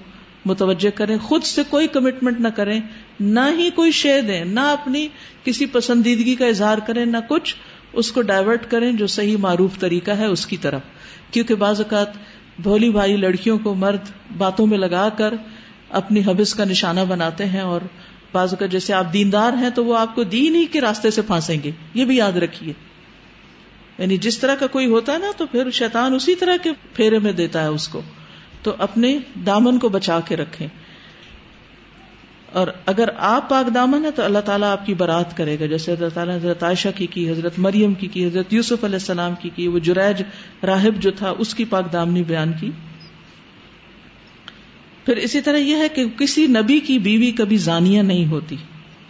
متوجہ 0.48 0.90
کریں 0.90 1.18
خود 1.18 1.42
سے 1.44 1.62
کوئی 1.70 1.87
کمٹمنٹ 1.87 2.40
نہ 2.40 2.48
کریں، 2.48 2.80
نہ 3.20 3.40
ہی 3.58 3.70
کوئی 3.70 3.90
شے 3.90 4.20
دیں، 4.20 4.44
نہ 4.44 4.61
اپنی 4.61 5.08
کسی 5.44 5.66
پسندیدگی 5.66 6.34
کا 6.34 6.46
اظہار 6.46 6.78
کریں، 6.78 7.06
نہ 7.06 7.16
کچھ، 7.28 7.56
اس 7.92 8.12
کو 8.12 8.22
ڈائیورٹ 8.22 8.70
کریں 8.70 8.92
جو 8.92 9.06
صحیح 9.06 9.37
معروف 9.37 9.78
طریقہ 9.78 10.11
ہے 10.11 10.26
اس 10.26 10.46
کی 10.46 10.56
طرف۔ 10.56 10.80
کیونکہ 11.30 11.54
بعض 11.54 11.80
اوقات 11.80 12.08
بھولی 12.62 12.90
بھائی 12.90 13.16
لڑکیوں 13.16 13.58
کو 13.58 13.74
مرد 13.74 14.00
باتوں 14.37 14.66
میں 14.66 14.78
لگا 14.78 15.08
کر 15.08 15.34
اپنی 15.90 16.20
حبس 16.20 16.54
کا 16.54 16.64
نشانہ 16.64 17.00
بناتے 17.08 17.46
ہیں 17.46 17.61
اور 17.61 17.80
بازو 18.32 18.56
کا 18.56 18.66
جیسے 18.66 18.92
آپ 18.92 19.12
دیندار 19.12 19.52
ہیں 19.52 19.70
تو 19.70 19.84
وہ 19.84 19.98
آپ 19.98 20.14
کو 20.14 20.22
دین 20.22 20.54
ہی 20.54 20.66
کے 20.66 20.80
راستے 20.80 21.11
سے 21.11 21.22
پھانسیں 21.22 21.56
گے۔ 21.64 21.70
یہ 21.94 22.04
بھی 22.04 22.16
یاد 22.16 22.32
رکھیے۔ 22.32 22.72
یعنی 23.98 24.16
جس 24.16 24.38
طرح 24.38 24.54
کا 24.54 24.66
کوئی 24.66 24.87
ہوتا 24.87 25.12
ہے 25.12 25.18
نا 25.18 25.30
تو 25.37 25.46
پھر 25.46 25.70
شیطان 25.70 26.14
اسی 26.14 26.34
طرح 26.34 26.56
کے 26.62 26.70
پھیرے 26.92 27.18
میں 27.18 27.32
دیتا 27.32 27.62
ہے 27.62 27.68
اس 27.68 27.88
کو۔ 27.88 28.02
تو 28.68 28.74
اپنے 28.78 29.18
دامن 29.46 29.78
کو 29.78 29.88
بچا 29.88 30.20
کے 30.20 30.37
رکھے 30.37 30.66
اور 32.52 32.66
اگر 32.87 33.09
آپ 33.18 33.48
پاک 33.48 33.74
دامن 33.74 34.04
ہے 34.04 34.11
تو 34.11 34.22
اللہ 34.22 34.38
تعالیٰ 34.38 34.72
آپ 34.72 34.87
کی 34.87 34.94
برات 34.94 35.37
کرے 35.37 35.57
گا۔ 35.61 35.66
جیسے 35.66 35.92
اللہ 35.92 36.09
تعالیٰ 36.14 36.37
حضرت 36.37 36.62
عائشہ 36.62 36.88
کی 36.96 37.07
کی، 37.07 37.31
حضرت 37.31 37.59
مریم 37.59 37.94
کی 37.94 38.07
کی، 38.07 38.26
حضرت 38.26 38.52
یوسف 38.52 38.85
علیہ 38.85 38.94
السلام 38.94 39.35
کی 39.40 39.50
کی، 39.54 39.68
وہ 39.68 39.78
جریج 39.78 40.22
راہب 40.62 41.02
جو 41.02 41.11
تھا، 41.11 41.35
اس 41.38 41.54
کی 41.54 41.64
پاک 41.64 41.92
دامنی 41.92 42.22
بیان 42.22 42.52
کی۔ 42.61 42.70
پھر 45.04 45.16
اسی 45.16 45.40
طرح 45.40 45.57
یہ 45.57 45.76
ہے 45.76 45.88
کہ 45.88 46.04
کسی 46.18 46.46
نبی 46.46 46.81
کی 46.81 46.98
بیوی 46.98 47.31
کبھی 47.31 47.57
زانیہ 47.57 48.02
نہیں 48.02 48.26
ہوتی 48.26 48.57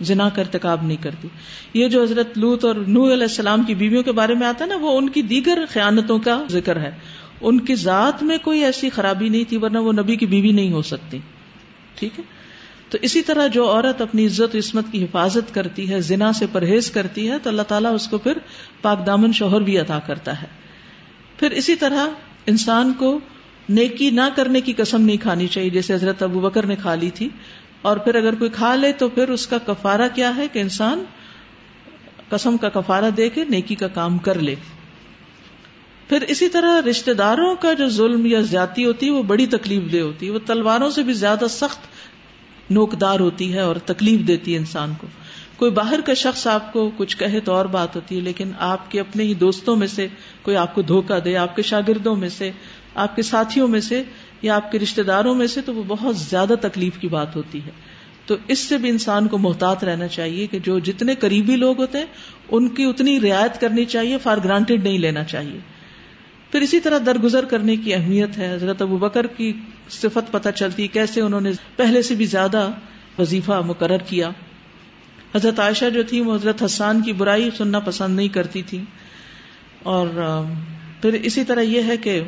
جنا 0.01 0.29
کا 0.29 0.43
ارتکاب 0.43 0.83
نہیں 0.83 1.03
کرتی۔ 1.03 1.29
یہ 1.75 1.89
جو 1.89 2.03
حضرت 2.03 2.39
لوت 2.39 2.65
اور 2.65 2.75
نو 2.75 3.05
علیہ 3.05 3.23
السلام 3.23 3.63
کی 3.63 3.75
بیویوں 3.75 4.03
کے 4.03 4.13
بارے 4.13 4.35
میں 4.35 4.47
آتا 4.47 4.65
ہے 4.65 4.69
نا، 4.69 4.77
وہ 4.77 4.99
ان 4.99 5.09
کی 5.09 5.23
دیگر 5.23 5.65
خیانتوں 5.71 6.19
کا 6.19 6.43
ذکر 6.51 6.81
ہے۔ 6.81 6.91
ان 7.41 7.61
کی 7.61 7.75
ذات 7.75 8.23
میں 8.23 8.39
کوئی 8.39 8.65
ایسی 8.65 8.91
خرابی 8.91 9.29
نہیں 9.29 9.45
تھی، 9.45 9.57
ورنہ 9.57 9.79
وہ 9.79 9.93
نبی 9.93 10.17
کی 10.17 10.27
بیوی 10.27 10.53
نہیں 10.53 10.73
ہو 10.73 10.83
سکتی۔ 10.83 11.19
ٹھیک 11.95 12.19
ہے؟ 12.19 12.25
تو 12.91 12.99
اسی 13.03 13.23
طرح 13.23 13.47
جو 13.47 13.71
عورت 13.71 14.01
اپنی 14.01 14.27
عزت 14.27 14.55
و 14.55 14.59
عصمت 14.59 14.85
کی 14.93 15.05
حفاظت 15.05 15.55
کرتی 15.55 15.91
ہے، 15.91 16.01
زنا 16.01 16.33
سے 16.33 16.47
پرہیز 16.53 16.91
کرتی 16.91 17.31
ہے، 17.31 17.39
تو 17.39 17.51
اللہ 17.51 17.63
تعالیٰ 17.63 17.95
اس 17.95 18.09
کو 18.09 18.19
پھر 18.19 18.39
پاک 18.83 19.07
دامن 19.07 19.33
شوہر 19.33 19.61
بھی 19.61 19.79
عطا 19.79 19.99
کرتا 19.99 20.43
ہے۔ 20.43 20.47
پھر 21.39 21.51
اسی 21.51 21.75
طرح 21.75 22.07
انسان 22.47 22.93
کو 22.93 23.21
نیکی 23.69 24.11
نہ 24.11 24.29
کرنے 24.37 24.61
کی 24.61 24.73
قسم 24.73 25.03
نہیں 25.03 25.17
کھانی 25.17 25.47
چاہیے، 25.47 25.71
جیسے 25.71 25.95
حضرت 25.95 26.23
ابو 26.23 26.41
بکر 26.41 26.67
نے 26.67 26.77
کھا 26.77 26.95
لی 26.95 27.11
تھی۔ 27.11 27.29
اور 27.83 27.97
پھر 27.97 28.15
اگر 28.15 28.35
کوئی 28.35 28.51
کھا 28.51 28.75
لے 28.75 28.93
تو 28.93 29.09
پھر 29.09 29.29
اس 29.29 29.47
کا 29.47 29.59
کفارہ 29.59 30.09
کیا 30.15 30.37
ہے 30.37 30.47
کہ 30.53 30.59
انسان 30.59 31.05
قسم 32.29 32.57
کا 32.57 32.69
کفارہ 32.69 33.11
دے 33.11 33.29
کے 33.29 33.45
نیکی 33.45 33.75
کا 33.75 33.89
کام 33.89 34.19
کر 34.19 34.39
لے۔ 34.39 34.55
پھر 36.09 36.23
اسی 36.23 36.49
طرح 36.49 36.83
رشتے 36.91 37.15
داروں 37.15 37.55
کا 37.55 37.73
جو 37.73 37.89
ظلم 37.89 38.27
یا 38.27 38.41
زیادتی 38.41 38.85
ہوتی 38.85 39.07
ہے، 39.07 39.11
وہ 39.11 39.23
بڑی 39.23 39.47
تکلیف 39.47 39.93
دہ 39.93 39.99
ہوتی 39.99 40.27
ہے۔ 40.27 40.31
وہ 40.31 40.39
تلواروں 40.47 40.91
سے 40.91 41.03
بھی 41.03 41.13
زیادہ 41.13 41.45
سخت 41.51 41.79
نوکدار 42.71 43.21
ہوتی 43.21 43.53
ہے 43.53 43.61
اور 43.61 43.77
تکلیف 43.77 44.21
دیتی 44.29 44.53
ہے 44.53 44.59
انسان 44.59 44.93
کو۔ 45.01 45.07
کوئی 45.57 45.71
باہر 45.71 46.01
کا 46.01 46.15
شخص 46.15 46.47
آپ 46.47 46.73
کو 46.73 46.91
کچھ 46.97 47.17
کہے 47.17 47.41
تو 47.41 47.53
اور 47.53 47.65
بات 47.65 47.97
ہوتی 47.97 48.17
ہے، 48.17 48.21
لیکن 48.21 48.51
آپ 48.59 48.91
کے 48.91 49.01
اپنے 49.01 49.25
ہی 49.25 49.35
دوستوں 49.35 49.77
میں 49.77 49.87
سے 49.87 50.07
کوئی 50.43 50.57
آپ 50.57 50.75
کو 50.75 50.83
دھوکہ 50.83 51.21
دے، 51.21 51.37
آپ 51.37 51.57
کے 51.57 51.63
شاگردوں 51.63 52.17
میں 52.17 52.29
سے، 52.29 52.51
آپ 52.95 53.17
کے 53.17 53.23
ساتھیوں 53.23 53.69
میں 53.69 53.81
سے 53.81 54.03
یا 54.43 54.57
آپ 54.57 54.73
کے 54.73 54.79
رشتے 54.79 55.03
داروں 55.03 55.35
میں 55.35 55.47
سے، 55.47 55.61
تو 55.61 55.75
وہ 55.75 55.83
بہت 55.87 56.17
زیادہ 56.17 56.55
تکلیف 56.61 56.99
کی 56.99 57.09
بات 57.09 57.37
ہوتی 57.37 57.61
ہے۔ 57.67 57.71
تو 58.27 58.37
اس 58.49 58.59
سے 58.59 58.79
بھی 58.79 58.89
انسان 58.89 59.29
کو 59.29 59.39
محتاط 59.39 59.85
رہنا 59.85 60.09
چاہیے 60.09 60.47
کہ 60.47 60.59
جو 60.59 60.79
جتنے 60.79 61.15
قریبی 61.15 61.57
لوگ 61.57 61.79
ہوتے 61.79 61.99
ہیں، 61.99 62.07
ان 62.51 62.69
کی 62.69 62.85
اتنی 62.85 63.21
رعایت 63.21 63.61
کرنی 63.61 63.85
چاہیے، 63.85 64.19
فار 64.19 64.37
گرانٹیڈ 64.45 64.85
نہیں 64.85 64.99
لینا 64.99 65.25
چاہیے۔ 65.25 65.78
پھر 66.51 66.61
اسی 66.61 66.81
طرح 66.81 66.99
درگزر 67.07 67.45
کرنے 67.45 67.77
کی 67.77 67.95
اہمیت 67.95 68.39
ہے۔ 68.39 68.55
حضرت 68.55 68.83
ابو 68.83 68.97
بکر 68.97 69.27
کی 69.27 69.53
صفت 69.91 70.33
پتہ 70.33 70.49
چلتی 70.49 70.87
کیسے 70.87 71.21
انہوں 71.21 71.41
نے 71.41 71.51
پہلے 71.77 72.03
سے 72.03 72.15
بھی 72.15 72.25
زیادہ 72.25 72.71
وظیفہ 73.19 73.63
مقرر 73.67 73.99
کیا۔ 73.99 74.31
حضرت 75.35 75.61
عائشہ 75.61 75.91
جو 75.91 76.03
تھی 76.03 76.21
وہ 76.21 76.35
حضرت 76.35 76.63
حسان 76.63 77.03
کی 77.03 77.13
برائی 77.13 77.51
سننا 77.57 77.79
پسند 77.79 78.17
نہیں 78.17 78.29
کرتی 78.29 78.63
تھی 78.63 78.83
اور 79.83 80.09
پھر 81.03 81.13
اسی 81.13 81.45
طرح 81.45 81.61
یہ 81.61 81.83
ہے 81.83 81.97
کہ 81.97 82.21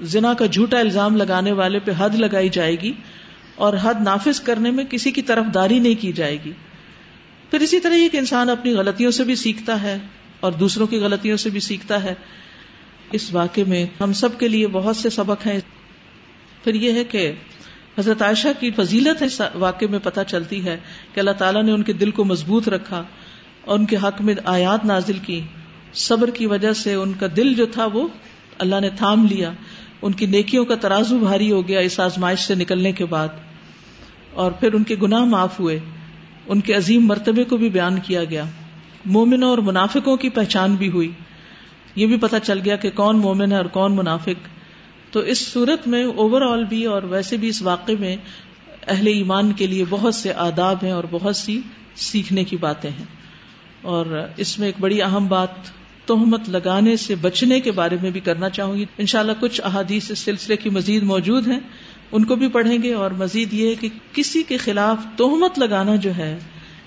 زنا 0.00 0.34
کا 0.34 0.46
جھوٹا 0.46 0.78
الزام 0.78 1.16
لگانے 1.16 1.52
والے 1.52 1.78
پہ 1.78 1.92
حد 1.98 2.14
لگائی 2.14 2.48
جائے 2.48 2.76
گی 2.80 2.92
اور 3.54 3.74
حد 3.82 3.94
نافذ 4.02 4.40
کرنے 4.40 4.70
میں 4.70 4.84
کسی 4.84 5.10
کی 5.10 5.22
طرف 5.22 5.44
داری 5.54 5.78
نہیں 5.78 5.94
کی 6.00 6.12
جائے 6.12 6.38
گی۔ 6.44 6.52
پھر 7.50 7.60
اسی 7.60 7.80
طرح 7.80 7.94
یہ 7.94 8.08
کہ 8.08 8.16
انسان 8.16 8.50
اپنی 8.50 8.72
غلطیوں 8.72 9.10
سے 9.10 9.24
بھی 9.24 9.34
سیکھتا 9.34 9.82
ہے 9.82 9.98
اور 10.40 10.52
دوسروں 10.52 10.86
کی 10.86 10.98
غلطیوں 10.98 11.36
سے 11.36 11.50
بھی 11.50 11.60
سیکھتا 11.60 12.02
ہے۔ 12.02 12.14
اس 13.12 13.34
واقعے 13.34 13.64
میں 13.64 13.86
ہم 14.00 14.12
سب 14.12 14.38
کے 14.38 14.48
لیے 14.48 14.66
بہت 14.66 14.96
سے 14.96 15.10
سبق 15.10 15.46
ہیں۔ 15.46 15.60
پھر 16.64 16.74
یہ 16.74 16.92
ہے 16.92 17.04
کہ 17.04 17.32
حضرت 17.98 18.22
عائشہ 18.22 18.48
کی 18.60 18.70
فضیلت 18.70 19.22
اس 19.22 19.42
واقعے 19.54 19.88
میں 19.88 19.98
پتہ 20.02 20.20
چلتی 20.26 20.64
ہے 20.64 20.76
کہ 21.14 21.20
اللہ 21.20 21.30
تعالیٰ 21.30 21.62
نے 21.62 21.72
ان 21.72 21.82
کے 21.82 21.92
دل 21.92 22.10
کو 22.10 22.24
مضبوط 22.24 22.68
رکھا 22.68 23.02
اور 23.64 23.78
ان 23.78 23.86
کے 23.86 23.96
حق 23.96 24.20
میں 24.20 24.34
آیات 24.44 24.84
نازل 24.84 25.18
کی۔ 25.18 25.40
صبر 25.94 26.30
کی 26.30 26.46
وجہ 26.46 26.72
سے 26.72 26.94
ان 26.94 27.12
کا 27.12 27.26
دل 27.36 27.54
جو 27.54 27.66
تھا 27.66 27.86
وہ 27.86 28.08
اللہ 28.58 28.80
نے 28.80 28.90
تھام 28.90 29.26
لیا۔ 29.26 29.52
ان 30.02 30.12
کی 30.12 30.26
نیکیوں 30.26 30.64
کا 30.64 30.74
ترازو 30.74 31.18
بھاری 31.18 31.52
ہو 31.52 31.68
گیا 31.68 31.80
اس 31.80 32.00
آزمائش 32.00 32.40
سے 32.40 32.54
نکلنے 32.54 32.92
کے 32.92 33.04
بعد۔ 33.04 33.28
اور 34.32 34.52
پھر 34.52 34.72
ان 34.72 34.84
کے 34.84 34.96
گناہ 35.02 35.24
معاف 35.24 35.60
ہوئے۔ 35.60 35.78
ان 36.46 36.60
کے 36.60 36.74
عظیم 36.74 37.06
مرتبے 37.06 37.44
کو 37.44 37.56
بھی 37.56 37.68
بیان 37.68 38.00
کیا 38.00 38.24
گیا۔ 38.24 38.44
مومنوں 39.04 39.50
اور 39.50 39.58
منافقوں 39.58 40.16
کی 40.16 40.28
پہچان 40.28 40.74
بھی 40.74 40.88
ہوئی۔ 40.88 41.10
یہ 41.94 42.06
بھی 42.06 42.16
پتا 42.16 42.40
چل 42.40 42.58
گیا 42.64 42.76
کہ 42.76 42.90
کون 42.90 43.18
مومن 43.18 43.52
ہے 43.52 43.56
اور 43.56 43.64
کون 43.64 43.96
منافق۔ 43.96 44.48
تو 45.10 45.20
اس 45.20 45.52
صورت 45.52 45.88
میں 45.88 46.04
اوور 46.04 46.42
آل 46.42 46.64
بھی 46.64 46.84
اور 46.84 47.02
ویسے 47.02 47.36
بھی 47.36 47.48
اس 47.48 47.62
واقعے 47.62 47.96
میں 48.00 48.16
اہل 48.86 49.06
ایمان 49.06 49.52
کے 49.52 49.66
لیے 49.66 49.84
بہت 49.90 50.14
سے 50.14 50.32
آداب 50.32 50.76
ہیں 50.82 50.90
اور 50.90 51.04
بہت 51.10 51.36
سی 51.36 51.60
سیکھنے 51.96 52.44
کی 52.44 52.56
باتیں 52.56 52.90
ہیں۔ 52.90 53.04
اور 53.82 54.26
اس 54.36 54.58
میں 54.58 54.68
ایک 54.68 54.74
بڑی 54.80 55.02
اہم 55.02 55.26
بات 55.26 55.48
تہمت 56.06 56.48
لگانے 56.48 56.96
سے 56.96 57.14
بچنے 57.14 57.60
کے 57.60 57.72
بارے 57.72 57.96
میں 58.02 58.10
بھی 58.10 58.20
کرنا 58.20 58.50
چاہوں 58.50 58.76
گی۔ 58.76 58.84
انشاءاللہ 58.98 59.32
کچھ 59.40 59.60
احادیث 59.64 60.10
اس 60.10 60.18
سلسلے 60.18 60.56
کی 60.56 60.70
مزید 60.70 61.02
موجود 61.02 61.48
ہیں۔ 61.48 61.60
ان 62.12 62.24
کو 62.24 62.36
بھی 62.36 62.48
پڑھیں 62.48 62.78
گے 62.82 62.94
اور 62.94 63.10
مزید 63.10 63.52
یہ 63.52 63.74
کہ 63.80 63.88
کسی 64.12 64.42
کے 64.42 64.56
خلاف 64.56 64.98
تہمت 65.16 65.58
لگانا 65.58 65.96
جو 65.96 66.16
ہے 66.16 66.38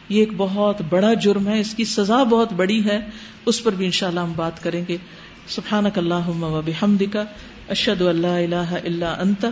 یہ 0.09 0.19
ایک 0.19 0.29
بہت 0.37 0.81
بڑا 0.89 1.13
جرم 1.13 1.47
ہے، 1.47 1.59
اس 1.59 1.73
کی 1.73 1.85
سزا 1.85 2.23
بہت 2.23 2.53
بڑی 2.53 2.85
ہے، 2.85 2.99
اس 3.45 3.63
پر 3.63 3.71
بھی 3.71 3.85
انشاءاللہ 3.85 4.19
ہم 4.19 4.33
بات 4.35 4.63
کریں 4.63 4.85
گے۔ 4.89 4.97
سبحان 5.47 5.85
اللہ 5.95 6.29
و 6.29 6.61
بحمد 6.65 7.03
کا 7.13 7.23
اشد 7.69 8.01
اللہ 8.01 8.27
اللہ 8.27 8.55
اللہ 8.55 9.05
انت 9.05 9.45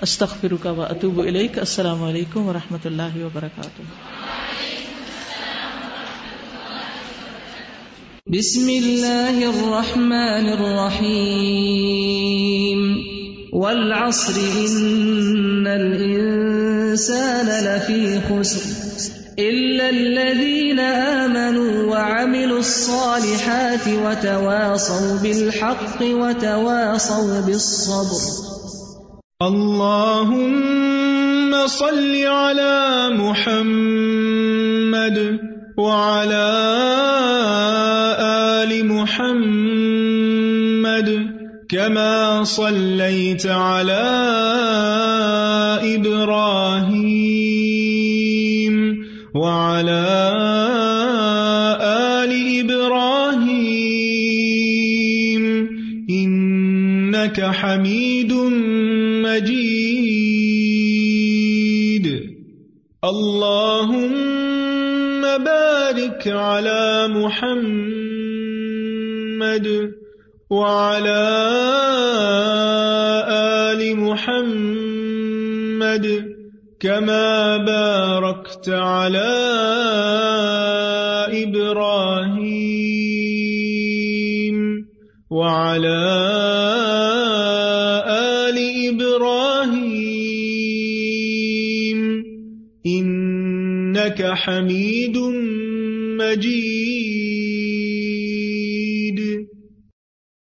استخر 0.00 0.66
و 0.66 0.82
اطوب 0.82 1.26
علیک 1.26 1.58
السلام 1.58 2.02
علیکم 2.02 2.46
و 2.46 2.52
رحمۃ 2.52 2.78
اللہ 2.84 3.16
وبرکاتہ۔ 3.16 3.82
بسم 8.26 8.66
اللہ 8.66 9.30
الرحمن 9.30 10.52
الرحیم۔ 10.58 12.96
والعصر، 13.52 14.38
ان 14.38 15.66
الانسان 15.66 17.46
لفی 17.46 18.18
خسر۔ 18.28 18.89
إلا 19.40 19.90
الذين 19.90 20.80
آمنوا 20.80 21.90
وعملوا 21.90 22.58
الصالحات 22.58 23.88
وتواصوا 23.88 25.18
بالحق 25.22 26.02
وتواصوا 26.02 27.40
بالصبر 27.40 28.22
اللهم 29.42 30.70
صل 31.66 32.14
على 32.26 33.08
محمد 33.16 34.38
وعلى 35.78 36.48
آل 38.20 38.86
محمد 38.86 40.30
كما 41.68 42.44
صليت 42.44 43.46
على 43.46 44.04
إبراهيم 45.96 47.09
حميد 57.60 58.32
مجيد. 59.24 59.66
اللهم 63.04 65.22
بارك 65.44 66.28
على 66.28 67.08
محمد 67.08 67.66
وعلى 70.50 71.26
آل 73.28 73.96
محمد 73.96 76.06
كما 76.80 77.56
باركت 77.56 78.68
على 78.68 79.39